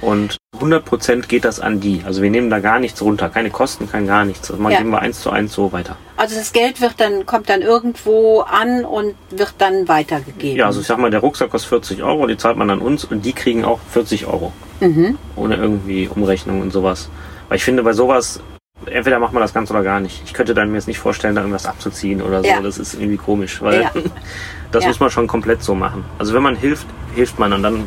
Und 0.00 0.36
100% 0.60 1.28
geht 1.28 1.46
das 1.46 1.60
an 1.60 1.80
die. 1.80 2.02
Also 2.04 2.20
wir 2.20 2.28
nehmen 2.28 2.50
da 2.50 2.58
gar 2.58 2.78
nichts 2.78 3.00
runter. 3.00 3.30
Keine 3.30 3.48
Kosten, 3.48 3.88
kein 3.90 4.06
gar 4.06 4.26
nichts. 4.26 4.50
Also 4.50 4.62
man 4.62 4.70
Ja. 4.72 4.78
geben 4.78 4.90
wir 4.90 4.98
eins 5.00 5.20
zu 5.22 5.30
eins 5.30 5.54
so 5.54 5.72
weiter. 5.72 5.96
Also 6.18 6.34
das 6.36 6.52
Geld 6.52 6.82
wird 6.82 7.00
dann, 7.00 7.24
kommt 7.24 7.48
dann 7.48 7.62
irgendwo 7.62 8.40
an 8.40 8.84
und 8.84 9.14
wird 9.30 9.54
dann 9.58 9.88
weitergegeben. 9.88 10.58
Ja, 10.58 10.66
also 10.66 10.80
ich 10.82 10.86
sag 10.86 10.98
mal, 10.98 11.10
der 11.10 11.20
Rucksack 11.20 11.48
kostet 11.50 11.70
40 11.70 12.02
Euro, 12.02 12.26
die 12.26 12.36
zahlt 12.36 12.58
man 12.58 12.68
an 12.68 12.80
uns 12.80 13.04
und 13.04 13.24
die 13.24 13.32
kriegen 13.32 13.64
auch 13.64 13.78
40 13.92 14.26
Euro. 14.26 14.52
Mhm. 14.80 15.16
Ohne 15.36 15.56
irgendwie 15.56 16.06
Umrechnung 16.08 16.60
und 16.60 16.70
sowas. 16.72 17.08
Weil 17.54 17.58
ich 17.58 17.64
finde, 17.64 17.84
bei 17.84 17.92
sowas, 17.92 18.40
entweder 18.84 19.20
macht 19.20 19.32
man 19.32 19.40
das 19.40 19.54
ganz 19.54 19.70
oder 19.70 19.84
gar 19.84 20.00
nicht. 20.00 20.20
Ich 20.24 20.34
könnte 20.34 20.54
dann 20.54 20.72
mir 20.72 20.78
jetzt 20.78 20.88
nicht 20.88 20.98
vorstellen, 20.98 21.36
da 21.36 21.42
irgendwas 21.42 21.66
abzuziehen 21.66 22.20
oder 22.20 22.42
so. 22.42 22.48
Ja. 22.48 22.60
Das 22.60 22.78
ist 22.78 22.94
irgendwie 22.94 23.16
komisch, 23.16 23.62
weil 23.62 23.82
Ja. 23.82 23.92
das 24.72 24.84
muss 24.84 24.98
man 24.98 25.08
schon 25.08 25.28
komplett 25.28 25.62
so 25.62 25.76
machen. 25.76 26.04
Also 26.18 26.34
wenn 26.34 26.42
man 26.42 26.56
hilft, 26.56 26.88
hilft 27.14 27.38
man 27.38 27.52
und 27.52 27.62
dann 27.62 27.86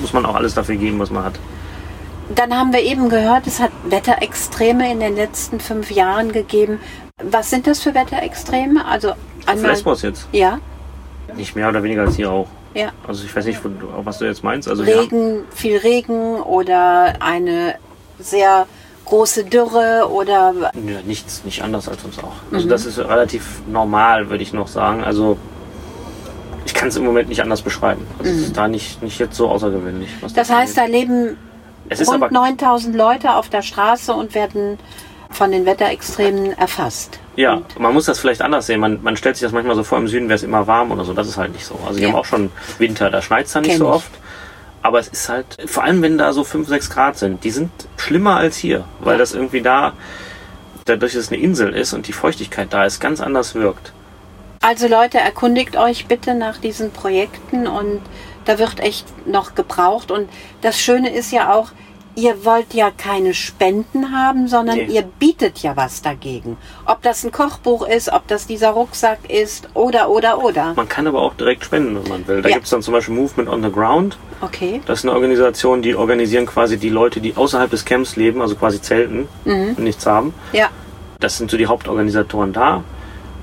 muss 0.00 0.12
man 0.12 0.24
auch 0.24 0.36
alles 0.36 0.54
dafür 0.54 0.76
geben, 0.76 1.00
was 1.00 1.10
man 1.10 1.24
hat. 1.24 1.32
Dann 2.36 2.56
haben 2.56 2.72
wir 2.72 2.82
eben 2.82 3.08
gehört, 3.08 3.48
es 3.48 3.58
hat 3.58 3.72
Wetterextreme 3.88 4.92
in 4.92 5.00
den 5.00 5.16
letzten 5.16 5.58
fünf 5.58 5.90
Jahren 5.90 6.30
gegeben. 6.30 6.78
Was 7.20 7.50
sind 7.50 7.66
das 7.66 7.80
für 7.82 7.92
Wetterextreme? 7.92 8.84
Also 8.84 9.10
Auf 9.10 9.16
einmal. 9.46 9.72
Lesbos 9.72 10.02
jetzt. 10.02 10.28
Ja, 10.30 10.60
Nicht 11.34 11.56
mehr 11.56 11.68
oder 11.68 11.82
weniger 11.82 12.02
als 12.02 12.14
hier 12.14 12.30
auch. 12.30 12.46
ja. 12.74 12.90
Also 13.08 13.24
ich 13.24 13.34
weiß 13.34 13.46
nicht, 13.46 13.58
was 14.04 14.18
du 14.18 14.26
jetzt 14.26 14.44
meinst. 14.44 14.68
Also 14.68 14.84
Regen, 14.84 15.46
viel 15.52 15.78
Regen 15.78 16.36
oder 16.42 17.14
eine 17.18 17.74
sehr 18.20 18.68
große 19.10 19.44
Dürre 19.44 20.08
oder 20.10 20.54
Ja, 20.74 21.00
nichts, 21.04 21.44
nicht 21.44 21.62
anders 21.62 21.88
als 21.88 22.02
uns 22.04 22.18
auch. 22.20 22.32
Also 22.52 22.68
das 22.68 22.86
ist 22.86 22.98
relativ 22.98 23.60
normal, 23.70 24.30
würde 24.30 24.42
ich 24.42 24.52
noch 24.52 24.68
sagen. 24.68 25.02
Also 25.04 25.36
ich 26.64 26.74
kann 26.74 26.88
es 26.88 26.96
im 26.96 27.04
Moment 27.04 27.28
nicht 27.28 27.42
anders 27.42 27.62
beschreiben. 27.62 28.06
Also 28.18 28.30
es 28.30 28.38
ist 28.46 28.56
da 28.56 28.68
nicht, 28.68 29.02
nicht 29.02 29.18
jetzt 29.18 29.36
so 29.36 29.48
außergewöhnlich. 29.48 30.10
Was 30.20 30.32
das 30.32 30.50
heißt, 30.50 30.76
da 30.78 30.84
leben 30.84 31.36
rund 31.90 32.08
aber 32.22 32.30
9000 32.30 32.94
Leute 32.94 33.34
auf 33.34 33.48
der 33.48 33.62
Straße 33.62 34.12
und 34.12 34.34
werden 34.34 34.78
von 35.30 35.50
den 35.52 35.66
Wetterextremen 35.66 36.56
erfasst. 36.58 37.18
ja, 37.36 37.54
Und, 37.54 37.78
man 37.80 37.92
muss 37.94 38.04
das 38.06 38.18
vielleicht 38.18 38.42
anders 38.42 38.66
sehen. 38.66 38.80
Man, 38.80 39.00
man 39.02 39.16
stellt 39.16 39.36
sich 39.36 39.42
das 39.44 39.52
manchmal 39.52 39.76
so 39.76 39.82
vor, 39.84 39.98
im 39.98 40.08
Süden 40.08 40.28
wäre 40.28 40.36
es 40.36 40.42
immer 40.42 40.66
warm 40.66 40.90
oder 40.92 41.04
so. 41.04 41.12
Das 41.12 41.28
ist 41.28 41.36
halt 41.36 41.52
nicht 41.52 41.64
so. 41.64 41.76
Also 41.86 41.98
wir 41.98 42.06
Ja. 42.06 42.12
haben 42.12 42.18
auch 42.20 42.24
schon 42.24 42.50
Winter, 42.78 43.10
da 43.10 43.22
schneit 43.22 43.46
es 43.46 43.52
dann 43.52 43.62
nicht 43.62 43.72
Kenn 43.72 43.78
so 43.80 43.94
ich. 43.96 44.02
Aber 44.82 44.98
es 44.98 45.08
ist 45.08 45.28
halt, 45.28 45.58
vor 45.66 45.84
allem 45.84 46.00
wenn 46.02 46.16
da 46.16 46.32
so 46.32 46.42
5, 46.44 46.66
6 46.68 46.90
Grad 46.90 47.18
sind, 47.18 47.44
die 47.44 47.50
sind 47.50 47.70
schlimmer 47.96 48.36
als 48.36 48.56
hier, 48.56 48.84
weil 49.00 49.14
Ja. 49.14 49.18
das 49.18 49.34
irgendwie 49.34 49.60
da, 49.60 49.92
dadurch, 50.86 51.12
dass 51.12 51.24
es 51.24 51.32
eine 51.32 51.40
Insel 51.40 51.74
ist 51.74 51.92
und 51.92 52.08
die 52.08 52.12
Feuchtigkeit 52.14 52.68
da 52.72 52.84
ist, 52.84 53.00
ganz 53.00 53.20
anders 53.20 53.54
wirkt. 53.54 53.92
also 54.62 54.88
Leute, 54.88 55.18
erkundigt 55.18 55.76
euch 55.76 56.06
bitte 56.06 56.34
nach 56.34 56.58
diesen 56.58 56.90
Projekten 56.90 57.66
und 57.66 58.00
da 58.44 58.58
wird 58.58 58.80
echt 58.80 59.06
noch 59.26 59.54
gebraucht. 59.54 60.10
Und 60.10 60.28
das 60.60 60.78
Schöne 60.78 61.14
ist 61.14 61.30
ja 61.32 61.52
auch, 61.54 61.72
ihr 62.16 62.44
wollt 62.44 62.74
ja 62.74 62.90
keine 62.96 63.34
Spenden 63.34 64.12
haben, 64.12 64.48
sondern 64.48 64.76
Nee. 64.76 64.86
ihr 64.86 65.02
bietet 65.02 65.60
ja 65.60 65.76
was 65.76 66.02
dagegen. 66.02 66.56
Ob 66.86 67.02
das 67.02 67.24
ein 67.24 67.32
Kochbuch 67.32 67.86
ist, 67.86 68.12
ob 68.12 68.26
das 68.28 68.46
dieser 68.46 68.70
Rucksack 68.70 69.18
ist 69.30 69.68
oder, 69.74 70.10
oder, 70.10 70.42
oder. 70.42 70.74
Man 70.74 70.88
kann 70.88 71.06
aber 71.06 71.22
auch 71.22 71.34
direkt 71.34 71.64
spenden, 71.64 71.96
wenn 72.02 72.08
man 72.08 72.26
will. 72.28 72.42
Da 72.42 72.48
Ja. 72.48 72.54
gibt 72.56 72.64
es 72.64 72.70
dann 72.70 72.82
zum 72.82 72.92
Beispiel 72.92 73.14
Movement 73.14 73.48
on 73.48 73.62
the 73.62 73.70
Ground. 73.70 74.18
Okay. 74.40 74.80
Das 74.86 75.00
ist 75.00 75.04
eine 75.04 75.14
Organisation, 75.14 75.82
die 75.82 75.94
organisieren 75.94 76.46
quasi 76.46 76.78
die 76.78 76.88
Leute, 76.88 77.20
die 77.20 77.36
außerhalb 77.36 77.70
des 77.70 77.84
Camps 77.84 78.16
leben, 78.16 78.40
also 78.42 78.54
quasi 78.56 78.80
zelten 78.82 79.28
Mhm. 79.44 79.74
und 79.76 79.80
nichts 79.84 80.04
haben. 80.06 80.34
Ja. 80.52 80.68
Das 81.20 81.36
sind 81.38 81.50
so 81.50 81.56
die 81.56 81.66
Hauptorganisatoren 81.66 82.52
da. 82.52 82.82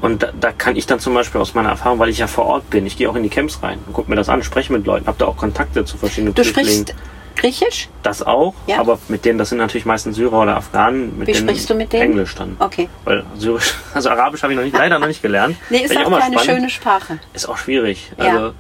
Und 0.02 0.22
da, 0.24 0.30
da 0.40 0.52
kann 0.52 0.76
ich 0.76 0.86
dann 0.86 1.00
zum 1.00 1.14
Beispiel 1.16 1.42
aus 1.42 1.56
meiner 1.56 1.70
Erfahrung, 1.70 1.98
weil 2.00 2.10
ich 2.10 2.20
ja 2.20 2.28
vor 2.28 2.46
Ort 2.46 2.70
bin, 2.70 2.86
ich 2.86 2.98
gehe 2.98 3.10
auch 3.10 3.16
in 3.16 3.24
die 3.24 3.30
Camps 3.30 3.64
rein 3.64 3.80
und 3.88 3.94
gucke 3.94 4.10
mir 4.10 4.16
das 4.16 4.30
an, 4.30 4.44
spreche 4.44 4.72
mit 4.72 4.86
Leuten, 4.86 5.08
habe 5.08 5.18
da 5.18 5.26
auch 5.26 5.38
Kontakte 5.38 5.86
zu 5.86 5.98
verschiedenen 5.98 6.36
Du 6.36 6.44
Flüchtlingen. 6.44 6.86
sprichst 6.88 6.96
Griechisch? 7.38 7.88
Das 8.04 8.24
auch, 8.24 8.54
Ja. 8.66 8.80
aber 8.80 9.00
mit 9.08 9.26
denen, 9.26 9.38
das 9.38 9.50
sind 9.50 9.60
natürlich 9.60 9.86
meistens 9.86 10.16
Syrer 10.16 10.42
oder 10.42 10.58
Afghanen. 10.58 11.18
Mit 11.18 11.28
Wie 11.28 11.32
denen 11.34 11.48
sprichst 11.48 11.70
du 11.70 11.76
mit 11.76 11.94
denen? 11.94 12.12
Englisch 12.12 12.36
dann. 12.36 12.58
Okay. 12.60 12.90
Weil 13.06 13.24
Syrisch, 13.38 13.76
also 13.94 14.10
Arabisch 14.10 14.44
habe 14.44 14.54
ich 14.54 14.58
noch 14.58 14.66
nicht, 14.66 14.76
leider 14.78 15.00
noch 15.00 15.08
nicht 15.08 15.22
gelernt. 15.22 15.56
Nee, 15.70 15.80
ist 15.80 15.96
auch 15.98 16.10
mal 16.10 16.20
keine 16.20 16.40
schöne 16.40 16.70
Sprache. 16.70 17.20
Ist 17.34 17.48
auch 17.48 17.58
schwierig. 17.58 18.12
Ja. 18.18 18.26
Also 18.26 18.54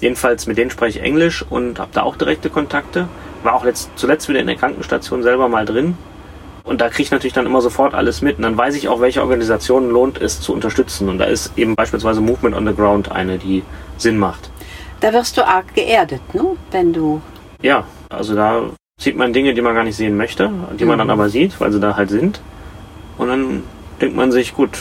jedenfalls 0.00 0.46
mit 0.46 0.58
denen 0.58 0.70
spreche 0.70 0.98
ich 0.98 1.04
Englisch 1.04 1.44
und 1.48 1.78
habe 1.78 1.90
da 1.92 2.02
auch 2.02 2.16
direkte 2.16 2.50
Kontakte. 2.50 3.08
War 3.42 3.54
auch 3.54 3.64
letzt, 3.64 3.90
zuletzt 3.96 4.28
wieder 4.28 4.40
in 4.40 4.46
der 4.46 4.56
Krankenstation 4.56 5.22
selber 5.22 5.48
mal 5.48 5.64
drin. 5.64 5.96
Und 6.64 6.82
da 6.82 6.90
kriege 6.90 7.04
ich 7.04 7.10
natürlich 7.10 7.32
dann 7.32 7.46
immer 7.46 7.62
sofort 7.62 7.94
alles 7.94 8.20
mit. 8.20 8.36
Und 8.36 8.42
dann 8.42 8.58
weiß 8.58 8.74
ich 8.74 8.88
auch, 8.88 9.00
welche 9.00 9.22
Organisationen 9.22 9.88
lohnt 9.90 10.20
es 10.20 10.40
zu 10.40 10.52
unterstützen. 10.52 11.08
Und 11.08 11.16
da 11.18 11.24
ist 11.24 11.52
eben 11.56 11.74
beispielsweise 11.74 12.20
Movement 12.20 12.54
on 12.54 12.66
the 12.66 12.74
Ground 12.74 13.10
eine, 13.10 13.38
die 13.38 13.62
Sinn 13.96 14.18
macht. 14.18 14.50
Da 15.00 15.12
wirst 15.14 15.38
du 15.38 15.46
arg 15.46 15.74
geerdet, 15.74 16.20
ne? 16.34 16.42
wenn 16.70 16.92
du. 16.92 17.22
Ja, 17.62 17.84
also 18.08 18.34
da 18.34 18.62
sieht 19.00 19.16
man 19.16 19.32
Dinge, 19.32 19.54
die 19.54 19.60
man 19.62 19.74
gar 19.74 19.84
nicht 19.84 19.96
sehen 19.96 20.16
möchte, 20.16 20.50
die 20.78 20.84
man 20.84 20.96
Mhm. 20.96 20.98
dann 20.98 21.10
aber 21.10 21.28
sieht, 21.28 21.60
weil 21.60 21.72
sie 21.72 21.80
da 21.80 21.96
halt 21.96 22.10
sind. 22.10 22.40
Und 23.16 23.28
dann 23.28 23.62
denkt 24.00 24.16
man 24.16 24.32
sich, 24.32 24.54
gut, 24.54 24.78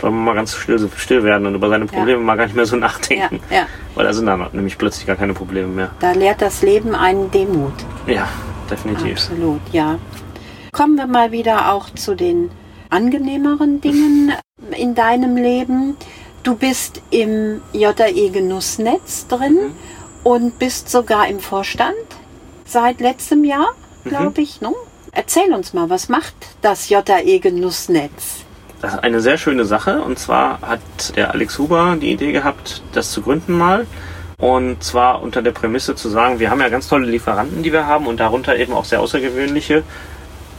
soll 0.00 0.10
man 0.10 0.24
mal 0.24 0.34
ganz 0.34 0.54
still, 0.56 0.90
still 0.96 1.22
werden 1.22 1.46
und 1.46 1.54
über 1.54 1.68
seine 1.68 1.86
Probleme 1.86 2.18
mal 2.20 2.36
gar 2.36 2.44
nicht 2.46 2.56
mehr 2.56 2.66
so 2.66 2.76
Ja, 2.76 2.80
nachdenken. 2.80 3.40
ja. 3.50 3.66
Weil 3.94 4.04
da 4.06 4.12
sind 4.12 4.26
dann 4.26 4.46
nämlich 4.52 4.76
plötzlich 4.78 5.06
gar 5.06 5.16
keine 5.16 5.32
Probleme 5.34 5.68
mehr. 5.68 5.90
Da 6.00 6.12
lehrt 6.12 6.42
das 6.42 6.62
Leben 6.62 6.94
einen 6.94 7.30
Demut. 7.30 7.72
Ja, 8.06 8.28
definitiv. 8.70 9.12
Absolut, 9.12 9.60
ja. 9.70 9.98
Kommen 10.72 10.96
wir 10.96 11.06
mal 11.06 11.30
wieder 11.32 11.72
auch 11.72 11.90
zu 11.90 12.14
den 12.14 12.50
angenehmeren 12.90 13.80
Dingen 13.80 14.32
in 14.76 14.94
deinem 14.94 15.36
Leben. 15.36 15.96
Du 16.42 16.56
bist 16.56 17.00
im 17.10 17.60
JE 17.72 18.30
Genussnetz 18.32 19.26
drin 19.28 19.54
Mhm. 19.54 19.72
und 20.24 20.58
bist 20.58 20.90
sogar 20.90 21.28
im 21.28 21.38
Vorstand 21.40 21.94
seit 22.64 23.00
letztem 23.00 23.44
Jahr, 23.44 23.68
Mhm. 24.04 24.08
glaube 24.10 24.40
ich. 24.42 24.60
Ne? 24.60 24.72
Erzähl 25.12 25.52
uns 25.52 25.72
mal, 25.74 25.90
was 25.90 26.08
macht 26.08 26.34
das 26.62 26.88
JE 26.88 27.38
Genussnetz? 27.38 28.44
Das 28.80 28.94
ist 28.94 29.00
eine 29.04 29.20
sehr 29.20 29.38
schöne 29.38 29.64
Sache. 29.64 30.02
Und 30.02 30.18
zwar 30.18 30.60
hat 30.62 30.80
der 31.16 31.30
Alex 31.32 31.58
Huber 31.58 31.96
die 32.00 32.10
Idee 32.12 32.32
gehabt, 32.32 32.82
das 32.92 33.12
zu 33.12 33.22
gründen 33.22 33.56
mal. 33.56 33.86
Und 34.38 34.82
zwar 34.82 35.22
unter 35.22 35.40
der 35.40 35.52
Prämisse 35.52 35.94
zu 35.94 36.08
sagen, 36.08 36.40
wir 36.40 36.50
haben 36.50 36.60
ja 36.60 36.68
ganz 36.68 36.88
tolle 36.88 37.06
Lieferanten, 37.06 37.62
die 37.62 37.72
wir 37.72 37.86
haben 37.86 38.08
und 38.08 38.18
darunter 38.18 38.56
eben 38.56 38.72
auch 38.72 38.84
sehr 38.84 39.00
außergewöhnliche, 39.00 39.84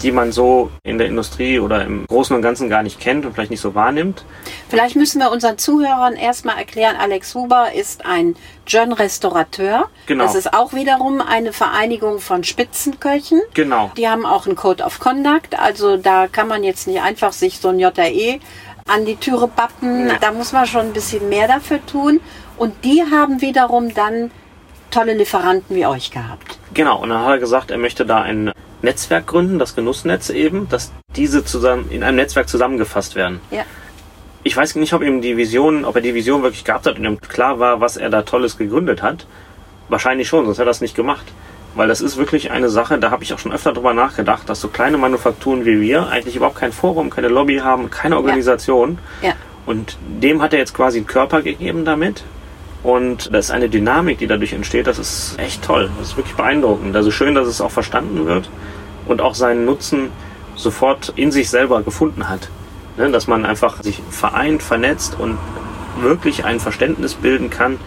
die 0.04 0.12
man 0.12 0.32
so 0.32 0.70
in 0.84 0.98
der 0.98 1.08
Industrie 1.08 1.60
oder 1.60 1.84
im 1.84 2.06
Großen 2.06 2.36
und 2.36 2.42
Ganzen 2.42 2.70
gar 2.70 2.84
nicht 2.84 3.00
kennt 3.00 3.26
und 3.26 3.34
vielleicht 3.34 3.52
nicht 3.52 3.62
so 3.62 3.74
wahrnimmt. 3.74 4.26
Vielleicht 4.70 4.96
müssen 4.96 5.20
wir 5.20 5.32
unseren 5.32 5.58
Zuhörern 5.58 6.14
erstmal 6.14 6.58
erklären, 6.58 6.96
Alex 6.98 7.34
Huber 7.34 7.74
ist 7.74 8.06
ein 8.06 8.36
John-Restaurateur. 8.68 9.90
Genau. 10.06 10.24
Das 10.24 10.36
ist 10.36 10.54
auch 10.54 10.74
wiederum 10.74 11.22
eine 11.22 11.54
Vereinigung 11.54 12.20
von 12.20 12.44
Spitzenköchen. 12.44 13.42
Genau. 13.54 13.92
Die 13.98 14.08
haben 14.08 14.26
auch 14.26 14.46
einen 14.46 14.56
Code 14.56 14.84
of 14.84 15.00
Conduct, 15.00 15.58
also 15.58 15.98
da 15.98 16.28
kann 16.28 16.48
man 16.48 16.64
jetzt 16.64 16.88
nicht 16.88 17.02
einfach 17.02 17.32
sich 17.32 17.60
so 17.60 17.70
ein 17.70 17.80
JE 17.80 18.40
an 18.86 19.06
die 19.06 19.16
Türe 19.16 19.48
bappen. 19.48 20.06
Nee. 20.06 20.14
Da 20.20 20.32
muss 20.32 20.52
man 20.52 20.66
schon 20.66 20.88
ein 20.88 20.94
bisschen 20.94 21.30
mehr 21.30 21.48
dafür 21.48 21.84
tun. 21.86 22.20
Und 22.58 22.84
die 22.84 23.02
haben 23.02 23.42
wiederum 23.42 23.94
dann 23.94 24.32
tolle 24.92 25.14
Lieferanten 25.14 25.76
wie 25.76 25.86
euch 25.86 26.12
gehabt. 26.12 26.60
Genau. 26.74 27.02
Und 27.02 27.10
dann 27.10 27.22
hat 27.22 27.32
er 27.32 27.40
gesagt, 27.40 27.72
er 27.72 27.78
möchte 27.78 28.06
da 28.06 28.22
ein 28.22 28.53
Netzwerk 28.84 29.28
gründen, 29.28 29.60
das 29.60 29.76
Genussnetz 29.76 30.30
eben, 30.30 30.70
dass 30.70 30.92
diese 31.16 31.44
zusammen 31.44 31.90
in 31.90 32.04
einem 32.04 32.18
Netzwerk 32.18 32.50
zusammengefasst 32.50 33.16
werden. 33.16 33.40
Ja. 33.50 33.64
Ich 34.44 34.56
weiß 34.56 34.76
nicht, 34.76 34.94
ob 34.94 35.02
ihm 35.02 35.22
die 35.22 35.38
Vision, 35.38 35.86
ob 35.86 35.96
er 35.96 36.02
die 36.02 36.14
Vision 36.14 36.44
wirklich 36.44 36.66
gehabt 36.66 36.86
hat 36.86 36.98
und 37.00 37.06
ihm 37.06 37.20
klar 37.22 37.60
war, 37.60 37.80
was 37.80 37.96
er 37.96 38.10
da 38.10 38.24
Tolles 38.24 38.58
gegründet 38.58 39.02
hat. 39.02 39.26
Wahrscheinlich 39.88 40.28
schon, 40.28 40.46
sonst 40.46 40.58
hätte 40.58 40.66
er 40.66 40.72
das 40.72 40.82
nicht 40.82 40.96
gemacht. 40.96 41.26
Weil 41.76 41.88
das 41.88 42.02
ist 42.02 42.18
wirklich 42.18 42.52
eine 42.52 42.70
Sache, 42.70 43.00
da 43.00 43.10
habe 43.10 43.24
ich 43.24 43.34
auch 43.34 43.40
schon 43.40 43.52
öfter 43.52 43.74
drüber 43.74 43.94
nachgedacht, 43.94 44.48
dass 44.48 44.62
so 44.62 44.68
kleine 44.68 44.98
Manufakturen 44.98 45.66
wie 45.66 45.82
wir 45.82 46.08
eigentlich 46.08 46.36
überhaupt 46.36 46.58
kein 46.58 46.72
Forum, 46.72 47.10
keine 47.10 47.30
Lobby 47.30 47.58
haben, 47.58 47.90
keine 47.90 48.18
Organisation. 48.18 49.00
Ja. 49.22 49.34
Und 49.66 49.98
dem 50.22 50.42
hat 50.42 50.54
er 50.54 50.60
jetzt 50.60 50.74
quasi 50.74 50.98
einen 51.00 51.08
Körper 51.08 51.42
gegeben 51.42 51.86
damit. 51.86 52.24
Und 52.84 53.34
das 53.34 53.46
ist 53.46 53.52
eine 53.52 53.70
Dynamik, 53.70 54.18
die 54.18 54.28
dadurch 54.28 54.54
entsteht. 54.54 54.88
Das 54.88 55.00
ist 55.00 55.40
echt 55.40 55.64
toll. 55.64 55.90
Das 55.98 56.10
ist 56.10 56.18
wirklich 56.18 56.36
beeindruckend. 56.36 56.96
Also 56.96 57.12
schön, 57.12 57.34
dass 57.34 57.48
es 57.48 57.62
auch 57.62 57.72
verstanden 57.72 58.26
wird 58.26 58.50
und 59.06 59.22
auch 59.22 59.36
seinen 59.36 59.66
Nutzen 59.66 60.10
sofort 60.56 61.14
in 61.16 61.32
sich 61.32 61.50
selber 61.50 61.82
gefunden 61.82 62.30
hat. 62.30 62.50
Ne, 62.98 63.10
dass 63.10 63.26
man 63.26 63.44
einfach 63.44 63.82
sich 63.82 64.04
vereint, 64.12 64.62
vernetzt 64.62 65.18
und 65.20 65.38
wirklich 66.00 66.46
ein 66.46 66.60
Verständnis 66.60 67.16
bilden 67.16 67.50
kann. 67.50 67.80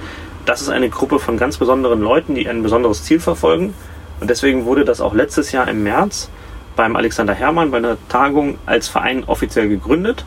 Das 0.47 0.63
ist 0.63 0.69
eine 0.69 0.89
Gruppe 0.89 1.21
von 1.21 1.37
ganz 1.37 1.59
besonderen 1.59 2.01
Leuten, 2.01 2.35
die 2.35 2.49
ein 2.49 2.63
besonderes 2.63 3.05
Ziel 3.05 3.21
verfolgen. 3.21 3.75
Und 4.19 4.31
deswegen 4.31 4.65
wurde 4.65 4.85
das 4.85 5.01
auch 5.01 5.15
letztes 5.15 5.53
Jahr 5.53 5.69
im 5.69 5.83
März 5.85 6.31
beim 6.75 6.97
Alexander 6.97 7.35
Hermann 7.35 7.71
bei 7.71 7.79
einer 7.79 7.97
Tagung 8.09 8.59
als 8.67 8.89
Verein 8.89 9.25
offiziell 9.25 9.69
gegründet, 9.69 10.25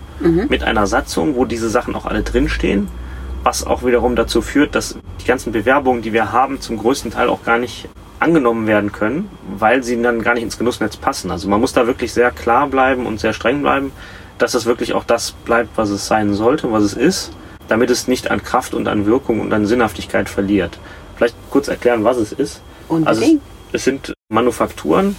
mit 0.50 0.64
einer 0.64 0.88
Satzung, 0.88 1.36
wo 1.36 1.46
diese 1.46 1.70
Sachen 1.70 1.96
auch 1.96 2.06
alle 2.06 2.24
drinstehen, 2.24 2.88
was 3.44 3.66
auch 3.66 3.84
wiederum 3.84 4.16
dazu 4.16 4.42
führt, 4.42 4.76
dass 4.76 4.98
die 5.22 5.26
ganzen 5.26 5.52
Bewerbungen, 5.52 6.02
die 6.02 6.14
wir 6.14 6.32
haben, 6.32 6.62
zum 6.62 6.78
größten 6.78 7.12
Teil 7.12 7.30
auch 7.30 7.44
gar 7.44 7.58
nicht 7.58 7.88
angenommen 8.20 8.68
werden 8.68 8.92
können, 8.92 9.30
weil 9.58 9.84
sie 9.84 10.02
dann 10.02 10.22
gar 10.22 10.34
nicht 10.34 10.44
ins 10.44 10.58
Genussnetz 10.58 10.98
passen. 10.98 11.32
Also 11.32 11.48
man 11.48 11.62
muss 11.62 11.74
da 11.74 11.88
wirklich 11.88 12.14
sehr 12.14 12.32
klar 12.32 12.68
bleiben 12.68 13.06
und 13.06 13.20
sehr 13.20 13.34
streng 13.34 13.62
bleiben, 13.62 13.92
dass 14.38 14.54
es 14.54 14.66
wirklich 14.66 14.94
auch 14.94 15.04
das 15.04 15.32
bleibt, 15.32 15.78
was 15.78 15.90
es 15.90 16.08
sein 16.08 16.34
sollte, 16.34 16.72
was 16.72 16.84
es 16.84 16.94
ist, 16.94 17.32
damit 17.68 17.90
es 17.90 18.08
nicht 18.08 18.30
an 18.32 18.44
Kraft 18.44 18.74
und 18.74 18.88
an 18.88 19.06
Wirkung 19.06 19.40
und 19.40 19.54
an 19.54 19.66
Sinnhaftigkeit 19.66 20.28
verliert. 20.28 20.80
Vielleicht 21.16 21.36
kurz 21.50 21.68
erklären, 21.68 22.04
was 22.04 22.18
es 22.18 22.32
ist. 22.32 22.62
Also 23.06 23.22
es, 23.22 23.32
es 23.72 23.84
sind 23.84 24.14
Manufakturen, 24.30 25.16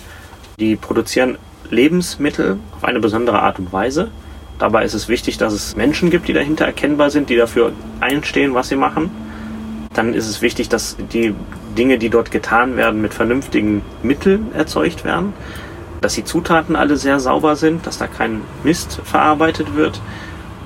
die 0.59 0.77
produzieren 0.77 1.39
Lebensmittel 1.71 2.59
auf 2.77 2.85
eine 2.85 3.01
besondere 3.01 3.41
Art 3.41 3.59
und 3.59 3.73
Weise. 3.73 4.11
Dabei 4.61 4.85
ist 4.85 4.93
es 4.93 5.09
wichtig, 5.09 5.39
dass 5.39 5.55
es 5.55 5.75
Menschen 5.75 6.11
gibt, 6.11 6.29
die 6.29 6.35
dahinter 6.35 6.67
erkennbar 6.67 7.11
sind, 7.11 7.31
die 7.31 7.37
dafür 7.37 7.73
einstehen, 7.99 8.53
was 8.53 8.69
sie 8.69 8.77
machen. 8.77 9.11
Dann 9.95 10.13
ist 10.13 10.29
es 10.29 10.43
wichtig, 10.43 10.69
dass 10.69 10.99
die 11.13 11.35
Dinge, 11.79 11.97
die 11.97 12.11
dort 12.11 12.31
getan 12.31 12.77
werden, 12.77 13.01
mit 13.01 13.15
vernünftigen 13.15 13.81
Mitteln 14.03 14.55
erzeugt 14.55 15.03
werden. 15.03 15.33
Dass 16.03 16.15
die 16.15 16.25
Zutaten 16.25 16.77
alle 16.77 16.99
sehr 16.99 17.21
sauber 17.21 17.57
sind, 17.57 17.87
dass 17.87 17.97
da 17.97 18.07
kein 18.07 18.43
Mist 18.63 19.01
verarbeitet 19.03 19.75
wird. 19.77 20.03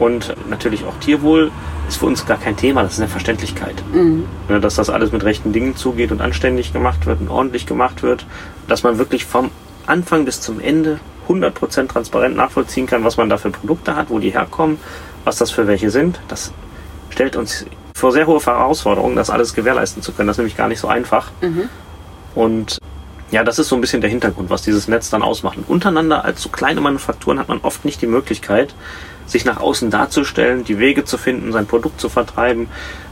Und 0.00 0.34
natürlich 0.50 0.84
auch 0.84 0.98
Tierwohl 0.98 1.52
ist 1.86 1.98
für 1.98 2.06
uns 2.06 2.26
gar 2.26 2.38
kein 2.38 2.56
Thema, 2.56 2.82
das 2.82 2.94
ist 2.94 2.98
eine 2.98 3.08
Verständlichkeit. 3.08 3.76
Mhm. 3.92 4.24
Dass 4.60 4.74
das 4.74 4.90
alles 4.90 5.12
mit 5.12 5.22
rechten 5.22 5.52
Dingen 5.52 5.76
zugeht 5.76 6.10
und 6.10 6.20
anständig 6.20 6.72
gemacht 6.72 7.06
wird 7.06 7.20
und 7.20 7.28
ordentlich 7.28 7.64
gemacht 7.64 8.02
wird. 8.02 8.26
Dass 8.66 8.82
man 8.82 8.98
wirklich 8.98 9.24
vom 9.24 9.52
Anfang 9.86 10.24
bis 10.24 10.40
zum 10.40 10.58
Ende 10.58 10.98
100% 11.28 11.88
transparent 11.88 12.36
nachvollziehen 12.36 12.86
kann, 12.86 13.04
was 13.04 13.16
man 13.16 13.28
da 13.28 13.36
für 13.36 13.50
Produkte 13.50 13.96
hat, 13.96 14.10
wo 14.10 14.18
die 14.18 14.30
herkommen, 14.30 14.78
was 15.24 15.36
das 15.36 15.50
für 15.50 15.66
welche 15.66 15.90
sind. 15.90 16.20
Das 16.28 16.52
stellt 17.10 17.36
uns 17.36 17.66
vor 17.94 18.12
sehr 18.12 18.26
hohe 18.26 18.40
Herausforderungen, 18.40 19.16
das 19.16 19.30
alles 19.30 19.54
gewährleisten 19.54 20.02
zu 20.02 20.12
können. 20.12 20.26
Das 20.26 20.34
ist 20.34 20.38
nämlich 20.38 20.56
gar 20.56 20.68
nicht 20.68 20.80
so 20.80 20.88
einfach. 20.88 21.30
Mhm. 21.40 21.68
Und 22.34 22.78
ja, 23.30 23.42
das 23.44 23.58
ist 23.58 23.68
so 23.68 23.74
ein 23.74 23.80
bisschen 23.80 24.00
der 24.00 24.10
Hintergrund, 24.10 24.50
was 24.50 24.62
dieses 24.62 24.88
Netz 24.88 25.10
dann 25.10 25.22
ausmacht. 25.22 25.56
Und 25.56 25.68
untereinander 25.68 26.24
als 26.24 26.42
so 26.42 26.48
kleine 26.48 26.80
Manufakturen 26.80 27.38
hat 27.38 27.48
man 27.48 27.60
oft 27.62 27.84
nicht 27.84 28.02
die 28.02 28.06
Möglichkeit, 28.06 28.74
sich 29.26 29.44
nach 29.44 29.60
außen 29.60 29.90
darzustellen, 29.90 30.64
die 30.64 30.78
Wege 30.78 31.04
zu 31.04 31.16
finden, 31.18 31.52
sein 31.52 31.66
Produkt 31.66 32.00
zu 32.00 32.08
vertreiben. 32.08 32.68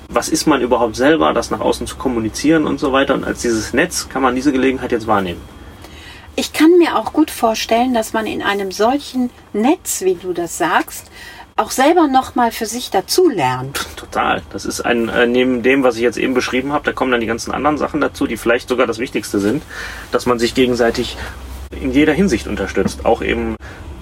Was 0.09 0.29
ist 0.29 0.47
man 0.47 0.61
überhaupt 0.61 0.97
selber, 0.97 1.33
das 1.33 1.51
nach 1.51 1.61
außen 1.61 1.87
zu 1.87 1.97
kommunizieren 1.97 2.67
und 2.67 2.79
so 2.79 2.93
weiter. 2.93 3.15
Und 3.15 3.25
als 3.25 3.41
dieses 3.41 3.73
Netz 3.73 4.09
kann 4.09 4.23
man 4.23 4.35
diese 4.35 4.53
Gelegenheit 4.53 4.93
jetzt 4.93 5.07
wahrnehmen. 5.07 5.41
Ich 6.35 6.55
kann 6.55 6.79
mir 6.79 6.97
auch 6.97 7.13
gut 7.13 7.31
vorstellen, 7.31 7.93
dass 7.93 8.15
man 8.15 8.27
in 8.27 8.43
einem 8.43 8.73
solchen 8.73 9.29
Netz, 9.53 10.01
wie 10.01 10.15
du 10.15 10.33
das 10.33 10.57
sagst, 10.57 11.11
auch 11.57 11.71
selber 11.71 12.09
nochmal 12.09 12.53
für 12.53 12.65
sich 12.65 12.91
dazulernt. 12.91 13.87
Total. 13.97 14.43
Das 14.51 14.65
ist 14.65 14.81
ein, 14.81 15.11
äh, 15.11 15.27
neben 15.27 15.63
dem, 15.63 15.83
was 15.83 15.97
ich 15.97 16.03
jetzt 16.03 16.17
eben 16.17 16.33
beschrieben 16.33 16.73
habe, 16.73 16.85
da 16.87 16.93
kommen 16.93 17.13
dann 17.13 17.21
die 17.21 17.27
ganzen 17.27 17.53
anderen 17.53 17.77
Sachen 17.77 18.01
dazu, 18.01 18.27
die 18.27 18.39
vielleicht 18.39 18.71
sogar 18.71 18.87
das 18.87 18.99
Wichtigste 18.99 19.39
sind, 19.41 19.63
dass 20.11 20.25
man 20.25 20.39
sich 20.39 20.55
gegenseitig 20.55 21.19
in 21.79 21.93
jeder 21.93 22.15
Hinsicht 22.15 22.47
unterstützt. 22.47 23.05
Auch 23.05 23.21
eben, 23.21 23.57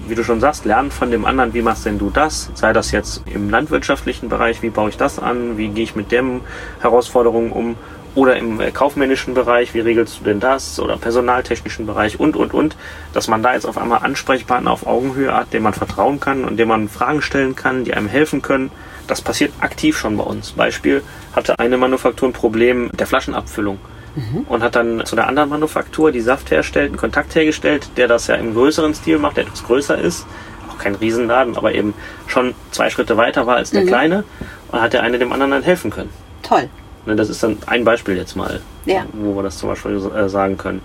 wie 0.06 0.14
du 0.14 0.22
schon 0.22 0.40
sagst, 0.40 0.64
lernen 0.64 0.92
von 0.92 1.10
dem 1.10 1.24
anderen, 1.24 1.52
wie 1.52 1.62
machst 1.62 1.84
denn 1.84 1.98
du 1.98 2.10
das? 2.10 2.50
Sei 2.54 2.72
das 2.72 2.92
jetzt 2.92 3.22
im 3.26 3.50
landwirtschaftlichen 3.50 4.28
Bereich, 4.28 4.62
wie 4.62 4.70
baue 4.70 4.90
ich 4.90 4.96
das 4.96 5.18
an? 5.18 5.58
Wie 5.58 5.68
gehe 5.68 5.82
ich 5.82 5.96
mit 5.96 6.12
dem 6.12 6.42
Herausforderungen 6.80 7.50
um? 7.50 7.76
Oder 8.14 8.36
im 8.36 8.60
äh, 8.60 8.70
kaufmännischen 8.70 9.34
Bereich, 9.34 9.74
wie 9.74 9.80
regelst 9.80 10.20
du 10.20 10.24
denn 10.24 10.40
das? 10.40 10.80
Oder 10.80 10.96
personaltechnischen 10.96 11.86
Bereich 11.86 12.18
und, 12.18 12.36
und, 12.36 12.52
und. 12.52 12.76
Dass 13.12 13.28
man 13.28 13.42
da 13.42 13.54
jetzt 13.54 13.66
auf 13.66 13.78
einmal 13.78 14.00
Ansprechpartner 14.00 14.70
auf 14.70 14.86
Augenhöhe 14.86 15.34
hat, 15.34 15.52
dem 15.52 15.62
man 15.62 15.74
vertrauen 15.74 16.20
kann 16.20 16.44
und 16.44 16.58
dem 16.58 16.68
man 16.68 16.88
Fragen 16.88 17.22
stellen 17.22 17.54
kann, 17.56 17.84
die 17.84 17.94
einem 17.94 18.08
helfen 18.08 18.42
können. 18.42 18.70
Das 19.06 19.22
passiert 19.22 19.52
aktiv 19.60 19.98
schon 19.98 20.16
bei 20.16 20.24
uns. 20.24 20.52
Beispiel 20.52 21.02
hatte 21.34 21.58
eine 21.58 21.76
Manufaktur 21.76 22.28
ein 22.28 22.32
Problem 22.32 22.90
der 22.92 23.06
Flaschenabfüllung. 23.06 23.78
Mhm. 24.16 24.44
Und 24.48 24.62
hat 24.62 24.74
dann 24.74 25.06
zu 25.06 25.14
der 25.14 25.28
anderen 25.28 25.48
Manufaktur, 25.50 26.10
die 26.10 26.20
Saft 26.20 26.50
herstellt, 26.50 26.88
einen 26.88 26.96
Kontakt 26.96 27.34
hergestellt, 27.36 27.90
der 27.96 28.08
das 28.08 28.26
ja 28.26 28.34
im 28.34 28.54
größeren 28.54 28.92
Stil 28.92 29.18
macht, 29.18 29.36
der 29.36 29.44
etwas 29.44 29.64
größer 29.64 29.96
ist. 29.98 30.26
Auch 30.68 30.78
kein 30.78 30.96
Riesenladen, 30.96 31.56
aber 31.56 31.74
eben 31.74 31.94
schon 32.26 32.54
zwei 32.72 32.90
Schritte 32.90 33.16
weiter 33.16 33.46
war 33.46 33.56
als 33.56 33.70
der 33.70 33.82
mhm. 33.82 33.86
kleine. 33.86 34.24
Und 34.72 34.80
hat 34.80 34.92
der 34.92 35.02
eine 35.02 35.18
dem 35.18 35.32
anderen 35.32 35.52
dann 35.52 35.62
helfen 35.62 35.90
können. 35.90 36.10
Toll. 36.42 36.68
Ne, 37.06 37.16
das 37.16 37.28
ist 37.28 37.42
dann 37.42 37.58
ein 37.66 37.84
Beispiel 37.84 38.16
jetzt 38.16 38.36
mal, 38.36 38.60
ja. 38.84 39.04
wo 39.12 39.34
wir 39.34 39.42
das 39.42 39.58
zum 39.58 39.70
Beispiel 39.70 39.96
äh, 39.96 40.28
sagen 40.28 40.58
können. 40.58 40.82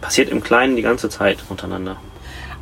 Passiert 0.00 0.28
im 0.28 0.42
Kleinen 0.42 0.76
die 0.76 0.82
ganze 0.82 1.08
Zeit 1.08 1.38
untereinander. 1.48 1.96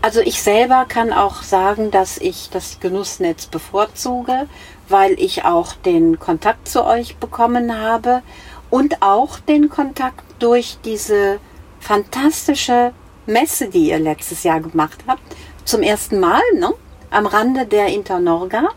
Also 0.01 0.21
ich 0.21 0.43
selber 0.43 0.85
kann 0.87 1.13
auch 1.13 1.43
sagen, 1.43 1.91
dass 1.91 2.19
ich 2.19 2.51
das 2.51 2.79
Genussnetz 2.81 3.47
bevorzuge, 3.47 4.47
weil 4.89 5.13
ich 5.19 5.45
auch 5.45 5.73
den 5.73 6.19
Kontakt 6.19 6.69
zu 6.69 6.85
euch 6.85 7.17
bekommen 7.17 7.81
habe 7.81 8.23
und 8.71 9.03
auch 9.03 9.39
den 9.39 9.71
Kontakt 9.71 10.25
durch 10.41 10.77
diese 10.85 11.39
fantastische 11.81 12.93
Messe, 13.27 13.69
die 13.69 13.89
ihr 13.89 13.99
letztes 13.99 14.43
Jahr 14.43 14.61
gemacht 14.61 14.99
habt. 15.07 15.23
Zum 15.65 15.83
ersten 15.83 16.21
Mal, 16.21 16.43
ne? 16.55 16.75
Am 17.11 17.27
Rande 17.27 17.65
der 17.65 17.87
Internorga. 17.87 18.69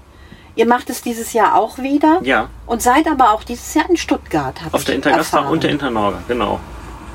Ihr 0.57 0.65
macht 0.65 0.89
es 0.89 1.03
dieses 1.03 1.33
Jahr 1.33 1.55
auch 1.55 1.77
wieder. 1.77 2.19
Ja. 2.23 2.49
Und 2.65 2.81
seid 2.81 3.07
aber 3.07 3.31
auch 3.31 3.43
dieses 3.43 3.73
Jahr 3.75 3.87
in 3.89 3.95
Stuttgart. 3.95 4.55
Auf 4.71 4.83
der 4.83 4.95
Intergastra 4.95 5.47
und 5.47 5.63
der 5.63 5.69
Internorga, 5.69 6.19
genau. 6.27 6.59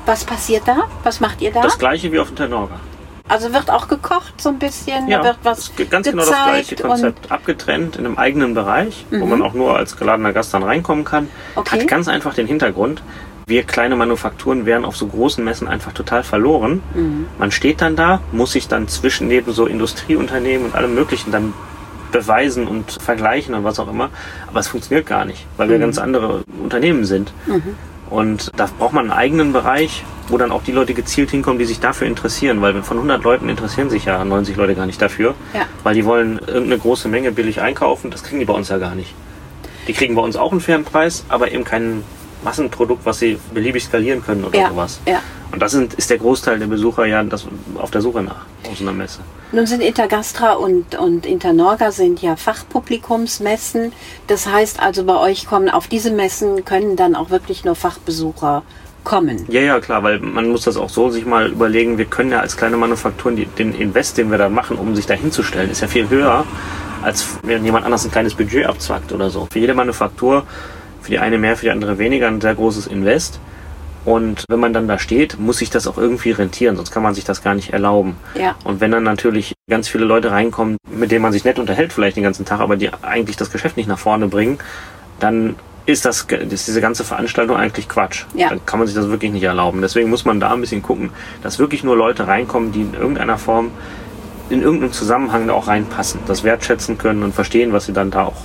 Was 0.05 0.23
passiert 0.23 0.63
da? 0.65 0.87
Was 1.03 1.19
macht 1.19 1.41
ihr 1.41 1.51
da? 1.51 1.61
Das 1.61 1.77
gleiche 1.77 2.11
wie 2.11 2.19
auf 2.19 2.29
Internorga. 2.29 2.79
Also 3.27 3.53
wird 3.53 3.69
auch 3.69 3.87
gekocht 3.87 4.41
so 4.41 4.49
ein 4.49 4.59
bisschen, 4.59 5.07
ja, 5.07 5.19
da 5.19 5.25
wird 5.25 5.37
was 5.43 5.71
ganz 5.89 6.09
genau 6.09 6.23
das 6.23 6.29
gleiche 6.29 6.75
Konzept, 6.75 7.31
abgetrennt 7.31 7.95
in 7.95 8.05
einem 8.05 8.17
eigenen 8.17 8.53
Bereich, 8.53 9.05
mhm. 9.09 9.21
wo 9.21 9.25
man 9.25 9.41
auch 9.41 9.53
nur 9.53 9.77
als 9.77 9.97
geladener 9.97 10.33
Gast 10.33 10.53
dann 10.53 10.63
reinkommen 10.63 11.05
kann. 11.05 11.29
Okay. 11.55 11.81
Hat 11.81 11.87
ganz 11.87 12.07
einfach 12.09 12.33
den 12.33 12.47
Hintergrund, 12.47 13.01
wir 13.45 13.63
kleine 13.63 13.95
Manufakturen 13.95 14.65
wären 14.65 14.85
auf 14.85 14.95
so 14.95 15.07
großen 15.07 15.43
Messen 15.43 15.67
einfach 15.67 15.93
total 15.93 16.23
verloren. 16.23 16.81
Mhm. 16.93 17.27
Man 17.37 17.51
steht 17.51 17.81
dann 17.81 17.95
da, 17.95 18.21
muss 18.31 18.53
sich 18.53 18.67
dann 18.67 18.87
zwischen 18.87 19.27
neben 19.27 19.51
so 19.51 19.65
Industrieunternehmen 19.65 20.67
und 20.67 20.75
allem 20.75 20.93
Möglichen 20.93 21.31
dann 21.31 21.53
beweisen 22.13 22.67
und 22.67 22.93
vergleichen 22.93 23.53
und 23.53 23.65
was 23.65 23.79
auch 23.79 23.89
immer. 23.89 24.09
Aber 24.47 24.61
es 24.61 24.69
funktioniert 24.69 25.05
gar 25.05 25.25
nicht, 25.25 25.45
weil 25.57 25.67
wir 25.67 25.75
mhm. 25.77 25.81
ganz 25.81 25.97
andere 25.97 26.45
Unternehmen 26.61 27.03
sind. 27.03 27.33
Mhm. 27.45 27.75
Und 28.09 28.51
da 28.55 28.69
braucht 28.77 28.93
man 28.93 29.09
einen 29.09 29.19
eigenen 29.19 29.53
Bereich, 29.53 30.05
wo 30.27 30.37
dann 30.37 30.51
auch 30.51 30.63
die 30.63 30.71
Leute 30.71 30.93
gezielt 30.93 31.31
hinkommen, 31.31 31.57
die 31.57 31.65
sich 31.65 31.79
dafür 31.79 32.07
interessieren. 32.07 32.61
Weil 32.61 32.81
von 32.83 32.97
100 32.97 33.23
Leuten 33.23 33.49
interessieren 33.49 33.89
sich 33.89 34.05
ja 34.05 34.23
90 34.23 34.55
Leute 34.55 34.75
gar 34.75 34.85
nicht 34.85 35.01
dafür. 35.01 35.33
Ja. 35.53 35.65
Weil 35.81 35.95
die 35.95 36.05
wollen 36.05 36.37
irgendeine 36.37 36.77
große 36.77 37.07
Menge 37.09 37.31
billig 37.31 37.59
einkaufen. 37.59 38.11
Das 38.11 38.23
kriegen 38.23 38.39
die 38.39 38.45
bei 38.45 38.53
uns 38.53 38.69
ja 38.69 38.77
gar 38.77 38.95
nicht. 38.95 39.13
Die 39.87 39.93
kriegen 39.93 40.15
bei 40.15 40.21
uns 40.21 40.35
auch 40.35 40.51
einen 40.51 40.61
fairen 40.61 40.85
Preis, 40.85 41.25
aber 41.27 41.51
eben 41.51 41.63
kein 41.63 42.03
Massenprodukt, 42.43 43.05
was 43.05 43.19
sie 43.19 43.39
beliebig 43.53 43.83
skalieren 43.83 44.23
können 44.23 44.43
oder 44.43 44.59
ja. 44.59 44.69
sowas. 44.69 44.99
Ja. 45.07 45.21
Und 45.51 45.61
das 45.61 45.71
sind, 45.71 45.93
ist 45.93 46.09
der 46.09 46.17
Großteil 46.17 46.59
der 46.59 46.67
Besucher 46.67 47.05
ja 47.05 47.23
das, 47.23 47.45
auf 47.75 47.91
der 47.91 48.01
Suche 48.01 48.23
nach 48.23 48.45
aus 48.71 48.81
einer 48.81 48.93
Messe. 48.93 49.19
Nun 49.51 49.67
sind 49.67 49.81
Intergastra 49.81 50.53
und, 50.53 50.95
und 50.95 51.25
Internorga 51.27 51.91
sind 51.91 52.21
ja 52.21 52.35
Fachpublikumsmessen. 52.35 53.93
Das 54.27 54.47
heißt 54.47 54.81
also, 54.81 55.03
bei 55.03 55.15
euch 55.15 55.45
kommen 55.45 55.69
auf 55.69 55.87
diese 55.87 56.11
Messen 56.11 56.65
können 56.65 56.95
dann 56.95 57.15
auch 57.15 57.29
wirklich 57.29 57.63
nur 57.63 57.75
Fachbesucher 57.75 58.63
kommen. 59.03 59.45
Ja, 59.49 59.61
ja, 59.61 59.79
klar, 59.79 60.01
weil 60.03 60.19
man 60.19 60.49
muss 60.49 60.63
das 60.63 60.77
auch 60.77 60.89
so 60.89 61.09
sich 61.09 61.25
mal 61.25 61.51
überlegen, 61.51 61.97
wir 61.97 62.05
können 62.05 62.31
ja 62.31 62.39
als 62.39 62.57
kleine 62.57 62.77
Manufakturen 62.77 63.35
die, 63.35 63.45
den 63.45 63.75
Invest, 63.75 64.17
den 64.17 64.31
wir 64.31 64.37
da 64.37 64.49
machen, 64.49 64.77
um 64.77 64.95
sich 64.95 65.05
da 65.05 65.13
hinzustellen, 65.13 65.69
ist 65.69 65.81
ja 65.81 65.87
viel 65.87 66.09
höher, 66.09 66.45
als 67.03 67.37
wenn 67.43 67.63
jemand 67.65 67.85
anders 67.85 68.05
ein 68.05 68.11
kleines 68.11 68.33
Budget 68.33 68.65
abzwackt 68.65 69.11
oder 69.11 69.29
so. 69.29 69.47
Für 69.51 69.59
jede 69.59 69.73
Manufaktur, 69.73 70.45
für 71.03 71.11
die 71.11 71.19
eine 71.19 71.37
mehr, 71.37 71.55
für 71.55 71.65
die 71.65 71.71
andere 71.71 71.99
weniger, 71.99 72.27
ein 72.27 72.41
sehr 72.41 72.55
großes 72.55 72.87
Invest. 72.87 73.39
Und 74.05 74.43
wenn 74.49 74.59
man 74.59 74.73
dann 74.73 74.87
da 74.87 74.99
steht, 74.99 75.39
muss 75.39 75.59
sich 75.59 75.69
das 75.69 75.87
auch 75.87 75.97
irgendwie 75.97 76.31
rentieren, 76.31 76.75
sonst 76.75 76.91
kann 76.91 77.03
man 77.03 77.13
sich 77.13 77.23
das 77.23 77.41
gar 77.41 77.55
nicht 77.55 77.71
erlauben. 77.71 78.17
Ja. 78.35 78.55
Und 78.63 78.81
wenn 78.81 78.91
dann 78.91 79.03
natürlich 79.03 79.53
ganz 79.69 79.87
viele 79.87 80.03
Leute 80.03 80.31
reinkommen, 80.31 80.77
mit 80.89 81.11
denen 81.11 81.21
man 81.21 81.31
sich 81.31 81.45
nett 81.45 81.59
unterhält 81.59 81.93
vielleicht 81.93 82.17
den 82.17 82.23
ganzen 82.23 82.45
Tag, 82.45 82.59
aber 82.59 82.75
die 82.75 82.89
eigentlich 83.01 83.37
das 83.37 83.51
Geschäft 83.51 83.77
nicht 83.77 83.87
nach 83.87 83.99
vorne 83.99 84.27
bringen, 84.27 84.57
dann 85.19 85.55
ist 85.85 86.05
das 86.05 86.21
ist 86.49 86.67
diese 86.67 86.81
ganze 86.81 87.03
Veranstaltung 87.03 87.57
eigentlich 87.57 87.87
Quatsch. 87.89 88.25
Ja. 88.33 88.49
Dann 88.49 88.65
kann 88.65 88.79
man 88.79 88.87
sich 88.87 88.95
das 88.95 89.09
wirklich 89.09 89.31
nicht 89.31 89.43
erlauben. 89.43 89.81
Deswegen 89.81 90.09
muss 90.09 90.25
man 90.25 90.39
da 90.39 90.51
ein 90.51 90.61
bisschen 90.61 90.81
gucken, 90.81 91.11
dass 91.41 91.59
wirklich 91.59 91.83
nur 91.83 91.95
Leute 91.95 92.27
reinkommen, 92.27 92.71
die 92.71 92.81
in 92.81 92.93
irgendeiner 92.93 93.37
Form 93.37 93.71
in 94.49 94.61
irgendeinem 94.61 94.91
Zusammenhang 94.91 95.47
da 95.47 95.53
auch 95.53 95.67
reinpassen, 95.67 96.21
das 96.27 96.43
wertschätzen 96.43 96.97
können 96.97 97.23
und 97.23 97.33
verstehen, 97.33 97.73
was 97.73 97.85
sie 97.85 97.93
dann 97.93 98.11
da 98.11 98.25
auch 98.25 98.41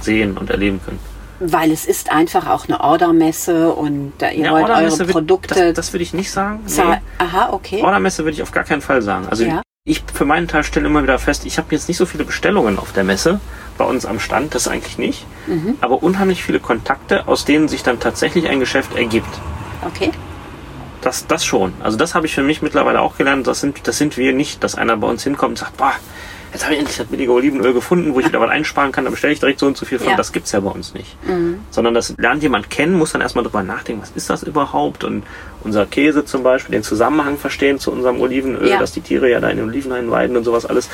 sehen 0.00 0.36
und 0.36 0.50
erleben 0.50 0.80
können. 0.84 0.98
Weil 1.40 1.72
es 1.72 1.84
ist 1.84 2.12
einfach 2.12 2.48
auch 2.48 2.68
eine 2.68 2.80
Ordermesse 2.80 3.72
und 3.72 4.12
ihr 4.20 4.32
ja, 4.32 4.52
wollt 4.52 4.68
eure 4.68 5.04
Produkte. 5.06 5.54
das, 5.54 5.74
das, 5.74 5.92
würde 5.92 6.04
ich 6.04 6.14
nicht 6.14 6.30
sagen. 6.30 6.60
Nee. 6.66 6.98
Aha, 7.18 7.50
okay. 7.52 7.82
Ordermesse 7.82 8.24
würde 8.24 8.36
ich 8.36 8.42
auf 8.42 8.52
gar 8.52 8.64
keinen 8.64 8.82
Fall 8.82 9.02
sagen. 9.02 9.26
Also 9.28 9.44
ja. 9.44 9.62
ich 9.84 10.02
für 10.12 10.24
meinen 10.24 10.46
Teil 10.46 10.62
stelle 10.62 10.86
immer 10.86 11.02
wieder 11.02 11.18
fest, 11.18 11.44
ich 11.44 11.58
habe 11.58 11.68
jetzt 11.72 11.88
nicht 11.88 11.96
so 11.96 12.06
viele 12.06 12.24
Bestellungen 12.24 12.78
auf 12.78 12.92
der 12.92 13.04
Messe 13.04 13.40
bei 13.76 13.84
uns 13.84 14.06
am 14.06 14.20
Stand, 14.20 14.54
das 14.54 14.68
eigentlich 14.68 14.98
nicht. 14.98 15.26
Mhm. 15.46 15.76
Aber 15.80 16.02
unheimlich 16.02 16.42
viele 16.42 16.60
Kontakte, 16.60 17.26
aus 17.26 17.44
denen 17.44 17.68
sich 17.68 17.82
dann 17.82 17.98
tatsächlich 17.98 18.48
ein 18.48 18.60
Geschäft 18.60 18.94
ergibt. 18.94 19.40
Okay. 19.84 20.12
Das, 21.00 21.26
das 21.26 21.44
schon. 21.44 21.74
Also 21.80 21.98
das 21.98 22.14
habe 22.14 22.26
ich 22.26 22.34
für 22.34 22.42
mich 22.42 22.62
mittlerweile 22.62 23.00
auch 23.02 23.18
gelernt. 23.18 23.46
Das 23.46 23.60
sind, 23.60 23.86
das 23.86 23.98
sind 23.98 24.16
wir 24.16 24.32
nicht, 24.32 24.64
dass 24.64 24.74
einer 24.74 24.96
bei 24.96 25.06
uns 25.06 25.22
hinkommt 25.22 25.50
und 25.50 25.58
sagt, 25.58 25.76
boah, 25.76 25.92
jetzt 26.54 26.64
habe 26.64 26.74
ich 26.74 26.80
endlich 26.80 26.96
das 26.96 27.08
billige 27.08 27.32
Olivenöl 27.32 27.74
gefunden, 27.74 28.14
wo 28.14 28.20
ich 28.20 28.26
wieder 28.26 28.40
was 28.40 28.48
einsparen 28.48 28.92
kann, 28.92 29.04
dann 29.04 29.12
bestelle 29.12 29.32
ich 29.32 29.40
direkt 29.40 29.58
so 29.58 29.66
und 29.66 29.76
so 29.76 29.84
viel 29.84 29.98
von. 29.98 30.08
Ja. 30.10 30.16
Das 30.16 30.32
gibt's 30.32 30.52
ja 30.52 30.60
bei 30.60 30.70
uns 30.70 30.94
nicht. 30.94 31.16
Mhm. 31.26 31.60
Sondern 31.70 31.94
das 31.94 32.14
lernt 32.16 32.42
jemand 32.44 32.70
kennen, 32.70 32.94
muss 32.94 33.12
dann 33.12 33.20
erstmal 33.20 33.42
drüber 33.42 33.64
nachdenken, 33.64 34.02
was 34.02 34.12
ist 34.14 34.30
das 34.30 34.44
überhaupt? 34.44 35.02
Und 35.02 35.24
unser 35.64 35.84
Käse 35.84 36.24
zum 36.24 36.44
Beispiel, 36.44 36.72
den 36.72 36.84
Zusammenhang 36.84 37.38
verstehen 37.38 37.80
zu 37.80 37.90
unserem 37.90 38.20
Olivenöl, 38.20 38.68
ja. 38.68 38.78
dass 38.78 38.92
die 38.92 39.00
Tiere 39.00 39.28
ja 39.28 39.40
da 39.40 39.48
in 39.48 39.56
den 39.56 39.68
Olivenhainen 39.68 40.10
weiden 40.12 40.36
und 40.36 40.44
sowas 40.44 40.64
alles. 40.64 40.88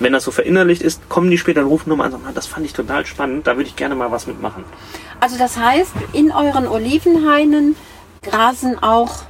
Wenn 0.00 0.12
das 0.12 0.22
so 0.24 0.30
verinnerlicht 0.30 0.82
ist, 0.82 1.08
kommen 1.08 1.30
die 1.30 1.38
später 1.38 1.62
und 1.62 1.68
rufen 1.68 1.88
nochmal 1.88 2.08
an 2.08 2.14
und 2.14 2.22
sagen, 2.22 2.34
das 2.34 2.46
fand 2.46 2.66
ich 2.66 2.74
total 2.74 3.06
spannend, 3.06 3.46
da 3.46 3.56
würde 3.56 3.68
ich 3.68 3.76
gerne 3.76 3.94
mal 3.94 4.12
was 4.12 4.26
mitmachen. 4.26 4.64
Also 5.20 5.38
das 5.38 5.56
heißt, 5.56 5.94
in 6.12 6.30
euren 6.30 6.68
Olivenhainen 6.68 7.74
grasen 8.22 8.82
auch 8.82 9.22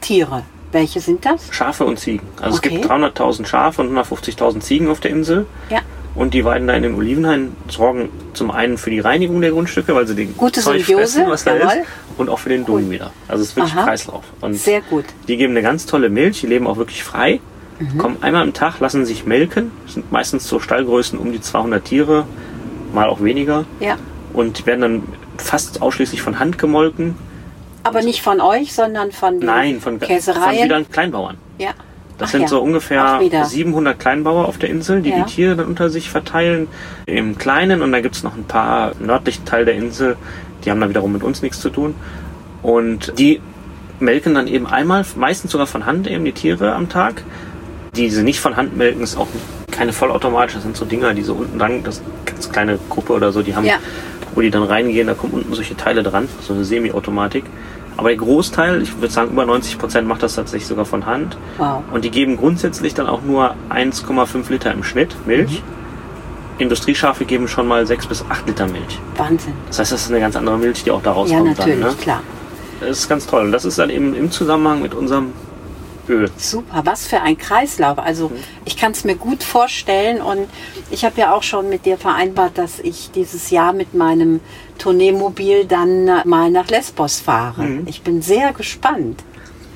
Tiere. 0.00 0.44
Welche 0.72 1.00
sind 1.00 1.24
das? 1.24 1.48
Schafe 1.50 1.84
und 1.84 1.98
Ziegen. 1.98 2.26
Also 2.40 2.58
Okay. 2.58 2.70
es 2.74 2.80
gibt 2.80 2.90
300.000 2.90 3.46
Schafe 3.46 3.82
und 3.82 3.92
150.000 3.96 4.60
Ziegen 4.60 4.88
auf 4.88 5.00
der 5.00 5.10
Insel. 5.10 5.46
Ja. 5.70 5.80
Und 6.14 6.34
die 6.34 6.44
weiden 6.44 6.68
da 6.68 6.74
in 6.74 6.82
den 6.82 6.94
Olivenhain 6.94 7.56
sorgen 7.68 8.10
zum 8.34 8.50
einen 8.50 8.76
für 8.76 8.90
die 8.90 9.00
Reinigung 9.00 9.40
der 9.40 9.50
Grundstücke, 9.50 9.94
weil 9.94 10.06
sie 10.06 10.14
den 10.14 10.36
Gute 10.36 10.60
Zeug 10.60 10.84
Symbiose, 10.84 11.18
fressen, 11.20 11.30
was 11.30 11.44
da 11.44 11.54
jawohl. 11.56 11.68
ist, 11.72 11.86
und 12.18 12.28
auch 12.28 12.38
für 12.38 12.50
den 12.50 12.66
Dung 12.66 12.90
wieder. 12.90 13.12
Also 13.28 13.42
es 13.42 13.50
ist 13.50 13.56
wirklich 13.56 13.74
Aha. 13.74 13.84
Kreislauf. 13.84 14.24
Und 14.42 14.54
Sehr 14.54 14.82
gut. 14.82 15.04
die 15.28 15.36
geben 15.38 15.52
eine 15.52 15.62
ganz 15.62 15.86
tolle 15.86 16.10
Milch, 16.10 16.40
die 16.40 16.46
leben 16.48 16.66
auch 16.66 16.76
wirklich 16.76 17.02
frei, 17.02 17.40
Mhm. 17.78 17.96
kommen 17.98 18.16
einmal 18.20 18.42
am 18.42 18.52
Tag, 18.52 18.78
lassen 18.80 19.06
sich 19.06 19.24
melken, 19.24 19.70
sind 19.86 20.12
meistens 20.12 20.46
so 20.46 20.60
Stallgrößen 20.60 21.18
um 21.18 21.32
die 21.32 21.40
200 21.40 21.82
Tiere, 21.84 22.26
mal 22.92 23.08
auch 23.08 23.22
weniger. 23.22 23.64
Ja. 23.80 23.96
Und 24.34 24.66
werden 24.66 24.80
dann 24.82 25.02
fast 25.38 25.80
ausschließlich 25.80 26.20
von 26.20 26.38
Hand 26.38 26.58
gemolken. 26.58 27.16
Aber 27.84 28.02
nicht 28.02 28.22
von 28.22 28.40
euch, 28.40 28.72
sondern 28.72 29.12
von 29.12 29.40
den 29.40 29.46
Nein, 29.46 29.80
von, 29.80 29.98
von 29.98 30.08
Käsereien. 30.08 30.64
wieder 30.64 30.82
Kleinbauern. 30.84 31.36
ja. 31.58 31.70
Das 32.18 32.28
Ach 32.28 32.32
sind 32.32 32.42
ja. 32.42 32.48
so 32.48 32.60
ungefähr 32.62 33.18
wieder. 33.20 33.44
700 33.46 33.98
Kleinbauer 33.98 34.46
auf 34.46 34.56
der 34.56 34.68
Insel, 34.70 35.02
die 35.02 35.10
Ja. 35.10 35.24
die 35.24 35.32
Tiere 35.34 35.56
dann 35.56 35.66
unter 35.66 35.90
sich 35.90 36.08
verteilen 36.10 36.68
im 37.06 37.36
Kleinen. 37.36 37.82
Und 37.82 37.90
da 37.90 38.00
gibt 38.00 38.14
es 38.14 38.22
noch 38.22 38.36
ein 38.36 38.44
paar 38.44 38.92
im 39.00 39.06
nördlichen 39.06 39.44
Teil 39.44 39.64
der 39.64 39.74
Insel, 39.74 40.16
die 40.64 40.70
haben 40.70 40.80
da 40.80 40.88
wiederum 40.88 41.10
mit 41.12 41.24
uns 41.24 41.42
nichts 41.42 41.60
zu 41.60 41.70
tun. 41.70 41.96
Und 42.62 43.18
die 43.18 43.40
melken 43.98 44.34
dann 44.34 44.46
eben 44.46 44.66
einmal, 44.66 45.04
meistens 45.16 45.50
sogar 45.50 45.66
von 45.66 45.84
Hand 45.84 46.06
eben 46.06 46.24
die 46.24 46.32
Tiere 46.32 46.74
am 46.74 46.88
Tag. 46.88 47.24
Die 47.96 48.08
sie 48.08 48.22
nicht 48.22 48.38
von 48.40 48.56
Hand 48.56 48.76
melken, 48.76 49.02
ist 49.02 49.16
auch 49.16 49.26
keine 49.72 49.92
vollautomatische, 49.92 50.58
das 50.58 50.64
sind 50.64 50.76
so 50.76 50.84
Dinger, 50.84 51.14
die 51.14 51.22
so 51.22 51.34
unten 51.34 51.58
dran, 51.58 51.82
das 51.82 51.96
ist 51.96 52.02
eine 52.04 52.24
ganz 52.26 52.52
kleine 52.52 52.78
Gruppe 52.88 53.14
oder 53.14 53.32
so, 53.32 53.42
die 53.42 53.56
haben, 53.56 53.64
Ja. 53.66 53.76
wo 54.34 54.40
die 54.42 54.50
dann 54.50 54.62
reingehen, 54.62 55.08
da 55.08 55.14
kommen 55.14 55.32
unten 55.32 55.52
solche 55.54 55.76
Teile 55.76 56.02
dran, 56.04 56.28
so 56.40 56.52
eine 56.54 56.62
Semi-Automatik. 56.64 57.44
Aber 57.96 58.08
der 58.08 58.16
Großteil, 58.18 58.82
ich 58.82 58.94
würde 59.00 59.12
sagen 59.12 59.30
über 59.32 59.44
90 59.44 59.78
Prozent 59.78 60.08
macht 60.08 60.22
das 60.22 60.34
tatsächlich 60.34 60.66
sogar 60.66 60.84
von 60.84 61.04
Hand. 61.06 61.36
Wow. 61.58 61.82
Und 61.92 62.04
die 62.04 62.10
geben 62.10 62.36
grundsätzlich 62.36 62.94
dann 62.94 63.06
auch 63.06 63.22
nur 63.22 63.54
1,5 63.70 64.50
Liter 64.50 64.72
im 64.72 64.82
Schnitt 64.82 65.14
Milch. 65.26 65.62
Industrieschafe 66.58 67.24
geben 67.24 67.48
schon 67.48 67.66
mal 67.66 67.86
6 67.86 68.06
bis 68.06 68.24
8 68.28 68.46
Liter 68.46 68.66
Milch. 68.66 68.98
Wahnsinn. 69.16 69.54
Das 69.68 69.78
heißt, 69.78 69.92
das 69.92 70.02
ist 70.02 70.10
eine 70.10 70.20
ganz 70.20 70.36
andere 70.36 70.58
Milch, 70.58 70.84
die 70.84 70.90
auch 70.90 71.02
da 71.02 71.10
Ja, 71.10 71.16
rauskommt. 71.16 71.58
natürlich, 71.58 71.80
dann, 71.80 71.90
ne? 71.90 71.96
klar. 72.00 72.20
Das 72.80 72.98
ist 72.98 73.08
ganz 73.08 73.26
toll. 73.26 73.44
Und 73.44 73.52
das 73.52 73.64
ist 73.64 73.78
dann 73.78 73.90
eben 73.90 74.14
im 74.14 74.30
Zusammenhang 74.30 74.82
mit 74.82 74.94
unserem 74.94 75.32
Öl. 76.08 76.30
Super, 76.36 76.82
was 76.84 77.06
für 77.06 77.20
ein 77.20 77.38
Kreislauf. 77.38 77.98
Also 77.98 78.28
Mhm. 78.28 78.36
ich 78.64 78.76
kann 78.76 78.92
es 78.92 79.04
mir 79.04 79.14
gut 79.14 79.42
vorstellen 79.42 80.20
und 80.20 80.48
ich 80.90 81.04
habe 81.04 81.20
ja 81.20 81.34
auch 81.34 81.42
schon 81.42 81.68
mit 81.68 81.86
dir 81.86 81.96
vereinbart, 81.98 82.58
dass 82.58 82.80
ich 82.80 83.10
dieses 83.12 83.50
Jahr 83.50 83.72
mit 83.72 83.94
meinem 83.94 84.40
Tourneemobil 84.78 85.64
dann 85.64 86.08
äh, 86.08 86.22
mal 86.26 86.50
nach 86.50 86.68
Lesbos 86.68 87.20
fahre. 87.20 87.62
Mhm. 87.62 87.86
Ich 87.86 88.02
bin 88.02 88.20
sehr 88.22 88.52
gespannt. 88.52 89.22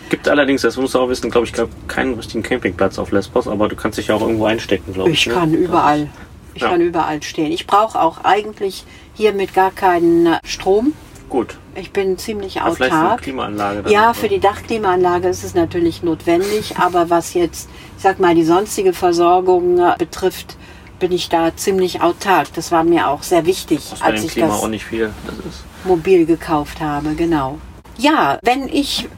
Gibt 0.09 0.29
allerdings, 0.29 0.63
das 0.63 0.77
musst 0.77 0.95
du 0.95 1.01
auch 1.01 1.09
wissen, 1.09 1.31
glaube 1.31 1.47
ich, 1.47 1.53
glaub, 1.53 1.69
keinen 1.89 2.15
richtigen 2.15 2.43
Campingplatz 2.43 2.99
auf 2.99 3.11
Lesbos, 3.13 3.49
aber 3.49 3.69
du 3.69 3.75
kannst 3.77 3.99
dich 3.99 4.09
ja 4.09 4.15
auch 4.15 4.21
irgendwo 4.21 4.45
einstecken, 4.47 4.93
glaube 4.95 5.11
ich. 5.11 5.21
Ich 5.21 5.27
ne? 5.27 5.35
kann 5.35 5.53
überall, 5.55 6.09
ich 6.55 6.63
Ja. 6.63 6.69
kann 6.71 6.81
überall 6.81 7.23
stehen. 7.23 7.51
Ich 7.51 7.67
brauche 7.67 8.01
auch 8.01 8.25
eigentlich 8.25 8.85
hier 9.15 9.33
mit 9.33 9.53
gar 9.55 9.71
keinen 9.73 10.27
äh, 10.27 10.39
Strom. 10.45 10.93
Gut. 11.29 11.57
Ich 11.75 11.93
bin 11.93 12.17
ziemlich 12.19 12.61
Aber 12.61 12.75
vielleicht 12.77 12.93
eine 12.93 13.05
autark. 13.07 13.23
Klimaanlage. 13.23 13.83
Dann 13.83 13.93
Ja, 13.93 14.13
für 14.15 14.29
die 14.29 14.39
Dachklimaanlage 14.39 15.29
ist 15.29 15.43
es 15.45 15.55
natürlich 15.55 16.03
notwendig, 16.03 16.77
aber 16.79 17.11
was 17.11 17.35
jetzt, 17.35 17.69
ich 17.97 18.03
sag 18.03 18.21
mal, 18.21 18.35
die 18.35 18.45
sonstige 18.45 18.93
Versorgung 18.93 19.79
äh, 19.79 19.95
betrifft, 19.99 20.57
bin 21.01 21.13
ich 21.13 21.29
da 21.29 21.55
ziemlich 21.55 22.01
autark. 22.01 22.49
Das 22.55 22.73
war 22.73 22.85
mir 22.85 23.09
auch 23.09 23.23
sehr 23.23 23.45
wichtig, 23.45 23.81
Das 23.91 24.03
als 24.03 24.25
ich 24.25 24.33
Klima 24.33 24.49
das 24.49 24.63
auch 24.63 24.69
nicht 24.69 24.85
viel. 24.85 25.13
Das 25.27 25.35
ist 25.35 25.65
Mobil 25.85 26.25
gekauft 26.27 26.81
habe, 26.81 27.15
genau. 27.15 27.59
Ja, 27.99 28.39
wenn 28.43 28.69
ich 28.69 29.09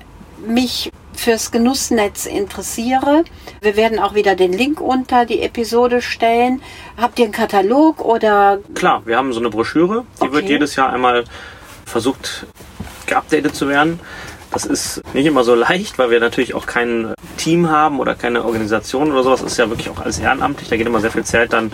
mich 0.47 0.91
fürs 1.15 1.51
Genussnetz 1.51 2.27
interessiere, 2.27 3.25
wir 3.61 3.77
werden 3.77 3.99
auch 3.99 4.15
wieder 4.15 4.35
den 4.35 4.53
Link 4.53 4.81
unter 4.81 5.25
die 5.27 5.41
Episode 5.43 6.01
stellen. 6.01 6.63
Habt 6.97 7.19
ihr 7.19 7.25
einen 7.27 7.33
Katalog 7.33 8.01
oder 8.05 8.59
Klar, 8.75 9.03
wir 9.05 9.17
haben 9.17 9.33
so 9.33 9.41
eine 9.41 9.51
Broschüre, 9.51 10.05
die 10.21 10.25
Okay. 10.25 10.33
wird 10.33 10.49
jedes 10.49 10.77
Jahr 10.77 10.93
einmal 10.93 11.25
versucht 11.89 12.47
geupdatet 13.07 13.55
zu 13.57 13.69
werden. 13.69 14.01
Das 14.51 14.65
ist 14.65 15.03
nicht 15.13 15.27
immer 15.27 15.45
so 15.45 15.55
leicht, 15.55 15.99
weil 15.99 16.11
wir 16.11 16.21
natürlich 16.21 16.55
auch 16.55 16.65
kein 16.65 17.13
Team 17.37 17.69
haben 17.69 18.01
oder 18.01 18.15
keine 18.15 18.45
Organisation 18.45 19.13
oder 19.13 19.23
sowas. 19.23 19.43
Das 19.43 19.53
ist 19.53 19.59
ja 19.59 19.69
wirklich 19.69 19.91
auch 19.91 20.01
alles 20.01 20.19
ehrenamtlich. 20.19 20.71
Da 20.71 20.77
geht 20.77 20.87
immer 20.87 21.01
sehr 21.01 21.11
viel 21.11 21.25
Zeit 21.25 21.53
dann 21.53 21.71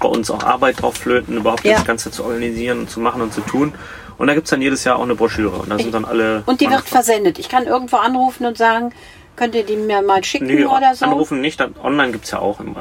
bei 0.00 0.08
uns 0.08 0.30
auch 0.30 0.42
Arbeit 0.42 0.80
drauf 0.80 0.94
flöten, 0.94 1.36
überhaupt 1.36 1.64
Ja. 1.64 1.74
das 1.74 1.84
Ganze 1.84 2.10
zu 2.10 2.24
organisieren 2.24 2.80
und 2.80 2.90
zu 2.90 3.00
machen 3.00 3.20
und 3.20 3.34
zu 3.34 3.42
tun. 3.42 3.74
Und 4.16 4.26
da 4.28 4.34
gibt's 4.34 4.50
dann 4.50 4.62
jedes 4.62 4.84
Jahr 4.84 4.96
auch 4.96 5.02
eine 5.02 5.14
Broschüre. 5.14 5.56
Und 5.56 5.68
da 5.70 5.78
sind 5.78 5.92
dann 5.92 6.04
alle. 6.06 6.42
und 6.46 6.60
die 6.62 6.70
wird 6.70 6.82
versendet. 6.88 7.38
Ich 7.38 7.48
kann 7.50 7.66
irgendwo 7.66 7.96
anrufen 7.96 8.46
und 8.46 8.56
sagen, 8.56 8.92
könnt 9.36 9.54
ihr 9.54 9.64
die 9.64 9.76
mir 9.76 10.00
mal 10.00 10.22
schicken 10.24 10.46
Nö, 10.46 10.66
oder 10.66 10.94
so? 10.94 11.04
anrufen 11.04 11.40
nicht. 11.42 11.60
Dann, 11.60 11.74
online 11.82 12.12
gibt's 12.12 12.30
ja 12.30 12.38
auch. 12.38 12.58
Im, 12.60 12.74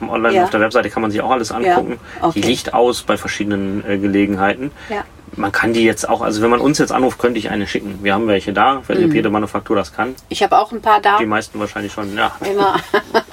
im, 0.00 0.08
online 0.08 0.34
Ja. 0.34 0.44
auf 0.44 0.50
der 0.50 0.60
Webseite 0.60 0.88
kann 0.88 1.02
man 1.02 1.10
sich 1.10 1.20
auch 1.20 1.30
alles 1.30 1.52
angucken. 1.52 1.98
okay. 2.22 2.40
Die 2.40 2.46
liegt 2.46 2.72
aus 2.72 3.02
bei 3.02 3.16
verschiedenen 3.18 3.84
äh, 3.86 3.98
Gelegenheiten. 3.98 4.70
Ja. 4.88 5.04
Man 5.38 5.52
kann 5.52 5.72
die 5.72 5.84
jetzt 5.84 6.08
auch, 6.08 6.20
also 6.20 6.42
wenn 6.42 6.50
man 6.50 6.60
uns 6.60 6.78
jetzt 6.78 6.92
anruft, 6.92 7.18
könnte 7.18 7.38
ich 7.38 7.48
eine 7.50 7.66
schicken. 7.66 8.00
Wir 8.02 8.14
haben 8.14 8.26
welche 8.26 8.52
da, 8.52 8.82
wenn 8.86 9.06
Mhm. 9.08 9.14
jede 9.14 9.30
Manufaktur 9.30 9.76
das 9.76 9.92
kann. 9.94 10.14
Ich 10.28 10.42
habe 10.42 10.58
auch 10.58 10.72
ein 10.72 10.82
paar 10.82 11.00
da. 11.00 11.18
Die 11.18 11.26
meisten 11.26 11.58
wahrscheinlich 11.60 11.92
schon, 11.92 12.14
ja. 12.16 12.32
Immer. 12.48 12.76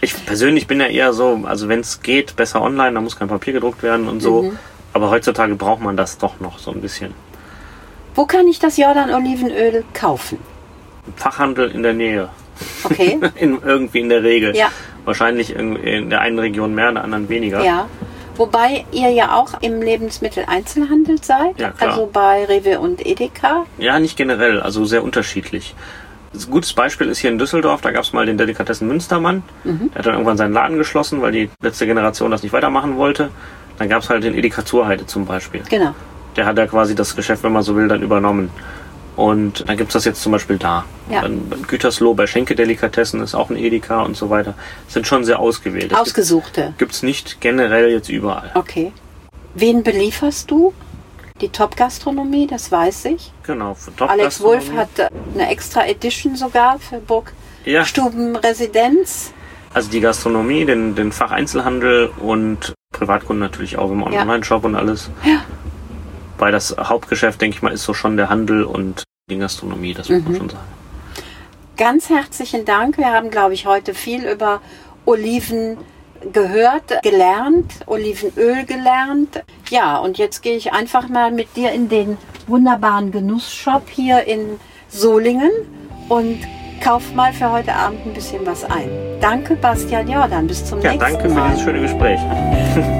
Ich 0.00 0.26
persönlich 0.26 0.66
bin 0.66 0.80
ja 0.80 0.86
eher 0.86 1.14
so, 1.14 1.40
also 1.44 1.68
wenn 1.68 1.80
es 1.80 2.02
geht, 2.02 2.36
besser 2.36 2.60
online, 2.60 2.92
da 2.92 3.00
muss 3.00 3.16
kein 3.16 3.28
Papier 3.28 3.54
gedruckt 3.54 3.82
werden 3.82 4.06
und 4.06 4.20
so. 4.20 4.42
Mhm. 4.42 4.58
Aber 4.92 5.08
heutzutage 5.08 5.54
braucht 5.54 5.80
man 5.80 5.96
das 5.96 6.18
doch 6.18 6.40
noch 6.40 6.58
so 6.58 6.72
ein 6.72 6.82
bisschen. 6.82 7.14
Wo 8.14 8.26
kann 8.26 8.46
ich 8.46 8.58
das 8.58 8.76
Jordan-Olivenöl 8.76 9.82
kaufen? 9.94 10.38
Fachhandel 11.16 11.70
in 11.70 11.82
der 11.82 11.94
Nähe. 11.94 12.28
Okay. 12.84 13.18
In, 13.36 13.58
irgendwie 13.64 14.00
in 14.00 14.08
der 14.10 14.22
Regel. 14.22 14.54
Ja. 14.54 14.68
Wahrscheinlich 15.06 15.56
in, 15.56 15.74
in 15.76 16.10
der 16.10 16.20
einen 16.20 16.38
Region 16.38 16.74
mehr, 16.74 16.88
in 16.90 16.94
der 16.96 17.04
anderen 17.04 17.28
weniger. 17.28 17.64
Ja. 17.64 17.88
Wobei 18.36 18.84
ihr 18.92 19.10
ja 19.10 19.36
auch 19.36 19.60
im 19.60 19.80
Lebensmitteleinzelhandel 19.80 21.22
seid, 21.22 21.58
Ja, 21.58 21.72
also 21.78 22.08
bei 22.12 22.44
Rewe 22.44 22.80
und 22.80 23.04
Edeka. 23.06 23.64
Ja, 23.78 23.98
nicht 23.98 24.16
generell, 24.16 24.60
also 24.60 24.84
sehr 24.84 25.04
unterschiedlich. 25.04 25.74
Ein 26.34 26.50
gutes 26.50 26.72
Beispiel 26.72 27.08
ist 27.08 27.18
hier 27.18 27.30
in 27.30 27.38
Düsseldorf, 27.38 27.80
da 27.80 27.92
gab 27.92 28.02
es 28.02 28.12
mal 28.12 28.26
den 28.26 28.36
Delikatessen 28.36 28.88
Münstermann. 28.88 29.44
Mhm. 29.62 29.90
Der 29.92 29.98
hat 29.98 30.06
dann 30.06 30.14
irgendwann 30.14 30.36
seinen 30.36 30.52
Laden 30.52 30.78
geschlossen, 30.78 31.22
weil 31.22 31.30
die 31.30 31.48
letzte 31.62 31.86
Generation 31.86 32.30
das 32.30 32.42
nicht 32.42 32.52
weitermachen 32.52 32.96
wollte. 32.96 33.30
Dann 33.78 33.88
gab 33.88 34.02
es 34.02 34.10
halt 34.10 34.24
den 34.24 34.34
Edeka 34.34 34.64
Zurheide 34.64 35.06
zum 35.06 35.26
Beispiel. 35.26 35.62
Genau. 35.70 35.94
Der 36.36 36.46
hat 36.46 36.58
ja 36.58 36.66
quasi 36.66 36.96
das 36.96 37.14
Geschäft, 37.14 37.44
wenn 37.44 37.52
man 37.52 37.62
so 37.62 37.76
will, 37.76 37.86
dann 37.86 38.02
übernommen. 38.02 38.50
Und 39.16 39.68
dann 39.68 39.76
gibt's 39.76 39.92
das 39.92 40.04
jetzt 40.04 40.22
zum 40.22 40.32
Beispiel 40.32 40.58
da. 40.58 40.84
Ja. 41.08 41.22
Gütersloh, 41.68 42.14
bei 42.14 42.26
Schenke 42.26 42.54
Delikatessen 42.54 43.20
ist 43.20 43.34
auch 43.34 43.48
ein 43.50 43.56
Edeka 43.56 44.02
und 44.02 44.16
so 44.16 44.28
weiter. 44.30 44.54
Sind 44.88 45.06
schon 45.06 45.24
sehr 45.24 45.38
ausgewählt. 45.38 45.92
Das 45.92 46.00
Ausgesuchte. 46.00 46.74
Gibt 46.78 46.92
es 46.92 47.02
nicht 47.02 47.40
generell 47.40 47.90
jetzt 47.90 48.08
überall. 48.08 48.50
Okay. 48.54 48.92
Wen 49.54 49.82
belieferst 49.84 50.50
du? 50.50 50.74
Die 51.40 51.48
Top-Gastronomie, 51.48 52.46
das 52.46 52.70
weiß 52.72 53.06
ich. 53.06 53.32
Genau. 53.44 53.74
für 53.74 53.94
Top 53.94 54.08
Alex 54.10 54.40
Wolf 54.40 54.72
hat 54.76 54.98
äh, 54.98 55.08
eine 55.34 55.48
extra 55.50 55.84
Edition 55.86 56.36
sogar 56.36 56.78
für 56.78 56.96
Ja, 57.64 57.80
Burgstubenresidenz. 57.80 59.32
also 59.72 59.90
die 59.90 60.00
Gastronomie, 60.00 60.64
den, 60.64 60.94
den 60.94 61.12
Facheinzelhandel 61.12 62.10
und 62.20 62.72
Privatkunden 62.92 63.40
natürlich 63.40 63.78
auch 63.78 63.90
im 63.90 64.00
Ja. 64.12 64.22
Online-Shop 64.22 64.64
und 64.64 64.76
alles. 64.76 65.10
Ja. 65.24 65.42
Weil 66.38 66.52
das 66.52 66.74
Hauptgeschäft, 66.78 67.40
denke 67.40 67.56
ich 67.56 67.62
mal, 67.62 67.72
ist 67.72 67.84
so 67.84 67.94
schon 67.94 68.16
der 68.16 68.28
Handel 68.28 68.64
und 68.64 69.04
die 69.30 69.38
Gastronomie, 69.38 69.94
das 69.94 70.08
muss 70.08 70.18
Mhm. 70.20 70.24
man 70.24 70.36
schon 70.36 70.48
sagen. 70.50 70.64
Ganz 71.76 72.08
herzlichen 72.10 72.64
Dank. 72.64 72.98
Wir 72.98 73.12
haben, 73.12 73.30
glaube 73.30 73.54
ich, 73.54 73.66
heute 73.66 73.94
viel 73.94 74.24
über 74.28 74.60
Oliven 75.06 75.78
gehört, 76.32 77.02
gelernt, 77.02 77.72
Olivenöl 77.86 78.64
gelernt. 78.64 79.42
Ja, 79.70 79.96
und 79.98 80.16
jetzt 80.18 80.42
gehe 80.42 80.56
ich 80.56 80.72
einfach 80.72 81.08
mal 81.08 81.30
mit 81.30 81.56
dir 81.56 81.72
in 81.72 81.88
den 81.88 82.16
wunderbaren 82.46 83.10
Genussshop 83.12 83.88
hier 83.90 84.24
in 84.24 84.58
Solingen 84.88 85.50
und 86.08 86.38
kauf 86.82 87.12
mal 87.14 87.32
für 87.32 87.50
heute 87.50 87.74
Abend 87.74 88.06
ein 88.06 88.12
bisschen 88.14 88.44
was 88.46 88.64
ein. 88.64 88.88
Danke, 89.20 89.56
Bastian 89.56 90.08
Jordan. 90.08 90.46
Bis 90.46 90.64
zum 90.64 90.80
Ja, 90.80 90.92
nächsten 90.92 91.12
danke 91.12 91.28
für 91.28 91.34
Mal. 91.34 91.48
dieses 91.50 91.62
schöne 91.64 91.80
Gespräch. 91.80 92.20